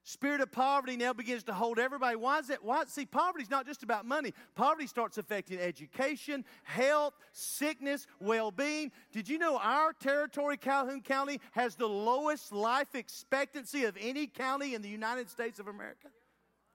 Spirit 0.02 0.42
of 0.42 0.52
poverty 0.52 0.98
now 0.98 1.14
begins 1.14 1.44
to 1.44 1.54
hold 1.54 1.78
everybody. 1.78 2.16
Why 2.16 2.40
is 2.40 2.50
it? 2.50 2.64
Why? 2.64 2.86
See, 2.88 3.06
poverty's 3.06 3.52
not 3.52 3.68
just 3.68 3.84
about 3.84 4.08
money. 4.08 4.34
Poverty 4.56 4.88
starts 4.88 5.20
affecting 5.20 5.60
education, 5.60 6.44
health, 6.64 7.14
sickness, 7.34 8.08
well-being. 8.20 8.92
Did 9.12 9.30
you 9.30 9.38
know 9.38 9.60
our 9.60 9.94
territory, 9.94 10.58
Calhoun 10.58 11.02
County, 11.02 11.40
has 11.52 11.76
the 11.76 11.86
lowest 11.86 12.52
life 12.52 12.96
expectancy 12.96 13.86
of 13.86 13.96
any 14.02 14.26
county 14.26 14.74
in 14.74 14.82
the 14.82 14.90
United 14.90 15.30
States 15.30 15.60
of 15.60 15.68
America? 15.68 16.08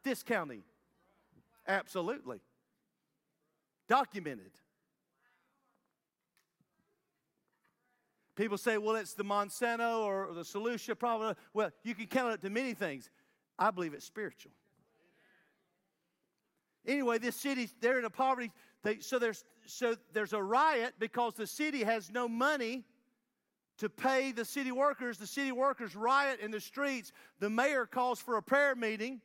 This 0.05 0.22
county. 0.22 0.61
Absolutely. 1.66 2.39
Documented. 3.89 4.53
People 8.35 8.57
say, 8.57 8.78
well, 8.78 8.97
it's 8.97 9.14
the 9.14 9.24
Monsanto 9.24 10.01
or 10.01 10.33
the 10.33 10.41
Solutia 10.41 10.99
problem. 10.99 11.37
Well, 11.53 11.70
you 11.83 11.95
can 11.95 12.07
count 12.07 12.33
it 12.33 12.43
to 12.43 12.51
many 12.51 12.72
things. 12.72 13.11
I 13.59 13.70
believe 13.70 13.93
it's 13.93 14.07
spiritual. 14.07 14.53
Anyway, 16.87 17.18
this 17.18 17.37
city, 17.37 17.68
they're 17.80 17.99
in 17.99 18.05
a 18.05 18.11
poverty. 18.11 18.51
They, 18.83 18.99
so, 18.99 19.18
there's, 19.18 19.45
so 19.66 19.95
there's 20.12 20.33
a 20.33 20.43
riot 20.43 20.95
because 20.99 21.35
the 21.35 21.47
city 21.47 21.85
has 21.85 22.11
no 22.11 22.26
money 22.26 22.85
to 23.78 23.89
pay 23.89 24.33
the 24.33 24.45
city 24.45 24.72
workers. 24.72 25.18
The 25.18 25.26
city 25.26 25.53
workers 25.53 25.95
riot 25.95 26.41
in 26.41 26.51
the 26.51 26.61
streets. 26.61 27.12
The 27.39 27.51
mayor 27.51 27.87
calls 27.87 28.18
for 28.18 28.37
a 28.37 28.43
prayer 28.43 28.74
meeting. 28.74 29.20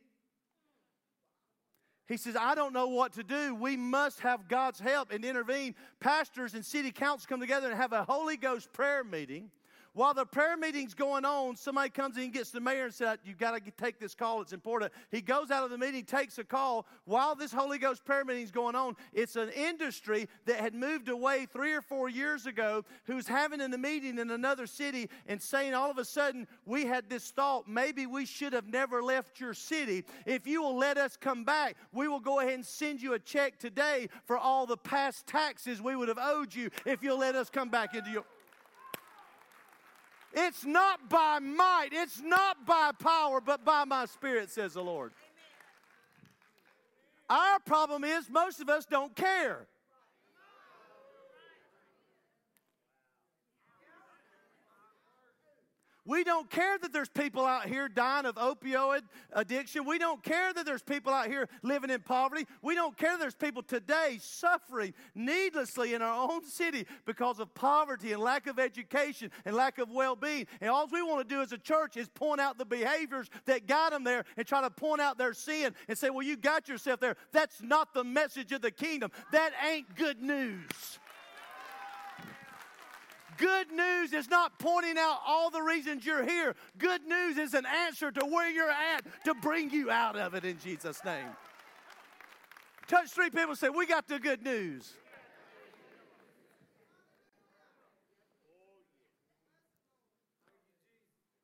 He 2.08 2.16
says, 2.16 2.36
I 2.36 2.54
don't 2.54 2.72
know 2.72 2.88
what 2.88 3.12
to 3.14 3.22
do. 3.22 3.54
We 3.54 3.76
must 3.76 4.20
have 4.20 4.48
God's 4.48 4.80
help 4.80 5.12
and 5.12 5.24
intervene. 5.24 5.74
Pastors 6.00 6.54
and 6.54 6.64
city 6.64 6.90
council 6.90 7.26
come 7.28 7.38
together 7.38 7.68
and 7.68 7.76
have 7.76 7.92
a 7.92 8.02
Holy 8.04 8.38
Ghost 8.38 8.72
prayer 8.72 9.04
meeting. 9.04 9.50
While 9.98 10.14
the 10.14 10.24
prayer 10.24 10.56
meeting's 10.56 10.94
going 10.94 11.24
on, 11.24 11.56
somebody 11.56 11.90
comes 11.90 12.16
in 12.16 12.22
and 12.22 12.32
gets 12.32 12.52
the 12.52 12.60
mayor 12.60 12.84
and 12.84 12.94
says, 12.94 13.18
You've 13.24 13.36
got 13.36 13.56
to 13.56 13.70
take 13.72 13.98
this 13.98 14.14
call, 14.14 14.40
it's 14.40 14.52
important. 14.52 14.92
He 15.10 15.20
goes 15.20 15.50
out 15.50 15.64
of 15.64 15.70
the 15.70 15.76
meeting, 15.76 16.04
takes 16.04 16.38
a 16.38 16.44
call. 16.44 16.86
While 17.04 17.34
this 17.34 17.50
Holy 17.50 17.78
Ghost 17.78 18.04
prayer 18.04 18.24
meeting's 18.24 18.52
going 18.52 18.76
on, 18.76 18.94
it's 19.12 19.34
an 19.34 19.48
industry 19.48 20.28
that 20.46 20.60
had 20.60 20.72
moved 20.72 21.08
away 21.08 21.48
three 21.52 21.72
or 21.72 21.80
four 21.80 22.08
years 22.08 22.46
ago 22.46 22.84
who's 23.06 23.26
having 23.26 23.60
a 23.60 23.66
meeting 23.76 24.20
in 24.20 24.30
another 24.30 24.68
city 24.68 25.10
and 25.26 25.42
saying, 25.42 25.74
All 25.74 25.90
of 25.90 25.98
a 25.98 26.04
sudden, 26.04 26.46
we 26.64 26.86
had 26.86 27.10
this 27.10 27.32
thought, 27.32 27.66
maybe 27.66 28.06
we 28.06 28.24
should 28.24 28.52
have 28.52 28.68
never 28.68 29.02
left 29.02 29.40
your 29.40 29.52
city. 29.52 30.04
If 30.26 30.46
you 30.46 30.62
will 30.62 30.76
let 30.76 30.96
us 30.96 31.16
come 31.16 31.42
back, 31.42 31.74
we 31.92 32.06
will 32.06 32.20
go 32.20 32.38
ahead 32.38 32.54
and 32.54 32.64
send 32.64 33.02
you 33.02 33.14
a 33.14 33.18
check 33.18 33.58
today 33.58 34.10
for 34.26 34.38
all 34.38 34.64
the 34.64 34.76
past 34.76 35.26
taxes 35.26 35.82
we 35.82 35.96
would 35.96 36.06
have 36.06 36.20
owed 36.20 36.54
you 36.54 36.70
if 36.86 37.02
you'll 37.02 37.18
let 37.18 37.34
us 37.34 37.50
come 37.50 37.68
back 37.68 37.96
into 37.96 38.10
your. 38.10 38.24
It's 40.32 40.64
not 40.64 41.08
by 41.08 41.38
might, 41.38 41.88
it's 41.92 42.20
not 42.20 42.66
by 42.66 42.92
power, 42.98 43.40
but 43.40 43.64
by 43.64 43.84
my 43.84 44.06
spirit, 44.06 44.50
says 44.50 44.74
the 44.74 44.82
Lord. 44.82 45.12
Our 47.30 47.58
problem 47.60 48.04
is 48.04 48.28
most 48.30 48.60
of 48.60 48.68
us 48.68 48.86
don't 48.86 49.14
care. 49.14 49.66
We 56.08 56.24
don't 56.24 56.48
care 56.48 56.78
that 56.78 56.90
there's 56.90 57.10
people 57.10 57.44
out 57.44 57.66
here 57.66 57.86
dying 57.86 58.24
of 58.24 58.36
opioid 58.36 59.02
addiction. 59.34 59.84
We 59.84 59.98
don't 59.98 60.22
care 60.22 60.54
that 60.54 60.64
there's 60.64 60.80
people 60.80 61.12
out 61.12 61.26
here 61.26 61.50
living 61.62 61.90
in 61.90 62.00
poverty. 62.00 62.46
We 62.62 62.74
don't 62.74 62.96
care 62.96 63.10
that 63.10 63.20
there's 63.20 63.34
people 63.34 63.62
today 63.62 64.16
suffering 64.22 64.94
needlessly 65.14 65.92
in 65.92 66.00
our 66.00 66.30
own 66.30 66.46
city 66.46 66.86
because 67.04 67.38
of 67.40 67.52
poverty 67.52 68.12
and 68.12 68.22
lack 68.22 68.46
of 68.46 68.58
education 68.58 69.30
and 69.44 69.54
lack 69.54 69.76
of 69.76 69.90
well 69.90 70.16
being. 70.16 70.46
And 70.62 70.70
all 70.70 70.86
we 70.90 71.02
want 71.02 71.28
to 71.28 71.34
do 71.34 71.42
as 71.42 71.52
a 71.52 71.58
church 71.58 71.98
is 71.98 72.08
point 72.08 72.40
out 72.40 72.56
the 72.56 72.64
behaviors 72.64 73.28
that 73.44 73.66
got 73.66 73.92
them 73.92 74.02
there 74.02 74.24
and 74.38 74.46
try 74.46 74.62
to 74.62 74.70
point 74.70 75.02
out 75.02 75.18
their 75.18 75.34
sin 75.34 75.74
and 75.88 75.98
say, 75.98 76.08
well, 76.08 76.24
you 76.24 76.38
got 76.38 76.70
yourself 76.70 77.00
there. 77.00 77.16
That's 77.32 77.60
not 77.60 77.92
the 77.92 78.02
message 78.02 78.50
of 78.52 78.62
the 78.62 78.70
kingdom. 78.70 79.10
That 79.32 79.52
ain't 79.70 79.94
good 79.94 80.22
news. 80.22 80.98
Good 83.38 83.70
news 83.70 84.12
is 84.12 84.28
not 84.28 84.58
pointing 84.58 84.98
out 84.98 85.20
all 85.24 85.48
the 85.48 85.62
reasons 85.62 86.04
you're 86.04 86.24
here. 86.24 86.56
Good 86.76 87.06
news 87.06 87.38
is 87.38 87.54
an 87.54 87.64
answer 87.66 88.10
to 88.10 88.26
where 88.26 88.50
you're 88.50 88.68
at 88.68 89.04
to 89.24 89.34
bring 89.34 89.70
you 89.70 89.90
out 89.90 90.16
of 90.16 90.34
it 90.34 90.44
in 90.44 90.58
Jesus' 90.58 91.00
name. 91.04 91.28
Touch 92.88 93.10
three 93.10 93.30
people 93.30 93.54
say, 93.54 93.68
We 93.68 93.86
got 93.86 94.08
the 94.08 94.18
good 94.18 94.42
news. 94.42 94.92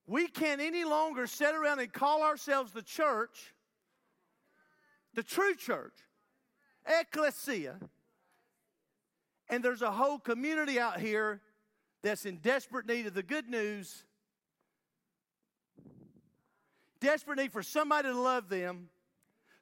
We 0.06 0.26
can't 0.26 0.60
any 0.60 0.84
longer 0.84 1.26
sit 1.26 1.54
around 1.54 1.78
and 1.78 1.92
call 1.92 2.22
ourselves 2.22 2.72
the 2.72 2.82
church, 2.82 3.54
the 5.14 5.22
true 5.22 5.54
church, 5.54 5.94
ecclesia, 6.86 7.78
and 9.48 9.64
there's 9.64 9.82
a 9.82 9.90
whole 9.90 10.18
community 10.18 10.78
out 10.78 11.00
here 11.00 11.40
that's 12.04 12.26
in 12.26 12.36
desperate 12.36 12.86
need 12.86 13.06
of 13.06 13.14
the 13.14 13.22
good 13.22 13.48
news, 13.48 14.04
desperate 17.00 17.38
need 17.38 17.50
for 17.50 17.62
somebody 17.62 18.08
to 18.08 18.14
love 18.20 18.50
them, 18.50 18.90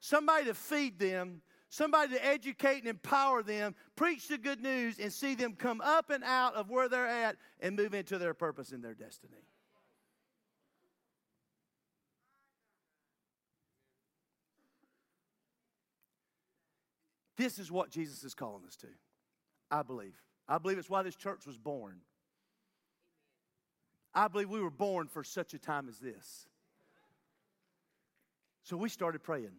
somebody 0.00 0.46
to 0.46 0.54
feed 0.54 0.98
them, 0.98 1.40
somebody 1.68 2.14
to 2.14 2.26
educate 2.26 2.78
and 2.78 2.88
empower 2.88 3.44
them, 3.44 3.76
preach 3.94 4.26
the 4.26 4.36
good 4.36 4.60
news, 4.60 4.98
and 4.98 5.12
see 5.12 5.36
them 5.36 5.54
come 5.54 5.80
up 5.80 6.10
and 6.10 6.24
out 6.24 6.54
of 6.54 6.68
where 6.68 6.88
they're 6.88 7.06
at 7.06 7.36
and 7.60 7.76
move 7.76 7.94
into 7.94 8.18
their 8.18 8.34
purpose 8.34 8.72
and 8.72 8.84
their 8.84 8.94
destiny. 8.94 9.32
This 17.36 17.60
is 17.60 17.70
what 17.70 17.90
Jesus 17.90 18.24
is 18.24 18.34
calling 18.34 18.64
us 18.66 18.76
to, 18.76 18.88
I 19.70 19.82
believe. 19.82 20.16
I 20.48 20.58
believe 20.58 20.78
it's 20.78 20.90
why 20.90 21.02
this 21.02 21.16
church 21.16 21.46
was 21.46 21.56
born. 21.56 22.00
I 24.14 24.28
believe 24.28 24.50
we 24.50 24.60
were 24.60 24.70
born 24.70 25.08
for 25.08 25.24
such 25.24 25.54
a 25.54 25.58
time 25.58 25.88
as 25.88 25.98
this. 25.98 26.46
So 28.64 28.76
we 28.76 28.88
started 28.88 29.22
praying. 29.22 29.52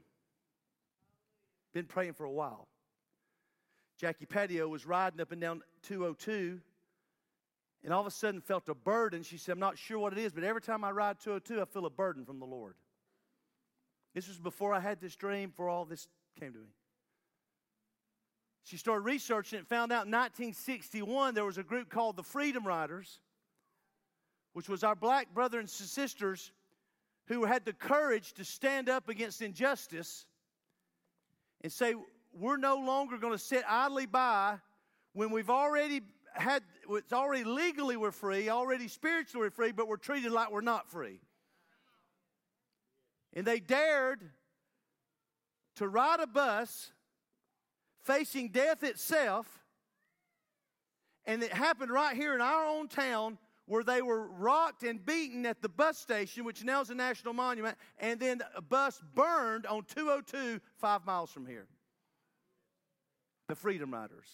Been 1.74 1.86
praying 1.86 2.14
for 2.14 2.26
a 2.26 2.32
while. 2.32 2.68
Jackie 3.98 4.26
Patio 4.26 4.68
was 4.68 4.86
riding 4.86 5.20
up 5.20 5.32
and 5.32 5.42
down 5.42 5.62
202 5.84 6.60
and 7.84 7.94
all 7.94 8.02
of 8.02 8.08
a 8.08 8.12
sudden 8.12 8.42
felt 8.42 8.70
a 8.70 8.76
burden. 8.76 9.24
She 9.24 9.38
said, 9.38 9.54
I'm 9.54 9.60
not 9.60 9.78
sure 9.78 10.00
what 10.00 10.14
it 10.14 10.20
is, 10.20 10.32
but 10.32 10.44
every 10.44 10.62
time 10.62 10.84
I 10.84 10.92
ride 10.92 11.20
202, 11.20 11.62
I 11.62 11.66
feel 11.66 11.86
a 11.86 11.90
burden 11.90 12.26
from 12.26 12.40
the 12.40 12.46
Lord. 12.46 12.76
This 14.14 14.28
was 14.28 14.38
before 14.38 14.74
I 14.74 14.80
had 14.80 15.02
this 15.02 15.16
dream, 15.16 15.50
before 15.50 15.70
all 15.70 15.86
this 15.86 16.08
came 16.40 16.54
to 16.54 16.60
me. 16.60 16.68
She 18.64 18.78
started 18.78 19.02
researching 19.02 19.60
and 19.60 19.68
found 19.68 19.92
out 19.92 20.06
in 20.06 20.12
1961 20.12 21.34
there 21.34 21.44
was 21.44 21.58
a 21.58 21.64
group 21.64 21.90
called 21.90 22.16
the 22.16 22.24
Freedom 22.24 22.66
Riders 22.66 23.20
which 24.54 24.70
was 24.70 24.84
our 24.84 24.96
black 24.96 25.34
brothers 25.34 25.80
and 25.80 25.90
sisters 25.90 26.52
who 27.28 27.46
had 27.46 27.66
the 27.66 27.74
courage 27.74 28.34
to 28.34 28.46
stand 28.46 28.90
up 28.90 29.10
against 29.10 29.42
injustice 29.42 30.26
and 31.62 31.72
say, 31.72 31.96
we're 32.34 32.58
no 32.58 32.78
longer 32.78 33.18
going 33.18 33.34
to 33.34 33.40
sit 33.40 33.64
idly 33.68 34.06
by 34.06 34.58
when 35.14 35.32
we've 35.32 35.50
already 35.50 36.02
had, 36.34 36.64
it's 36.90 37.14
already 37.14 37.44
legally 37.44 37.96
we're 37.96 38.12
free, 38.12 38.50
already 38.50 38.88
spiritually 38.88 39.46
we're 39.46 39.52
free, 39.52 39.72
but 39.72 39.88
we're 39.88 39.98
treated 39.98 40.32
like 40.32 40.52
we're 40.52 40.62
not 40.62 40.90
free. 40.90 41.20
And 43.34 43.46
they 43.46 43.60
dared 43.60 44.22
to 45.76 45.88
ride 45.88 46.20
a 46.20 46.28
bus 46.28 46.92
facing 48.02 48.50
death 48.50 48.84
itself, 48.84 49.48
and 51.26 51.42
it 51.42 51.54
happened 51.54 51.92
right 51.92 52.16
here 52.16 52.36
in 52.36 52.42
our 52.42 52.66
own 52.66 52.88
town 52.88 53.38
where 53.66 53.84
they 53.84 54.02
were 54.02 54.28
rocked 54.28 54.84
and 54.84 55.06
beaten 55.06 55.46
at 55.46 55.62
the 55.62 55.70
bus 55.70 55.98
station, 55.98 56.44
which 56.44 56.64
now 56.64 56.82
is 56.82 56.90
a 56.90 56.96
national 56.96 57.34
monument, 57.34 57.78
and 58.00 58.20
then 58.20 58.42
a 58.56 58.62
bus 58.62 59.02
burned 59.16 59.66
on 59.66 59.84
202, 59.96 60.60
five 60.78 61.06
miles 61.06 61.32
from 61.32 61.46
here. 61.46 61.68
The 63.48 63.56
Freedom 63.56 63.94
Riders. 63.94 64.28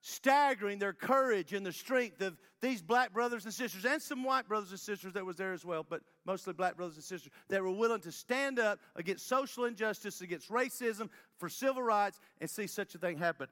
Staggering 0.00 0.78
their 0.78 0.92
courage 0.92 1.52
and 1.52 1.64
the 1.64 1.72
strength 1.72 2.20
of 2.20 2.36
these 2.60 2.82
black 2.82 3.12
brothers 3.12 3.44
and 3.44 3.54
sisters, 3.54 3.84
and 3.84 4.02
some 4.02 4.24
white 4.24 4.48
brothers 4.48 4.70
and 4.70 4.80
sisters 4.80 5.12
that 5.12 5.24
was 5.24 5.36
there 5.36 5.52
as 5.52 5.64
well, 5.64 5.86
but 5.88 6.02
mostly 6.26 6.52
black 6.52 6.76
brothers 6.76 6.96
and 6.96 7.04
sisters 7.04 7.30
that 7.48 7.62
were 7.62 7.70
willing 7.70 8.00
to 8.00 8.12
stand 8.12 8.58
up 8.58 8.80
against 8.96 9.26
social 9.26 9.64
injustice, 9.64 10.20
against 10.20 10.50
racism, 10.50 11.08
for 11.38 11.48
civil 11.48 11.82
rights, 11.82 12.20
and 12.40 12.50
see 12.50 12.66
such 12.66 12.94
a 12.94 12.98
thing 12.98 13.18
happen. 13.18 13.46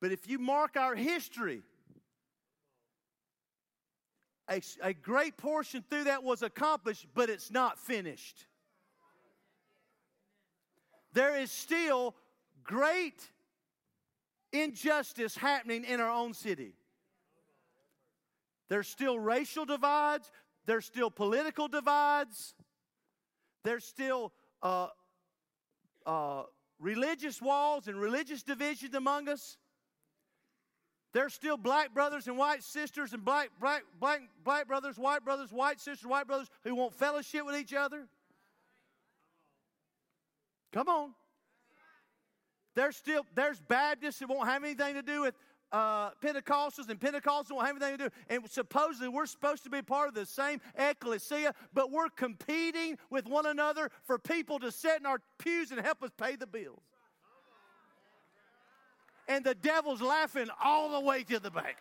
But 0.00 0.12
if 0.12 0.28
you 0.28 0.38
mark 0.38 0.76
our 0.76 0.94
history, 0.94 1.62
a, 4.50 4.60
a 4.82 4.92
great 4.92 5.36
portion 5.36 5.84
through 5.88 6.04
that 6.04 6.24
was 6.24 6.42
accomplished, 6.42 7.06
but 7.14 7.30
it's 7.30 7.50
not 7.50 7.78
finished. 7.78 8.46
There 11.12 11.36
is 11.38 11.50
still 11.50 12.14
great 12.64 13.28
injustice 14.52 15.36
happening 15.36 15.84
in 15.84 16.00
our 16.00 16.10
own 16.10 16.34
city. 16.34 16.74
There's 18.68 18.88
still 18.88 19.18
racial 19.18 19.64
divides, 19.64 20.30
there's 20.66 20.84
still 20.84 21.10
political 21.10 21.66
divides, 21.66 22.54
there's 23.64 23.84
still 23.84 24.32
uh, 24.62 24.88
uh, 26.06 26.42
religious 26.78 27.42
walls 27.42 27.88
and 27.88 28.00
religious 28.00 28.42
divisions 28.42 28.94
among 28.94 29.28
us. 29.28 29.56
There's 31.12 31.34
still 31.34 31.56
black 31.56 31.92
brothers 31.92 32.28
and 32.28 32.38
white 32.38 32.62
sisters, 32.62 33.12
and 33.12 33.24
black, 33.24 33.50
black, 33.60 33.82
black, 33.98 34.22
black 34.44 34.68
brothers, 34.68 34.96
white 34.96 35.24
brothers, 35.24 35.50
white 35.50 35.80
sisters, 35.80 36.06
white 36.06 36.26
brothers 36.26 36.48
who 36.62 36.74
want 36.74 36.94
fellowship 36.94 37.44
with 37.44 37.56
each 37.56 37.74
other. 37.74 38.06
Come 40.72 40.88
on. 40.88 41.14
There's 42.76 42.96
still 42.96 43.26
there's 43.34 43.60
Baptists 43.60 44.20
that 44.20 44.28
won't 44.28 44.48
have 44.48 44.62
anything 44.62 44.94
to 44.94 45.02
do 45.02 45.22
with 45.22 45.34
uh, 45.72 46.10
Pentecostals, 46.22 46.88
and 46.88 47.00
Pentecostals 47.00 47.50
won't 47.50 47.66
have 47.66 47.76
anything 47.76 47.98
to 47.98 48.04
do. 48.08 48.14
And 48.28 48.48
supposedly 48.48 49.08
we're 49.08 49.26
supposed 49.26 49.64
to 49.64 49.70
be 49.70 49.82
part 49.82 50.08
of 50.08 50.14
the 50.14 50.26
same 50.26 50.60
ecclesia, 50.76 51.54
but 51.74 51.90
we're 51.90 52.08
competing 52.10 52.98
with 53.10 53.26
one 53.26 53.46
another 53.46 53.90
for 54.04 54.18
people 54.18 54.60
to 54.60 54.70
sit 54.70 55.00
in 55.00 55.06
our 55.06 55.20
pews 55.38 55.72
and 55.72 55.80
help 55.80 56.04
us 56.04 56.10
pay 56.16 56.36
the 56.36 56.46
bills 56.46 56.82
and 59.30 59.44
the 59.44 59.54
devil's 59.54 60.02
laughing 60.02 60.48
all 60.62 60.90
the 60.90 61.06
way 61.06 61.22
to 61.22 61.38
the 61.38 61.52
bank. 61.52 61.76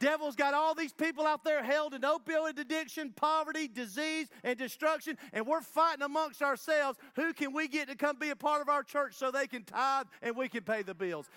Devil's 0.00 0.34
got 0.34 0.52
all 0.52 0.74
these 0.74 0.92
people 0.92 1.26
out 1.26 1.44
there 1.44 1.62
held 1.62 1.94
in 1.94 2.02
opioid 2.02 2.58
addiction, 2.58 3.14
poverty, 3.16 3.66
disease, 3.66 4.28
and 4.42 4.58
destruction, 4.58 5.16
and 5.32 5.46
we're 5.46 5.62
fighting 5.62 6.02
amongst 6.02 6.42
ourselves. 6.42 6.98
Who 7.14 7.32
can 7.32 7.54
we 7.54 7.66
get 7.68 7.88
to 7.88 7.94
come 7.94 8.18
be 8.18 8.30
a 8.30 8.36
part 8.36 8.60
of 8.60 8.68
our 8.68 8.82
church 8.82 9.14
so 9.14 9.30
they 9.30 9.46
can 9.46 9.62
tithe 9.62 10.06
and 10.20 10.36
we 10.36 10.48
can 10.48 10.64
pay 10.64 10.82
the 10.82 10.92
bills? 10.92 11.30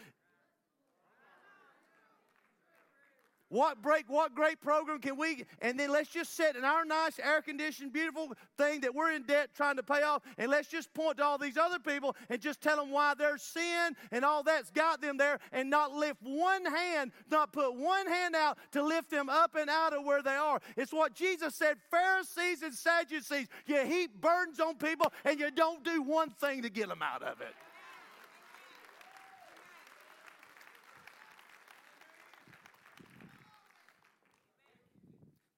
What 3.49 3.81
break, 3.81 4.05
what 4.07 4.35
great 4.35 4.61
program 4.61 4.99
can 4.99 5.17
we, 5.17 5.43
and 5.59 5.79
then 5.79 5.91
let's 5.91 6.09
just 6.09 6.35
sit 6.35 6.55
in 6.55 6.63
our 6.63 6.85
nice, 6.85 7.19
air 7.19 7.41
conditioned, 7.41 7.91
beautiful 7.91 8.31
thing 8.57 8.81
that 8.81 8.93
we're 8.93 9.11
in 9.11 9.23
debt 9.23 9.49
trying 9.55 9.75
to 9.77 9.83
pay 9.83 10.03
off, 10.03 10.21
and 10.37 10.51
let's 10.51 10.67
just 10.67 10.93
point 10.93 11.17
to 11.17 11.23
all 11.23 11.39
these 11.39 11.57
other 11.57 11.79
people 11.79 12.15
and 12.29 12.39
just 12.39 12.61
tell 12.61 12.77
them 12.77 12.91
why 12.91 13.15
their 13.15 13.39
sin 13.39 13.95
and 14.11 14.23
all 14.23 14.43
that's 14.43 14.69
got 14.69 15.01
them 15.01 15.17
there, 15.17 15.39
and 15.51 15.67
not 15.67 15.91
lift 15.93 16.21
one 16.21 16.63
hand, 16.63 17.11
not 17.31 17.51
put 17.51 17.73
one 17.73 18.05
hand 18.07 18.35
out 18.35 18.59
to 18.71 18.83
lift 18.83 19.09
them 19.09 19.29
up 19.29 19.55
and 19.55 19.69
out 19.69 19.93
of 19.93 20.05
where 20.05 20.21
they 20.21 20.35
are. 20.35 20.61
It's 20.77 20.93
what 20.93 21.15
Jesus 21.15 21.55
said 21.55 21.77
Pharisees 21.89 22.61
and 22.61 22.73
Sadducees, 22.73 23.47
you 23.65 23.83
heap 23.83 24.21
burdens 24.21 24.59
on 24.59 24.75
people, 24.75 25.11
and 25.25 25.39
you 25.39 25.49
don't 25.49 25.83
do 25.83 26.03
one 26.03 26.29
thing 26.29 26.61
to 26.61 26.69
get 26.69 26.87
them 26.87 27.01
out 27.01 27.23
of 27.23 27.41
it. 27.41 27.55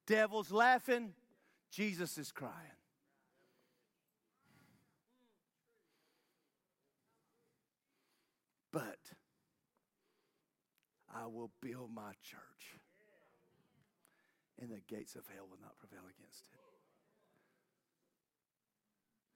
Devil's 0.08 0.52
laughing, 0.52 1.14
Jesus 1.72 2.18
is 2.18 2.32
crying. 2.32 2.54
But 8.72 8.99
I 11.14 11.28
will 11.28 11.52
build 11.62 11.93
my 11.93 12.14
church, 12.24 12.80
and 14.62 14.72
the 14.72 14.80
gates 14.88 15.16
of 15.16 15.24
hell 15.34 15.45
will 15.49 15.60
not 15.62 15.78
prevail 15.78 16.04
against 16.04 16.47
it. 16.52 16.60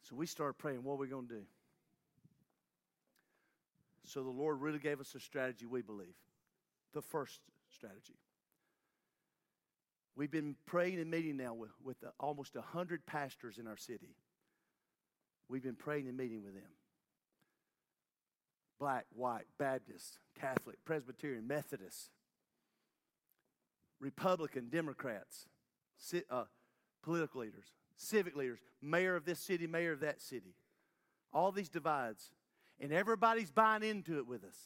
So 0.04 0.16
we 0.16 0.26
started 0.26 0.54
praying, 0.54 0.84
what 0.84 0.94
are 0.94 0.98
we 0.98 1.08
going 1.08 1.28
to 1.28 1.34
do? 1.34 1.42
So 4.06 4.24
the 4.24 4.30
Lord 4.30 4.62
really 4.62 4.80
gave 4.80 5.00
us 5.02 5.16
a 5.16 5.20
strategy, 5.20 5.66
we 5.66 5.82
believe. 5.82 6.16
The 6.94 7.02
first 7.02 7.40
strategy. 7.74 8.14
We've 10.16 10.32
been 10.32 10.56
praying 10.66 11.00
and 11.00 11.12
meeting 11.12 11.38
now 11.38 11.54
with, 11.54 11.72
with 11.84 11.98
almost 12.20 12.56
100 12.56 13.06
pastors 13.06 13.58
in 13.58 13.68
our 13.68 13.78
city. 13.78 14.16
We've 15.50 15.64
been 15.64 15.76
praying 15.76 16.08
and 16.08 16.18
meeting 16.18 16.44
with 16.44 16.54
them 16.54 16.72
black, 18.80 19.06
white, 19.14 19.46
Baptist, 19.58 20.20
Catholic, 20.40 20.78
Presbyterian, 20.86 21.48
Methodist, 21.48 22.10
Republican, 24.00 24.68
Democrats, 24.70 25.48
uh, 26.30 26.44
political 27.02 27.42
leaders, 27.42 27.68
civic 27.96 28.36
leaders, 28.36 28.60
mayor 28.82 29.16
of 29.16 29.26
this 29.26 29.40
city, 29.40 29.66
mayor 29.66 29.94
of 29.94 30.02
that 30.02 30.22
city. 30.22 30.56
All 31.32 31.52
these 31.52 31.70
divides. 31.70 32.32
And 32.80 32.92
everybody's 32.92 33.52
buying 33.52 33.84
into 33.84 34.18
it 34.18 34.28
with 34.28 34.44
us. 34.44 34.58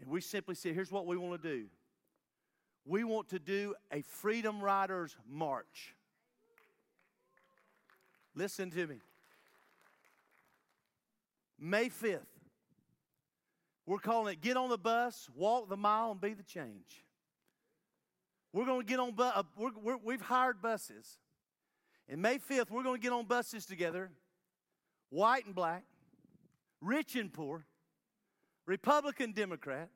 And 0.00 0.10
we 0.10 0.20
simply 0.20 0.54
say, 0.54 0.72
here's 0.72 0.92
what 0.92 1.06
we 1.06 1.16
want 1.16 1.40
to 1.42 1.48
do 1.48 1.66
we 2.84 3.04
want 3.04 3.28
to 3.28 3.38
do 3.38 3.74
a 3.92 4.02
Freedom 4.02 4.60
Riders 4.60 5.16
March. 5.28 5.94
Listen 8.34 8.70
to 8.70 8.86
me. 8.86 8.96
May 11.58 11.88
5th, 11.88 12.20
we're 13.86 13.98
calling 13.98 14.32
it 14.32 14.40
Get 14.40 14.56
on 14.56 14.68
the 14.68 14.78
Bus, 14.78 15.28
Walk 15.34 15.68
the 15.68 15.76
Mile, 15.76 16.12
and 16.12 16.20
Be 16.20 16.34
the 16.34 16.42
Change. 16.42 17.04
We're 18.52 18.66
going 18.66 18.80
to 18.80 18.86
get 18.86 18.98
on, 18.98 19.12
bu- 19.12 19.22
uh, 19.22 19.42
we 20.04 20.14
have 20.14 20.22
hired 20.22 20.60
buses. 20.60 21.18
And 22.08 22.20
May 22.20 22.38
5th, 22.38 22.70
we're 22.70 22.82
going 22.82 23.00
to 23.00 23.02
get 23.02 23.12
on 23.12 23.26
buses 23.26 23.64
together, 23.64 24.10
white 25.10 25.46
and 25.46 25.54
black, 25.54 25.84
rich 26.80 27.16
and 27.16 27.32
poor, 27.32 27.64
Republican, 28.66 29.32
Democrat, 29.32 29.88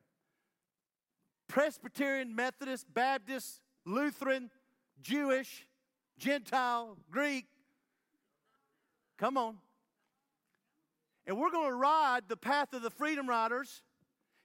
Presbyterian, 1.48 2.34
Methodist, 2.34 2.86
Baptist, 2.92 3.60
Lutheran, 3.84 4.50
Jewish, 5.00 5.66
Gentile, 6.18 6.96
Greek. 7.10 7.46
Come 9.18 9.36
on. 9.36 9.58
And 11.26 11.38
we're 11.38 11.50
going 11.50 11.70
to 11.70 11.76
ride 11.76 12.22
the 12.28 12.36
path 12.36 12.72
of 12.72 12.82
the 12.82 12.90
Freedom 12.90 13.28
Riders. 13.28 13.82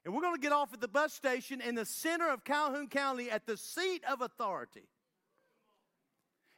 And 0.04 0.14
we're 0.14 0.22
going 0.22 0.36
to 0.36 0.42
get 0.42 0.52
off 0.52 0.74
at 0.74 0.82
the 0.82 0.88
bus 0.88 1.14
station 1.14 1.62
in 1.62 1.76
the 1.76 1.86
center 1.86 2.30
of 2.30 2.44
Calhoun 2.44 2.88
County 2.88 3.30
at 3.30 3.46
the 3.46 3.56
seat 3.56 4.04
of 4.10 4.22
authority. 4.22 4.88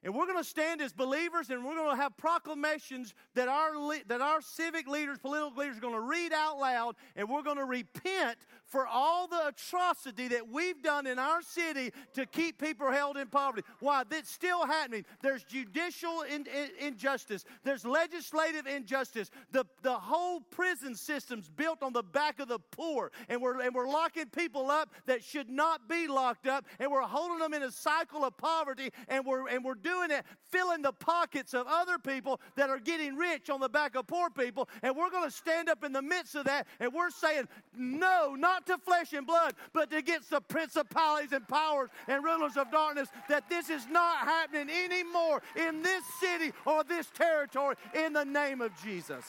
And 0.04 0.14
we're 0.14 0.26
going 0.26 0.38
to 0.38 0.44
stand 0.44 0.82
as 0.82 0.92
believers 0.92 1.50
and 1.50 1.64
we're 1.64 1.76
going 1.76 1.96
to 1.96 2.02
have 2.02 2.18
proclamations 2.18 3.14
that 3.36 3.48
our, 3.48 3.72
that 4.08 4.20
our 4.20 4.42
civic 4.42 4.88
leaders, 4.88 5.18
political 5.18 5.58
leaders 5.58 5.78
are 5.78 5.82
going 5.82 5.94
to 5.94 6.02
read 6.02 6.34
out 6.34 6.60
loud 6.60 6.96
and 7.16 7.30
we're 7.30 7.42
going 7.42 7.58
to 7.58 7.66
repent 7.66 8.38
for 8.66 8.86
all 8.86 9.28
the 9.28 9.48
atrocity 9.48 10.28
that 10.30 10.50
we've 10.50 10.82
done 10.82 11.08
in 11.08 11.20
our 11.20 11.42
city 11.42 11.92
to 12.14 12.26
keep 12.26 12.60
people 12.60 12.92
held 12.92 13.16
in 13.18 13.28
poverty. 13.28 13.66
Why? 13.80 14.04
That's 14.04 14.30
still 14.30 14.66
happening. 14.66 15.06
There's 15.22 15.44
judicial 15.44 16.24
in, 16.24 16.48
in, 16.48 16.88
injustice, 16.88 17.46
there's 17.64 17.86
legislative 17.86 18.68
injustice. 18.68 19.30
The, 19.52 19.66
the 19.84 19.94
whole 19.94 20.42
prison 20.42 20.96
system's 20.96 21.50
built 21.50 21.84
on 21.84 21.94
the 21.94 22.04
back 22.04 22.40
of 22.40 22.48
the 22.48 22.60
poor, 22.72 23.12
and 23.30 23.42
we're, 23.42 23.62
and 23.62 23.74
we're 23.74 23.90
locking 23.90 24.26
people 24.26 24.72
up 24.72 24.90
that 25.06 25.24
should 25.24 25.50
not 25.50 25.88
be 25.88 26.08
locked 26.08 26.48
up, 26.48 26.66
and 26.80 26.92
we're 26.92 27.02
holding 27.02 27.40
them 27.40 27.54
in 27.54 27.64
a 27.64 27.72
cycle 27.72 28.26
of 28.26 28.36
poverty, 28.38 28.90
and 29.08 29.26
we're, 29.26 29.48
and 29.48 29.64
we're 29.64 29.76
doing 29.76 29.93
it 30.02 30.26
filling 30.52 30.82
the 30.82 30.92
pockets 30.92 31.54
of 31.54 31.66
other 31.68 31.98
people 31.98 32.40
that 32.56 32.70
are 32.70 32.80
getting 32.80 33.16
rich 33.16 33.50
on 33.50 33.60
the 33.60 33.70
back 33.70 33.96
of 33.96 34.08
poor 34.08 34.30
people. 34.30 34.70
And 34.82 34.96
we're 34.96 35.10
going 35.10 35.30
to 35.30 35.36
stand 35.36 35.70
up 35.70 35.84
in 35.84 35.94
the 35.94 36.02
midst 36.02 36.36
of 36.36 36.46
that, 36.46 36.68
and 36.80 36.94
we're 36.94 37.10
saying, 37.10 37.48
no, 37.76 38.36
not 38.36 38.66
to 38.68 38.78
flesh 38.78 39.14
and 39.14 39.26
blood, 39.26 39.54
but 39.74 39.94
against 39.94 40.30
the 40.30 40.42
principalities 40.42 41.32
and 41.32 41.48
powers 41.48 41.90
and 42.08 42.24
rulers 42.24 42.58
of 42.58 42.72
darkness, 42.72 43.10
that 43.30 43.50
this 43.50 43.70
is 43.70 43.88
not 43.88 44.20
happening 44.20 44.70
anymore 44.70 45.42
in 45.56 45.82
this 45.82 46.04
city 46.20 46.52
or 46.66 46.84
this 46.84 47.08
territory 47.14 47.76
in 47.94 48.14
the 48.14 48.26
name 48.26 48.62
of 48.62 48.72
Jesus. 48.84 49.26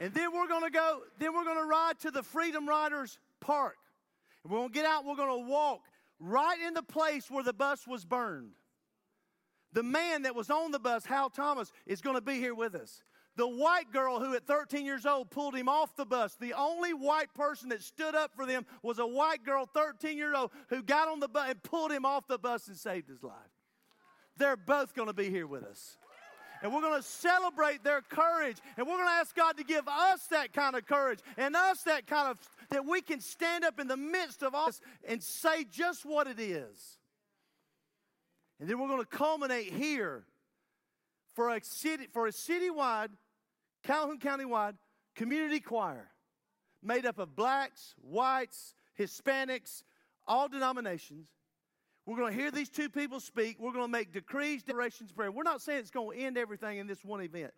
And 0.00 0.12
then 0.12 0.32
we're 0.32 0.48
going 0.48 0.64
to 0.64 0.70
go, 0.70 1.00
then 1.18 1.34
we're 1.34 1.44
going 1.44 1.58
to 1.58 1.64
ride 1.64 1.98
to 2.00 2.10
the 2.10 2.22
Freedom 2.22 2.68
Riders 2.68 3.18
Park. 3.40 3.76
And 4.42 4.52
we're 4.52 4.58
going 4.58 4.70
to 4.70 4.74
get 4.74 4.84
out, 4.84 5.04
we're 5.04 5.16
going 5.16 5.44
to 5.44 5.50
walk 5.50 5.80
right 6.18 6.60
in 6.66 6.74
the 6.74 6.82
place 6.82 7.30
where 7.30 7.44
the 7.44 7.52
bus 7.52 7.86
was 7.86 8.04
burned. 8.04 8.52
The 9.72 9.82
man 9.82 10.22
that 10.22 10.34
was 10.34 10.50
on 10.50 10.70
the 10.70 10.78
bus, 10.78 11.04
Hank 11.04 11.34
Thomas, 11.34 11.72
is 11.86 12.00
going 12.00 12.16
to 12.16 12.22
be 12.22 12.34
here 12.34 12.54
with 12.54 12.74
us. 12.74 13.02
The 13.36 13.48
white 13.48 13.90
girl 13.92 14.20
who 14.20 14.34
at 14.34 14.46
13 14.46 14.86
years 14.86 15.04
old 15.04 15.30
pulled 15.30 15.56
him 15.56 15.68
off 15.68 15.96
the 15.96 16.06
bus, 16.06 16.36
the 16.40 16.54
only 16.54 16.94
white 16.94 17.34
person 17.34 17.70
that 17.70 17.82
stood 17.82 18.14
up 18.14 18.32
for 18.34 18.46
them 18.46 18.64
was 18.82 19.00
a 19.00 19.06
white 19.06 19.44
girl, 19.44 19.66
13 19.66 20.16
years 20.16 20.34
old, 20.36 20.52
who 20.68 20.82
got 20.82 21.08
on 21.08 21.18
the 21.18 21.28
bus 21.28 21.50
and 21.50 21.62
pulled 21.64 21.90
him 21.90 22.04
off 22.04 22.28
the 22.28 22.38
bus 22.38 22.68
and 22.68 22.76
saved 22.76 23.08
his 23.08 23.24
life. 23.24 23.34
They're 24.36 24.56
both 24.56 24.94
going 24.94 25.08
to 25.08 25.14
be 25.14 25.30
here 25.30 25.48
with 25.48 25.64
us. 25.64 25.96
And 26.64 26.72
we're 26.72 26.80
going 26.80 26.98
to 26.98 27.06
celebrate 27.06 27.84
their 27.84 28.00
courage. 28.00 28.56
And 28.78 28.86
we're 28.86 28.94
going 28.94 29.06
to 29.06 29.12
ask 29.12 29.36
God 29.36 29.58
to 29.58 29.64
give 29.64 29.86
us 29.86 30.26
that 30.30 30.54
kind 30.54 30.74
of 30.74 30.86
courage 30.86 31.18
and 31.36 31.54
us 31.54 31.82
that 31.82 32.06
kind 32.06 32.30
of, 32.30 32.38
that 32.70 32.86
we 32.86 33.02
can 33.02 33.20
stand 33.20 33.64
up 33.64 33.78
in 33.78 33.86
the 33.86 33.98
midst 33.98 34.42
of 34.42 34.54
all 34.54 34.68
this 34.68 34.80
and 35.06 35.22
say 35.22 35.64
just 35.70 36.06
what 36.06 36.26
it 36.26 36.40
is. 36.40 36.98
And 38.58 38.66
then 38.66 38.80
we're 38.80 38.88
going 38.88 39.02
to 39.02 39.06
culminate 39.06 39.74
here 39.74 40.24
for 41.34 41.50
a 41.50 41.62
city, 41.62 42.06
for 42.10 42.28
a 42.28 42.30
citywide, 42.30 43.10
Calhoun 43.82 44.18
County 44.18 44.46
wide 44.46 44.76
community 45.14 45.60
choir 45.60 46.08
made 46.82 47.04
up 47.04 47.18
of 47.18 47.36
blacks, 47.36 47.94
whites, 48.00 48.74
Hispanics, 48.98 49.82
all 50.26 50.48
denominations. 50.48 51.28
We're 52.06 52.16
going 52.16 52.32
to 52.32 52.38
hear 52.38 52.50
these 52.50 52.68
two 52.68 52.90
people 52.90 53.18
speak. 53.18 53.58
We're 53.58 53.72
going 53.72 53.84
to 53.84 53.90
make 53.90 54.12
decrees, 54.12 54.62
declarations, 54.62 55.10
prayer. 55.10 55.32
We're 55.32 55.42
not 55.42 55.62
saying 55.62 55.80
it's 55.80 55.90
going 55.90 56.18
to 56.18 56.24
end 56.24 56.36
everything 56.36 56.78
in 56.78 56.86
this 56.86 57.04
one 57.04 57.22
event. 57.22 57.52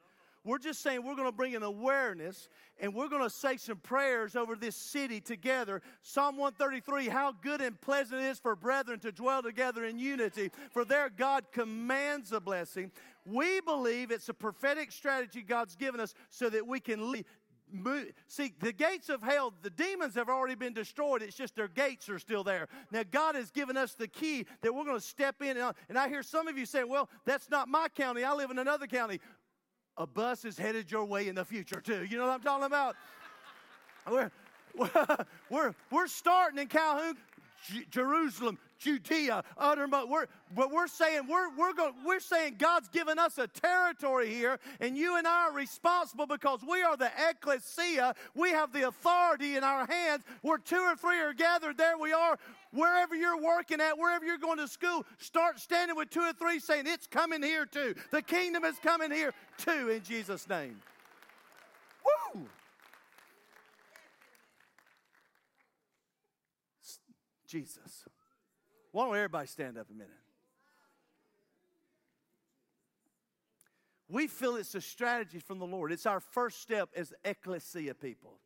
We're 0.47 0.59
just 0.59 0.81
saying 0.81 1.05
we're 1.05 1.17
going 1.17 1.29
to 1.29 1.37
bring 1.37 1.57
an 1.57 1.65
awareness 1.65 2.49
and 2.79 2.95
we're 2.95 3.09
going 3.09 3.25
to 3.25 3.31
say 3.31 3.57
some 3.57 3.79
prayers 3.79 4.37
over 4.37 4.55
this 4.55 4.77
city 4.77 5.21
together. 5.21 5.83
Psalm 6.03 6.37
133 6.37 7.09
How 7.09 7.33
good 7.33 7.61
and 7.61 7.81
pleasant 7.81 8.23
it 8.23 8.27
is 8.27 8.39
for 8.39 8.55
brethren 8.55 9.01
to 9.01 9.11
dwell 9.11 9.43
together 9.43 9.85
in 9.85 9.99
unity, 9.99 10.53
for 10.71 10.85
there 10.85 11.11
God 11.11 11.47
commands 11.51 12.31
a 12.31 12.41
blessing. 12.41 12.93
We 13.25 13.61
believe 13.61 14.13
it's 14.13 14.29
a 14.29 14.35
prophetic 14.35 14.93
strategy 14.93 15.43
God's 15.43 15.75
given 15.75 15.99
us 15.99 16.15
so 16.31 16.49
that 16.49 16.65
we 16.65 16.79
can 16.79 17.11
lead. 17.11 17.25
See, 18.29 18.55
the 18.61 18.73
gates 18.73 19.09
of 19.09 19.23
hell, 19.23 19.53
the 19.63 19.71
demons 19.71 20.15
have 20.15 20.29
already 20.29 20.55
been 20.55 20.73
destroyed. 20.73 21.23
It's 21.23 21.37
just 21.37 21.57
their 21.57 21.69
gates 21.69 22.09
are 22.09 22.19
still 22.19 22.45
there. 22.45 22.69
Now, 22.93 23.03
God 23.11 23.35
has 23.35 23.51
given 23.51 23.77
us 23.77 23.95
the 23.95 24.07
key 24.07 24.47
that 24.63 24.73
we're 24.75 24.85
going 24.85 24.99
to 24.99 25.05
step 25.05 25.43
in. 25.43 25.57
And 25.89 25.99
I 25.99 26.09
hear 26.09 26.23
some 26.23 26.47
of 26.47 26.57
you 26.57 26.65
saying, 26.65 26.89
well, 26.89 27.09
that's 27.25 27.51
not 27.51 27.69
my 27.69 27.89
county. 27.89 28.25
I 28.25 28.33
live 28.35 28.51
in 28.51 28.59
another 28.59 28.87
county. 28.87 29.21
A 29.97 30.07
bus 30.07 30.45
is 30.45 30.59
headed 30.59 30.91
your 30.91 31.05
way 31.05 31.27
in 31.27 31.35
the 31.35 31.45
future, 31.45 31.81
too. 31.81 32.05
You 32.05 32.19
know 32.19 32.27
what 32.27 32.35
I'm 32.35 32.43
talking 32.43 32.67
about? 32.67 32.97
We're, 34.09 34.31
we're, 35.51 35.75
we're 35.91 36.07
starting 36.07 36.59
in 36.59 36.69
Calhoun, 36.69 37.17
Jerusalem, 37.91 38.59
Judea, 38.79 39.43
uttermost. 39.57 40.05
Uh, 40.05 40.07
we're, 40.11 40.27
but 40.55 40.71
we're 40.71 40.87
saying 40.87 41.23
we're, 41.29 41.55
we're, 41.57 41.73
going, 41.73 41.95
we're 42.05 42.21
saying 42.21 42.57
God's 42.59 42.89
given 42.89 43.19
us 43.19 43.39
a 43.39 43.47
territory 43.47 44.33
here, 44.33 44.59
and 44.81 44.97
you 44.97 45.17
and 45.17 45.27
I 45.27 45.49
are 45.49 45.53
responsible 45.53 46.27
because 46.27 46.61
we 46.69 46.83
are 46.83 46.97
the 46.97 47.11
ecclesia. 47.29 48.15
We 48.35 48.51
have 48.51 48.73
the 48.73 48.89
authority 48.89 49.57
in 49.57 49.65
our 49.65 49.87
hands. 49.87 50.25
Where 50.43 50.59
two 50.59 50.77
or 50.77 50.97
three 50.97 51.21
are 51.21 51.33
gathered, 51.33 51.79
there 51.79 51.99
we 51.99 52.13
are. 52.13 52.39
Wherever 52.73 53.15
you're 53.15 53.41
working 53.41 53.81
at, 53.81 53.97
wherever 53.99 54.25
you're 54.25 54.39
going 54.39 54.59
to 54.59 54.69
school, 54.69 55.07
start 55.19 55.59
standing 55.61 55.97
with 55.97 56.11
two 56.11 56.21
or 56.21 56.33
three 56.33 56.59
saying, 56.59 56.85
It's 56.87 57.07
coming 57.07 57.43
here 57.43 57.67
too. 57.67 57.95
The 58.11 58.23
kingdom 58.23 58.65
is 58.65 58.77
coming 58.83 59.11
here 59.11 59.33
too, 59.59 59.91
in 59.91 60.03
Jesus' 60.03 60.49
name. 60.49 60.81
Woo! 62.35 62.47
Jesus. 67.47 68.05
Why 68.97 69.05
don't 69.05 69.15
everybody 69.15 69.47
stand 69.47 69.77
up 69.77 69.89
a 69.91 69.93
minute? 69.93 70.09
We 74.09 74.27
feel 74.27 74.57
it's 74.57 74.75
a 74.75 74.81
strategy 74.81 75.39
from 75.39 75.59
the 75.59 75.67
Lord. 75.67 75.93
It's 75.93 76.07
our 76.07 76.19
first 76.19 76.63
step 76.63 76.89
as 76.97 77.13
ecclesia 77.23 77.93
people. 77.93 78.39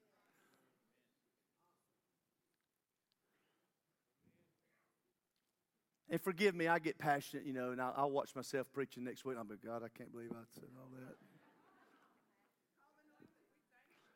And 6.09 6.20
forgive 6.20 6.57
me, 6.57 6.66
I 6.66 6.80
get 6.80 6.98
passionate, 6.98 7.46
you 7.46 7.53
know, 7.53 7.70
and 7.70 7.80
I'll, 7.80 7.94
I'll 7.96 8.11
watch 8.11 8.34
myself 8.34 8.66
preaching 8.72 9.05
next 9.05 9.24
week. 9.24 9.36
I'm 9.38 9.48
like, 9.48 9.64
God, 9.64 9.84
I 9.84 9.88
can't 9.96 10.11
believe 10.11 10.32
I 10.32 10.42
said 10.53 10.64
all 10.76 10.88
that. 10.98 11.14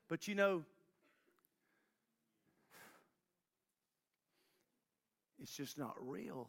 But 0.09 0.27
you 0.27 0.35
know, 0.35 0.65
It's 5.45 5.55
just 5.55 5.77
not 5.77 5.95
real. 6.01 6.49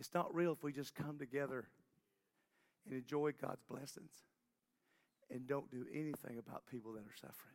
It's 0.00 0.12
not 0.12 0.34
real 0.34 0.50
if 0.50 0.64
we 0.64 0.72
just 0.72 0.92
come 0.92 1.18
together 1.18 1.68
and 2.84 2.96
enjoy 2.96 3.30
God's 3.40 3.62
blessings 3.62 4.10
and 5.30 5.46
don't 5.46 5.70
do 5.70 5.86
anything 5.94 6.36
about 6.36 6.66
people 6.68 6.94
that 6.94 7.04
are 7.04 7.16
suffering. 7.16 7.54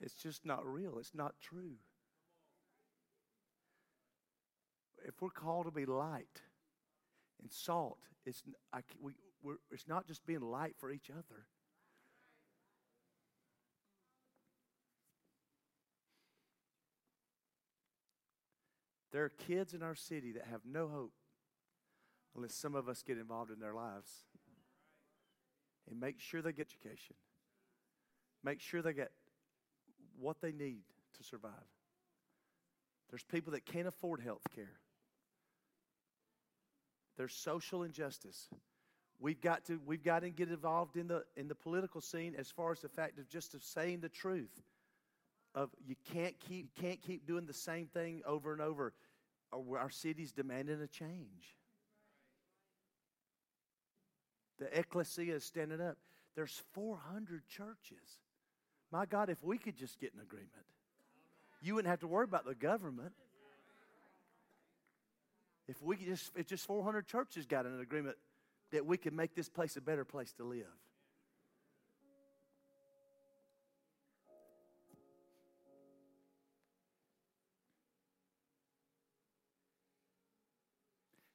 It's 0.00 0.14
just 0.14 0.46
not 0.46 0.64
real. 0.64 0.98
It's 1.00 1.16
not 1.16 1.34
true. 1.42 1.78
If 5.04 5.20
we're 5.20 5.30
called 5.30 5.64
to 5.64 5.72
be 5.72 5.84
light 5.84 6.42
and 7.40 7.50
salt, 7.50 7.98
it's, 8.24 8.44
I, 8.72 8.82
we, 9.00 9.14
it's 9.72 9.88
not 9.88 10.06
just 10.06 10.24
being 10.24 10.42
light 10.42 10.76
for 10.78 10.92
each 10.92 11.10
other. 11.10 11.46
There 19.12 19.24
are 19.24 19.28
kids 19.46 19.74
in 19.74 19.82
our 19.82 19.94
city 19.94 20.32
that 20.32 20.46
have 20.50 20.62
no 20.64 20.88
hope 20.88 21.12
unless 22.34 22.54
some 22.54 22.74
of 22.74 22.88
us 22.88 23.02
get 23.02 23.18
involved 23.18 23.50
in 23.50 23.60
their 23.60 23.74
lives 23.74 24.10
and 25.90 26.00
make 26.00 26.18
sure 26.18 26.40
they 26.40 26.52
get 26.52 26.68
education, 26.68 27.16
make 28.42 28.60
sure 28.60 28.80
they 28.80 28.94
get 28.94 29.10
what 30.18 30.40
they 30.40 30.52
need 30.52 30.82
to 31.18 31.22
survive. 31.22 31.52
There's 33.10 33.24
people 33.24 33.52
that 33.52 33.66
can't 33.66 33.86
afford 33.86 34.20
health 34.20 34.46
care. 34.54 34.80
There's 37.18 37.34
social 37.34 37.82
injustice. 37.82 38.48
We've 39.20 39.40
got 39.40 39.66
to 39.66 39.78
we've 39.84 40.02
got 40.02 40.20
to 40.20 40.30
get 40.30 40.48
involved 40.48 40.96
in 40.96 41.08
the 41.08 41.24
in 41.36 41.46
the 41.46 41.54
political 41.54 42.00
scene 42.00 42.34
as 42.38 42.50
far 42.50 42.72
as 42.72 42.80
the 42.80 42.88
fact 42.88 43.18
of 43.18 43.28
just 43.28 43.54
of 43.54 43.62
saying 43.62 44.00
the 44.00 44.08
truth 44.08 44.62
of 45.54 45.70
you 45.86 45.96
can't 46.12 46.38
keep 46.40 46.70
you 46.76 46.82
can't 46.82 47.00
keep 47.02 47.26
doing 47.26 47.46
the 47.46 47.52
same 47.52 47.86
thing 47.86 48.22
over 48.26 48.52
and 48.52 48.60
over. 48.60 48.92
Or 49.52 49.78
our 49.78 49.90
city's 49.90 50.32
demanding 50.32 50.80
a 50.80 50.86
change. 50.86 51.56
The 54.58 54.78
ecclesia 54.78 55.34
is 55.34 55.44
standing 55.44 55.80
up. 55.80 55.96
There's 56.34 56.62
400 56.72 57.46
churches. 57.48 58.18
My 58.90 59.06
God, 59.06 59.28
if 59.28 59.42
we 59.42 59.58
could 59.58 59.76
just 59.76 59.98
get 59.98 60.14
an 60.14 60.20
agreement, 60.20 60.50
you 61.60 61.74
wouldn't 61.74 61.90
have 61.90 62.00
to 62.00 62.06
worry 62.06 62.24
about 62.24 62.46
the 62.46 62.54
government. 62.54 63.12
If 65.68 65.82
we 65.82 65.96
could 65.96 66.06
just, 66.06 66.30
if 66.36 66.46
just 66.46 66.66
400 66.66 67.06
churches 67.06 67.46
got 67.46 67.66
an 67.66 67.80
agreement 67.80 68.16
that 68.72 68.84
we 68.84 68.96
could 68.96 69.12
make 69.12 69.34
this 69.34 69.48
place 69.48 69.76
a 69.76 69.80
better 69.80 70.04
place 70.04 70.32
to 70.34 70.44
live. 70.44 70.66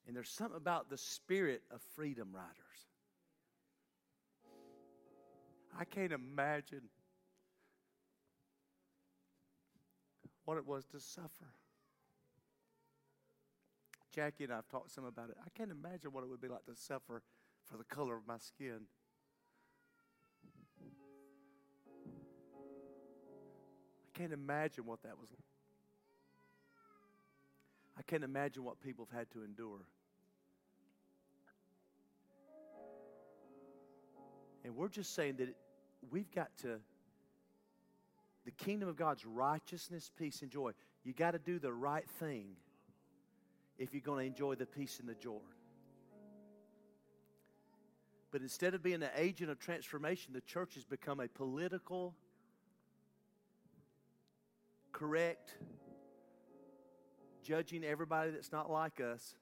And 0.08 0.16
there's 0.16 0.30
something 0.30 0.55
about 0.55 0.89
the 0.89 0.97
spirit 0.97 1.64
of 1.70 1.82
freedom 1.95 2.30
riders. 2.34 2.55
I 5.78 5.84
can't 5.84 6.14
imagine 6.14 6.84
what 10.45 10.58
it 10.58 10.66
was 10.66 10.86
to 10.86 10.99
suffer. 10.99 11.51
Jackie 14.16 14.45
and 14.45 14.53
I 14.53 14.55
have 14.55 14.68
talked 14.70 14.91
some 14.91 15.03
about 15.03 15.30
it. 15.30 15.36
I 15.45 15.49
can't 15.55 15.70
imagine 15.70 16.12
what 16.12 16.24
it 16.24 16.30
would 16.30 16.41
be 16.41 16.47
like 16.47 16.66
to 16.66 16.76
suffer 16.76 17.22
for 17.66 17.78
the 17.78 17.84
color 17.84 18.16
of 18.16 18.26
my 18.26 18.38
skin. 18.38 18.88
I 24.05 24.18
can't 24.18 24.34
imagine 24.34 24.86
what 24.86 25.03
that 25.03 25.20
was. 25.20 25.30
I 27.98 28.02
can't 28.04 28.24
imagine 28.24 28.64
what 28.64 28.80
people 28.80 29.08
have 29.10 29.20
had 29.20 29.32
to 29.32 29.43
endure. 29.43 29.80
And 34.64 34.76
we're 34.76 34.89
just 34.89 35.16
saying 35.16 35.38
that 35.38 35.56
we've 36.12 36.30
got 36.32 36.50
to, 36.60 36.80
the 38.45 38.52
kingdom 38.52 38.89
of 38.89 38.95
God's 38.95 39.26
righteousness, 39.26 40.12
peace, 40.18 40.41
and 40.41 40.52
joy, 40.52 40.72
you 41.04 41.14
got 41.14 41.32
to 41.32 41.39
do 41.39 41.58
the 41.58 41.72
right 41.72 42.08
thing 42.20 42.48
if 43.78 43.93
you're 43.93 44.02
going 44.02 44.26
to 44.26 44.28
enjoy 44.28 44.56
the 44.56 44.66
peace 44.66 45.00
and 45.00 45.08
the 45.08 45.16
joy. 45.16 45.39
But 48.32 48.41
instead 48.41 48.74
of 48.74 48.84
being 48.84 49.02
an 49.04 49.10
agent 49.16 49.50
of 49.50 49.60
transformation, 49.60 50.34
the 50.34 50.41
church 50.41 50.76
has 50.76 50.84
become 50.84 51.20
a 51.20 51.28
political, 51.28 52.14
correct, 54.91 55.56
judging 57.48 57.84
everybody 57.84 58.32
that's 58.32 58.52
not 58.52 58.70
like 58.70 59.00
us, 59.00 59.36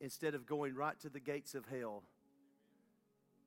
instead 0.00 0.34
of 0.34 0.46
going 0.46 0.74
right 0.74 0.98
to 1.00 1.08
the 1.08 1.20
gates 1.20 1.54
of 1.54 1.64
hell 1.66 2.02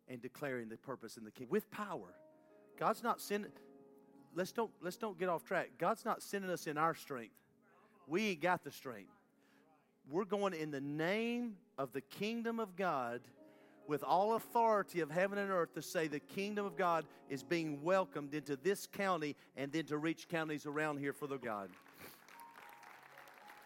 and 0.08 0.22
declaring 0.22 0.70
the 0.70 0.78
purpose 0.78 1.18
in 1.18 1.26
the 1.26 1.32
kingdom 1.32 1.52
with 1.52 1.70
power. 1.72 2.14
God's 2.80 3.04
not 3.04 3.20
sending. 3.20 3.52
Let's 4.36 4.52
don't 4.52 4.72
let's 4.82 4.98
don't 4.98 5.20
get 5.20 5.30
off 5.30 5.44
track. 5.44 5.72
God's 5.78 6.06
not 6.06 6.22
sending 6.22 6.50
us 6.50 6.68
in 6.68 6.78
our 6.78 6.96
strength. 6.96 7.36
We 8.08 8.30
ain't 8.30 8.42
got 8.42 8.64
the 8.64 8.72
strength. 8.72 9.12
we're 10.10 10.26
going 10.26 10.54
in 10.54 10.72
the 10.72 10.82
name 10.82 11.56
of 11.78 11.94
the 11.94 12.02
kingdom 12.02 12.60
of 12.60 12.76
God 12.76 13.22
with 13.88 14.04
all 14.04 14.36
authority 14.36 15.02
of 15.02 15.12
heaven 15.12 15.38
and 15.38 15.52
earth 15.52 15.74
to 15.74 15.82
say 15.82 16.08
the 16.08 16.20
kingdom 16.20 16.66
of 16.66 16.78
God 16.78 17.06
is 17.30 17.44
being 17.44 17.82
welcomed 17.84 18.34
into 18.34 18.56
this 18.56 18.88
county 18.88 19.36
and 19.56 19.72
then 19.72 19.86
to 19.86 19.98
reach 19.98 20.28
counties 20.28 20.66
around 20.66 20.98
here 21.00 21.14
for 21.14 21.28
the 21.28 21.38
God. 21.38 21.70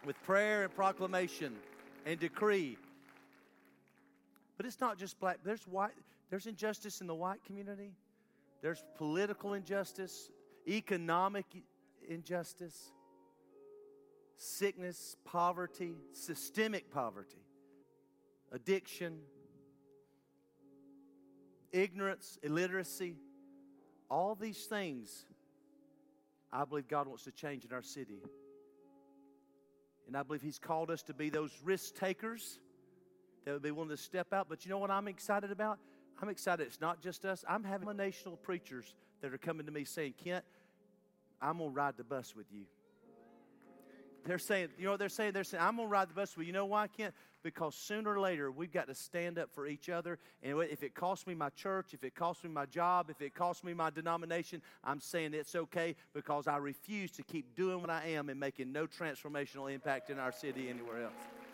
With 0.05 0.21
prayer 0.23 0.63
and 0.63 0.75
proclamation 0.75 1.55
and 2.05 2.19
decree. 2.19 2.77
But 4.57 4.65
it's 4.65 4.79
not 4.79 4.97
just 4.97 5.19
black, 5.19 5.39
there's 5.43 5.67
white, 5.67 5.91
there's 6.29 6.45
injustice 6.45 7.01
in 7.01 7.07
the 7.07 7.15
white 7.15 7.43
community. 7.43 7.91
There's 8.61 8.83
political 8.97 9.53
injustice, 9.53 10.29
economic 10.67 11.45
injustice, 12.07 12.91
sickness, 14.37 15.15
poverty, 15.25 15.95
systemic 16.13 16.91
poverty, 16.91 17.43
addiction, 18.51 19.19
ignorance, 21.71 22.37
illiteracy, 22.43 23.15
all 24.09 24.35
these 24.35 24.65
things, 24.65 25.25
I 26.51 26.63
believe 26.65 26.87
God 26.87 27.07
wants 27.07 27.23
to 27.23 27.31
change 27.31 27.65
in 27.65 27.73
our 27.73 27.81
city. 27.81 28.21
And 30.07 30.15
I 30.15 30.23
believe 30.23 30.41
He's 30.41 30.59
called 30.59 30.91
us 30.91 31.03
to 31.03 31.13
be 31.13 31.29
those 31.29 31.51
risk 31.63 31.95
takers 31.95 32.59
that 33.45 33.53
would 33.53 33.61
be 33.61 33.71
willing 33.71 33.89
to 33.89 33.97
step 33.97 34.33
out. 34.33 34.47
But 34.49 34.65
you 34.65 34.71
know 34.71 34.77
what 34.77 34.91
I'm 34.91 35.07
excited 35.07 35.51
about? 35.51 35.79
I'm 36.21 36.29
excited. 36.29 36.67
It's 36.67 36.81
not 36.81 37.01
just 37.01 37.25
us. 37.25 37.43
I'm 37.47 37.63
having 37.63 37.95
national 37.95 38.37
preachers 38.37 38.93
that 39.21 39.33
are 39.33 39.37
coming 39.37 39.65
to 39.65 39.71
me 39.71 39.83
saying, 39.83 40.13
Kent, 40.23 40.45
I'm 41.41 41.57
going 41.57 41.69
to 41.69 41.75
ride 41.75 41.97
the 41.97 42.03
bus 42.03 42.35
with 42.35 42.47
you. 42.51 42.65
They're 44.25 44.39
saying, 44.39 44.69
you 44.77 44.85
know 44.85 44.91
what 44.91 44.99
they're 44.99 45.09
saying? 45.09 45.33
They're 45.33 45.43
saying, 45.43 45.63
I'm 45.63 45.75
going 45.75 45.87
to 45.87 45.91
ride 45.91 46.09
the 46.09 46.15
bus 46.15 46.35
you. 46.35 46.43
You 46.43 46.51
know 46.51 46.65
why, 46.65 46.83
I 46.83 46.87
can't? 46.87 47.13
Because 47.43 47.75
sooner 47.75 48.09
or 48.09 48.19
later, 48.19 48.49
we've 48.49 48.71
got 48.71 48.87
to 48.87 48.95
stand 48.95 49.37
up 49.37 49.51
for 49.53 49.67
each 49.67 49.87
other. 49.87 50.17
And 50.41 50.59
if 50.63 50.81
it 50.81 50.95
costs 50.95 51.27
me 51.27 51.35
my 51.35 51.49
church, 51.49 51.93
if 51.93 52.03
it 52.03 52.15
costs 52.15 52.43
me 52.43 52.49
my 52.49 52.65
job, 52.65 53.11
if 53.11 53.21
it 53.21 53.35
costs 53.35 53.63
me 53.63 53.75
my 53.75 53.91
denomination, 53.91 54.63
I'm 54.83 54.99
saying 54.99 55.35
it's 55.35 55.55
okay 55.55 55.95
because 56.13 56.47
I 56.47 56.57
refuse 56.57 57.11
to 57.11 57.23
keep 57.23 57.55
doing 57.55 57.81
what 57.81 57.91
I 57.91 58.07
am 58.07 58.29
and 58.29 58.39
making 58.39 58.71
no 58.71 58.87
transformational 58.87 59.71
impact 59.71 60.09
in 60.09 60.17
our 60.17 60.31
city 60.31 60.69
anywhere 60.69 61.03
else. 61.03 61.44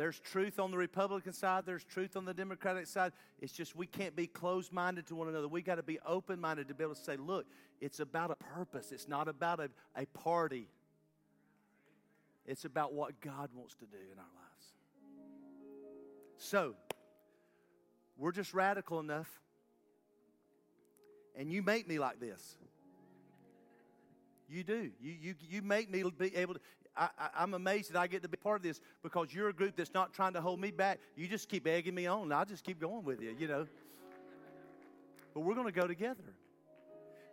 There's 0.00 0.18
truth 0.18 0.58
on 0.58 0.70
the 0.70 0.78
Republican 0.78 1.34
side, 1.34 1.64
there's 1.66 1.84
truth 1.84 2.16
on 2.16 2.24
the 2.24 2.32
Democratic 2.32 2.86
side. 2.86 3.12
It's 3.38 3.52
just 3.52 3.76
we 3.76 3.86
can't 3.86 4.16
be 4.16 4.26
closed 4.26 4.72
minded 4.72 5.06
to 5.08 5.14
one 5.14 5.28
another. 5.28 5.46
We 5.46 5.60
got 5.60 5.74
to 5.74 5.82
be 5.82 5.98
open 6.06 6.40
minded 6.40 6.68
to 6.68 6.74
be 6.74 6.84
able 6.84 6.94
to 6.94 7.00
say, 7.02 7.18
look, 7.18 7.44
it's 7.82 8.00
about 8.00 8.30
a 8.30 8.36
purpose, 8.36 8.92
it's 8.92 9.08
not 9.08 9.28
about 9.28 9.60
a, 9.60 9.68
a 9.94 10.06
party. 10.06 10.68
It's 12.46 12.64
about 12.64 12.94
what 12.94 13.20
God 13.20 13.50
wants 13.54 13.74
to 13.74 13.84
do 13.84 13.98
in 14.10 14.18
our 14.18 14.24
lives. 14.24 14.66
So, 16.38 16.76
we're 18.16 18.32
just 18.32 18.54
radical 18.54 19.00
enough, 19.00 19.28
and 21.36 21.52
you 21.52 21.62
make 21.62 21.86
me 21.86 21.98
like 21.98 22.18
this. 22.20 22.56
You 24.48 24.64
do. 24.64 24.90
You, 24.98 25.14
you, 25.20 25.34
you 25.48 25.62
make 25.62 25.90
me 25.90 26.02
be 26.18 26.34
able 26.36 26.54
to. 26.54 26.60
I, 26.96 27.08
am 27.38 27.54
amazed 27.54 27.92
that 27.92 27.98
I 27.98 28.06
get 28.06 28.22
to 28.22 28.28
be 28.28 28.36
part 28.36 28.56
of 28.56 28.62
this 28.62 28.80
because 29.02 29.32
you're 29.32 29.48
a 29.48 29.52
group 29.52 29.76
that's 29.76 29.94
not 29.94 30.12
trying 30.12 30.32
to 30.34 30.40
hold 30.40 30.60
me 30.60 30.70
back. 30.70 30.98
You 31.16 31.28
just 31.28 31.48
keep 31.48 31.66
egging 31.66 31.94
me 31.94 32.06
on. 32.06 32.32
I'll 32.32 32.44
just 32.44 32.64
keep 32.64 32.80
going 32.80 33.04
with 33.04 33.22
you, 33.22 33.34
you 33.38 33.48
know. 33.48 33.66
But 35.32 35.40
we're 35.40 35.54
going 35.54 35.66
to 35.66 35.72
go 35.72 35.86
together. 35.86 36.34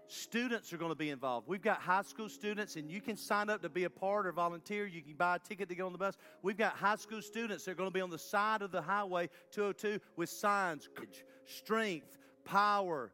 Students 0.09 0.71
are 0.71 0.77
going 0.77 0.91
to 0.91 0.95
be 0.95 1.09
involved. 1.09 1.49
We've 1.49 1.61
got 1.61 1.79
high 1.81 2.03
school 2.03 2.29
students, 2.29 2.77
and 2.77 2.89
you 2.89 3.01
can 3.01 3.17
sign 3.17 3.49
up 3.49 3.61
to 3.63 3.69
be 3.69 3.83
a 3.83 3.89
part 3.89 4.25
or 4.25 4.31
volunteer. 4.31 4.85
You 4.85 5.01
can 5.01 5.15
buy 5.15 5.35
a 5.35 5.39
ticket 5.39 5.67
to 5.67 5.75
get 5.75 5.83
on 5.83 5.91
the 5.91 5.97
bus. 5.97 6.17
We've 6.41 6.57
got 6.57 6.73
high 6.73 6.95
school 6.95 7.21
students 7.21 7.65
that 7.65 7.71
are 7.71 7.75
going 7.75 7.89
to 7.89 7.93
be 7.93 7.99
on 7.99 8.09
the 8.09 8.17
side 8.17 8.61
of 8.61 8.71
the 8.71 8.81
highway 8.81 9.29
202 9.51 9.99
with 10.15 10.29
signs, 10.29 10.87
strength, 11.45 12.17
power, 12.45 13.11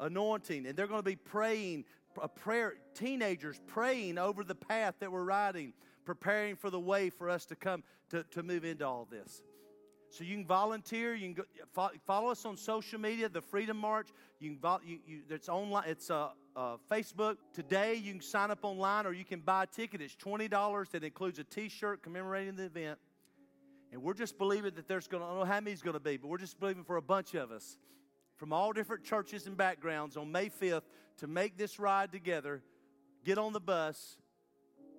anointing, 0.00 0.66
and 0.66 0.76
they're 0.76 0.88
going 0.88 0.98
to 0.98 1.04
be 1.04 1.14
praying 1.14 1.84
a 2.20 2.28
prayer, 2.28 2.74
teenagers 2.94 3.60
praying 3.66 4.18
over 4.18 4.44
the 4.44 4.54
path 4.54 4.96
that 5.00 5.10
we're 5.10 5.24
riding 5.24 5.72
preparing 6.04 6.56
for 6.56 6.70
the 6.70 6.80
way 6.80 7.10
for 7.10 7.30
us 7.30 7.46
to 7.46 7.56
come 7.56 7.82
to, 8.10 8.24
to 8.24 8.42
move 8.42 8.64
into 8.64 8.86
all 8.86 9.06
this. 9.10 9.42
So 10.10 10.24
you 10.24 10.36
can 10.36 10.46
volunteer. 10.46 11.14
You 11.14 11.32
can 11.32 11.44
go, 11.74 11.90
follow 12.06 12.30
us 12.30 12.44
on 12.44 12.56
social 12.56 13.00
media, 13.00 13.28
the 13.30 13.40
Freedom 13.40 13.76
March. 13.76 14.08
You 14.40 14.56
can 14.56 14.78
you, 14.84 14.98
you, 15.06 15.20
it's 15.30 15.48
online. 15.48 15.84
It's 15.86 16.10
uh, 16.10 16.28
uh, 16.54 16.76
Facebook 16.90 17.36
today. 17.54 17.94
You 17.94 18.12
can 18.12 18.20
sign 18.20 18.50
up 18.50 18.58
online, 18.62 19.06
or 19.06 19.14
you 19.14 19.24
can 19.24 19.40
buy 19.40 19.62
a 19.62 19.66
ticket. 19.66 20.02
It's 20.02 20.14
twenty 20.14 20.48
dollars. 20.48 20.90
That 20.90 21.02
includes 21.02 21.38
a 21.38 21.44
T-shirt 21.44 22.02
commemorating 22.02 22.56
the 22.56 22.64
event. 22.64 22.98
And 23.90 24.02
we're 24.02 24.14
just 24.14 24.36
believing 24.36 24.74
that 24.74 24.86
there's 24.86 25.08
going 25.08 25.22
to. 25.22 25.26
I 25.26 25.30
don't 25.30 25.38
know 25.40 25.46
how 25.46 25.60
many 25.60 25.72
it's 25.72 25.82
going 25.82 25.94
to 25.94 26.00
be, 26.00 26.18
but 26.18 26.28
we're 26.28 26.38
just 26.38 26.60
believing 26.60 26.84
for 26.84 26.96
a 26.96 27.02
bunch 27.02 27.34
of 27.34 27.50
us 27.50 27.78
from 28.36 28.52
all 28.52 28.72
different 28.72 29.04
churches 29.04 29.46
and 29.46 29.56
backgrounds 29.56 30.16
on 30.18 30.30
May 30.30 30.50
5th 30.50 30.82
to 31.18 31.26
make 31.26 31.56
this 31.56 31.78
ride 31.78 32.12
together, 32.12 32.62
get 33.24 33.38
on 33.38 33.52
the 33.52 33.60
bus, 33.60 34.16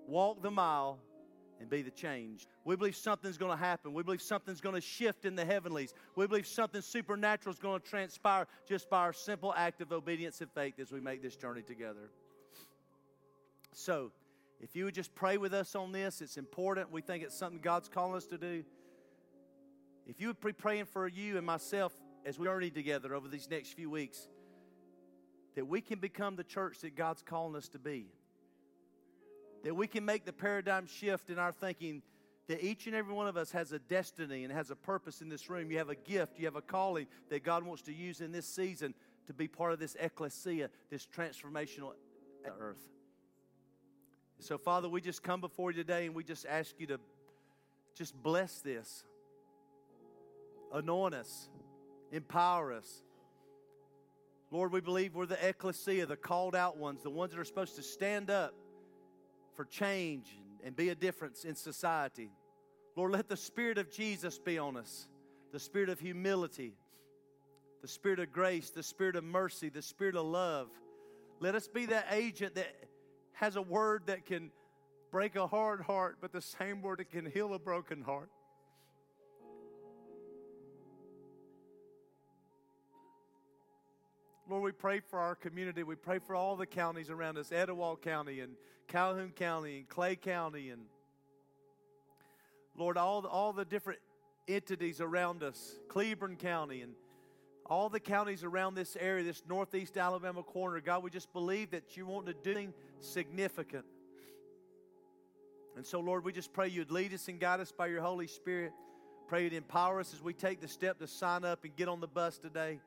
walk 0.07 0.41
the 0.41 0.51
mile, 0.51 0.99
and 1.59 1.69
be 1.69 1.81
the 1.81 1.91
change. 1.91 2.45
We 2.65 2.75
believe 2.75 2.95
something's 2.95 3.37
going 3.37 3.51
to 3.51 3.63
happen. 3.63 3.93
We 3.93 4.03
believe 4.03 4.21
something's 4.21 4.59
going 4.59 4.75
to 4.75 4.81
shift 4.81 5.25
in 5.25 5.35
the 5.35 5.45
heavenlies. 5.45 5.93
We 6.15 6.27
believe 6.27 6.45
something 6.45 6.81
supernatural 6.81 7.53
is 7.53 7.59
going 7.59 7.79
to 7.79 7.87
transpire 7.87 8.47
just 8.67 8.89
by 8.89 8.99
our 8.99 9.13
simple 9.13 9.53
act 9.55 9.81
of 9.81 9.91
obedience 9.91 10.41
and 10.41 10.51
faith 10.51 10.73
as 10.79 10.91
we 10.91 10.99
make 10.99 11.21
this 11.21 11.35
journey 11.35 11.61
together. 11.61 12.11
So, 13.71 14.11
if 14.59 14.75
you 14.75 14.85
would 14.85 14.93
just 14.93 15.13
pray 15.15 15.37
with 15.37 15.53
us 15.53 15.75
on 15.75 15.91
this, 15.91 16.21
it's 16.21 16.37
important. 16.37 16.91
We 16.91 17.01
think 17.01 17.23
it's 17.23 17.37
something 17.37 17.59
God's 17.61 17.89
calling 17.89 18.15
us 18.15 18.25
to 18.27 18.37
do. 18.37 18.63
If 20.05 20.19
you 20.19 20.27
would 20.27 20.39
be 20.41 20.53
praying 20.53 20.85
for 20.85 21.07
you 21.07 21.37
and 21.37 21.45
myself 21.45 21.93
as 22.25 22.37
we 22.37 22.45
journey 22.45 22.69
together 22.69 23.15
over 23.15 23.27
these 23.27 23.49
next 23.49 23.73
few 23.73 23.89
weeks, 23.89 24.27
that 25.55 25.67
we 25.67 25.81
can 25.81 25.99
become 25.99 26.35
the 26.35 26.43
church 26.43 26.79
that 26.79 26.95
God's 26.95 27.21
calling 27.21 27.55
us 27.55 27.69
to 27.69 27.79
be 27.79 28.07
that 29.63 29.75
we 29.75 29.87
can 29.87 30.05
make 30.05 30.25
the 30.25 30.33
paradigm 30.33 30.85
shift 30.85 31.29
in 31.29 31.39
our 31.39 31.51
thinking 31.51 32.01
that 32.47 32.63
each 32.63 32.85
and 32.87 32.95
every 32.95 33.13
one 33.13 33.27
of 33.27 33.37
us 33.37 33.51
has 33.51 33.71
a 33.71 33.79
destiny 33.79 34.43
and 34.43 34.51
has 34.51 34.69
a 34.69 34.75
purpose 34.75 35.21
in 35.21 35.29
this 35.29 35.49
room. 35.49 35.71
You 35.71 35.77
have 35.77 35.89
a 35.89 35.95
gift, 35.95 36.37
you 36.37 36.45
have 36.45 36.57
a 36.57 36.61
calling 36.61 37.07
that 37.29 37.43
God 37.43 37.63
wants 37.63 37.83
to 37.83 37.93
use 37.93 38.19
in 38.19 38.33
this 38.33 38.45
season 38.45 38.93
to 39.27 39.33
be 39.33 39.47
part 39.47 39.71
of 39.71 39.79
this 39.79 39.95
ecclesia, 39.97 40.69
this 40.89 41.07
transformational 41.07 41.93
earth. 42.59 42.85
So, 44.39 44.57
Father, 44.57 44.89
we 44.89 44.99
just 44.99 45.23
come 45.23 45.39
before 45.39 45.71
you 45.71 45.77
today 45.77 46.05
and 46.05 46.13
we 46.13 46.25
just 46.25 46.45
ask 46.45 46.77
you 46.77 46.87
to 46.87 46.99
just 47.95 48.21
bless 48.21 48.59
this, 48.59 49.05
anoint 50.73 51.15
us, 51.15 51.47
empower 52.11 52.73
us. 52.73 53.03
Lord, 54.53 54.71
we 54.71 54.81
believe 54.81 55.15
we're 55.15 55.25
the 55.25 55.49
ecclesia, 55.49 56.05
the 56.05 56.15
called 56.15 56.55
out 56.55 56.77
ones, 56.77 57.01
the 57.01 57.09
ones 57.09 57.33
that 57.33 57.39
are 57.39 57.43
supposed 57.43 57.75
to 57.75 57.81
stand 57.81 58.29
up 58.29 58.53
for 59.55 59.65
change 59.65 60.37
and 60.63 60.75
be 60.75 60.89
a 60.89 60.95
difference 60.95 61.43
in 61.43 61.55
society. 61.55 62.29
Lord, 62.95 63.13
let 63.13 63.27
the 63.27 63.35
Spirit 63.35 63.79
of 63.79 63.91
Jesus 63.91 64.37
be 64.37 64.59
on 64.59 64.77
us 64.77 65.07
the 65.51 65.59
Spirit 65.59 65.89
of 65.89 65.99
humility, 65.99 66.75
the 67.81 67.87
Spirit 67.87 68.19
of 68.19 68.31
grace, 68.31 68.69
the 68.69 68.83
Spirit 68.83 69.15
of 69.15 69.23
mercy, 69.23 69.69
the 69.69 69.81
Spirit 69.81 70.15
of 70.15 70.25
love. 70.27 70.69
Let 71.39 71.55
us 71.55 71.67
be 71.67 71.87
that 71.87 72.05
agent 72.11 72.53
that 72.53 72.75
has 73.33 73.55
a 73.55 73.61
word 73.61 74.03
that 74.05 74.27
can 74.27 74.51
break 75.11 75.35
a 75.35 75.47
hard 75.47 75.81
heart, 75.81 76.17
but 76.21 76.31
the 76.31 76.41
same 76.41 76.83
word 76.83 76.99
that 76.99 77.09
can 77.09 77.25
heal 77.25 77.55
a 77.55 77.59
broken 77.59 78.03
heart. 78.03 78.29
Lord, 84.53 84.65
we 84.65 84.71
pray 84.71 84.99
for 84.99 85.17
our 85.17 85.33
community. 85.33 85.81
We 85.81 85.95
pray 85.95 86.19
for 86.19 86.35
all 86.35 86.55
the 86.55 86.67
counties 86.67 87.09
around 87.09 87.39
us 87.39 87.51
Etowah 87.51 87.97
County 87.97 88.39
and 88.39 88.53
Calhoun 88.87 89.31
County 89.31 89.79
and 89.79 89.89
Clay 89.89 90.15
County 90.15 90.69
and 90.69 90.83
Lord, 92.77 92.95
all 92.95 93.23
the, 93.23 93.29
all 93.29 93.51
the 93.51 93.65
different 93.65 93.99
entities 94.47 95.01
around 95.01 95.41
us, 95.41 95.79
Cleburne 95.89 96.35
County 96.35 96.81
and 96.81 96.93
all 97.65 97.89
the 97.89 97.99
counties 97.99 98.43
around 98.43 98.75
this 98.75 98.95
area, 98.99 99.23
this 99.23 99.41
northeast 99.49 99.97
Alabama 99.97 100.43
corner. 100.43 100.79
God, 100.81 101.01
we 101.01 101.09
just 101.09 101.33
believe 101.33 101.71
that 101.71 101.97
you 101.97 102.05
want 102.05 102.27
to 102.27 102.33
do 102.33 102.53
something 102.53 102.73
significant. 102.99 103.85
And 105.75 105.83
so, 105.83 105.99
Lord, 105.99 106.23
we 106.23 106.31
just 106.31 106.53
pray 106.53 106.67
you'd 106.67 106.91
lead 106.91 107.11
us 107.15 107.27
and 107.27 107.39
guide 107.39 107.59
us 107.59 107.71
by 107.71 107.87
your 107.87 108.01
Holy 108.01 108.27
Spirit. 108.27 108.71
Pray 109.27 109.45
you'd 109.45 109.53
empower 109.53 109.99
us 109.99 110.13
as 110.13 110.21
we 110.21 110.31
take 110.31 110.61
the 110.61 110.67
step 110.67 110.99
to 110.99 111.07
sign 111.07 111.43
up 111.43 111.63
and 111.63 111.75
get 111.75 111.87
on 111.87 111.99
the 112.01 112.07
bus 112.07 112.37
today. 112.37 112.79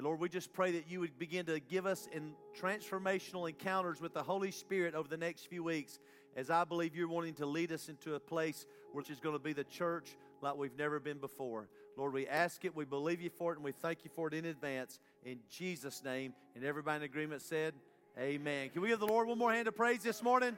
And 0.00 0.06
Lord, 0.06 0.18
we 0.18 0.30
just 0.30 0.54
pray 0.54 0.72
that 0.72 0.88
you 0.88 0.98
would 1.00 1.18
begin 1.18 1.44
to 1.44 1.60
give 1.60 1.84
us 1.84 2.08
in 2.10 2.32
transformational 2.58 3.46
encounters 3.46 4.00
with 4.00 4.14
the 4.14 4.22
Holy 4.22 4.50
Spirit 4.50 4.94
over 4.94 5.06
the 5.06 5.18
next 5.18 5.46
few 5.48 5.62
weeks, 5.62 5.98
as 6.34 6.48
I 6.48 6.64
believe 6.64 6.96
you're 6.96 7.06
wanting 7.06 7.34
to 7.34 7.44
lead 7.44 7.70
us 7.70 7.90
into 7.90 8.14
a 8.14 8.18
place 8.18 8.64
which 8.94 9.10
is 9.10 9.20
going 9.20 9.34
to 9.34 9.38
be 9.38 9.52
the 9.52 9.64
church 9.64 10.16
like 10.40 10.56
we've 10.56 10.78
never 10.78 11.00
been 11.00 11.18
before. 11.18 11.68
Lord, 11.98 12.14
we 12.14 12.26
ask 12.26 12.64
it, 12.64 12.74
we 12.74 12.86
believe 12.86 13.20
you 13.20 13.28
for 13.28 13.52
it, 13.52 13.56
and 13.56 13.64
we 13.66 13.72
thank 13.72 14.02
you 14.02 14.10
for 14.14 14.26
it 14.28 14.32
in 14.32 14.46
advance. 14.46 15.00
In 15.22 15.38
Jesus' 15.50 16.02
name. 16.02 16.32
And 16.54 16.64
everybody 16.64 16.96
in 16.96 17.02
agreement 17.02 17.42
said, 17.42 17.74
Amen. 18.18 18.70
Can 18.70 18.80
we 18.80 18.88
give 18.88 19.00
the 19.00 19.06
Lord 19.06 19.28
one 19.28 19.36
more 19.36 19.52
hand 19.52 19.68
of 19.68 19.76
praise 19.76 20.02
this 20.02 20.22
morning? 20.22 20.56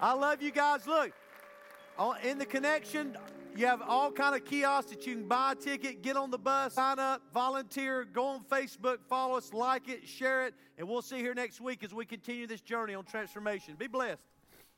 I 0.00 0.12
love 0.12 0.40
you 0.40 0.52
guys. 0.52 0.86
Look, 0.86 1.10
in 2.22 2.38
the 2.38 2.46
connection, 2.46 3.18
you 3.56 3.66
have 3.66 3.82
all 3.82 4.10
kind 4.10 4.34
of 4.34 4.44
kiosks 4.44 4.90
that 4.90 5.06
you 5.06 5.14
can 5.14 5.28
buy 5.28 5.52
a 5.52 5.54
ticket, 5.54 6.02
get 6.02 6.16
on 6.16 6.30
the 6.30 6.38
bus, 6.38 6.74
sign 6.74 6.98
up, 6.98 7.22
volunteer, 7.32 8.04
go 8.04 8.26
on 8.26 8.44
Facebook, 8.44 8.98
follow 9.08 9.36
us, 9.36 9.52
like 9.52 9.88
it, 9.88 10.06
share 10.06 10.46
it, 10.46 10.54
and 10.78 10.88
we'll 10.88 11.02
see 11.02 11.18
you 11.18 11.22
here 11.22 11.34
next 11.34 11.60
week 11.60 11.84
as 11.84 11.94
we 11.94 12.04
continue 12.04 12.46
this 12.46 12.60
journey 12.60 12.94
on 12.94 13.04
transformation. 13.04 13.74
Be 13.78 13.86
blessed. 13.86 14.22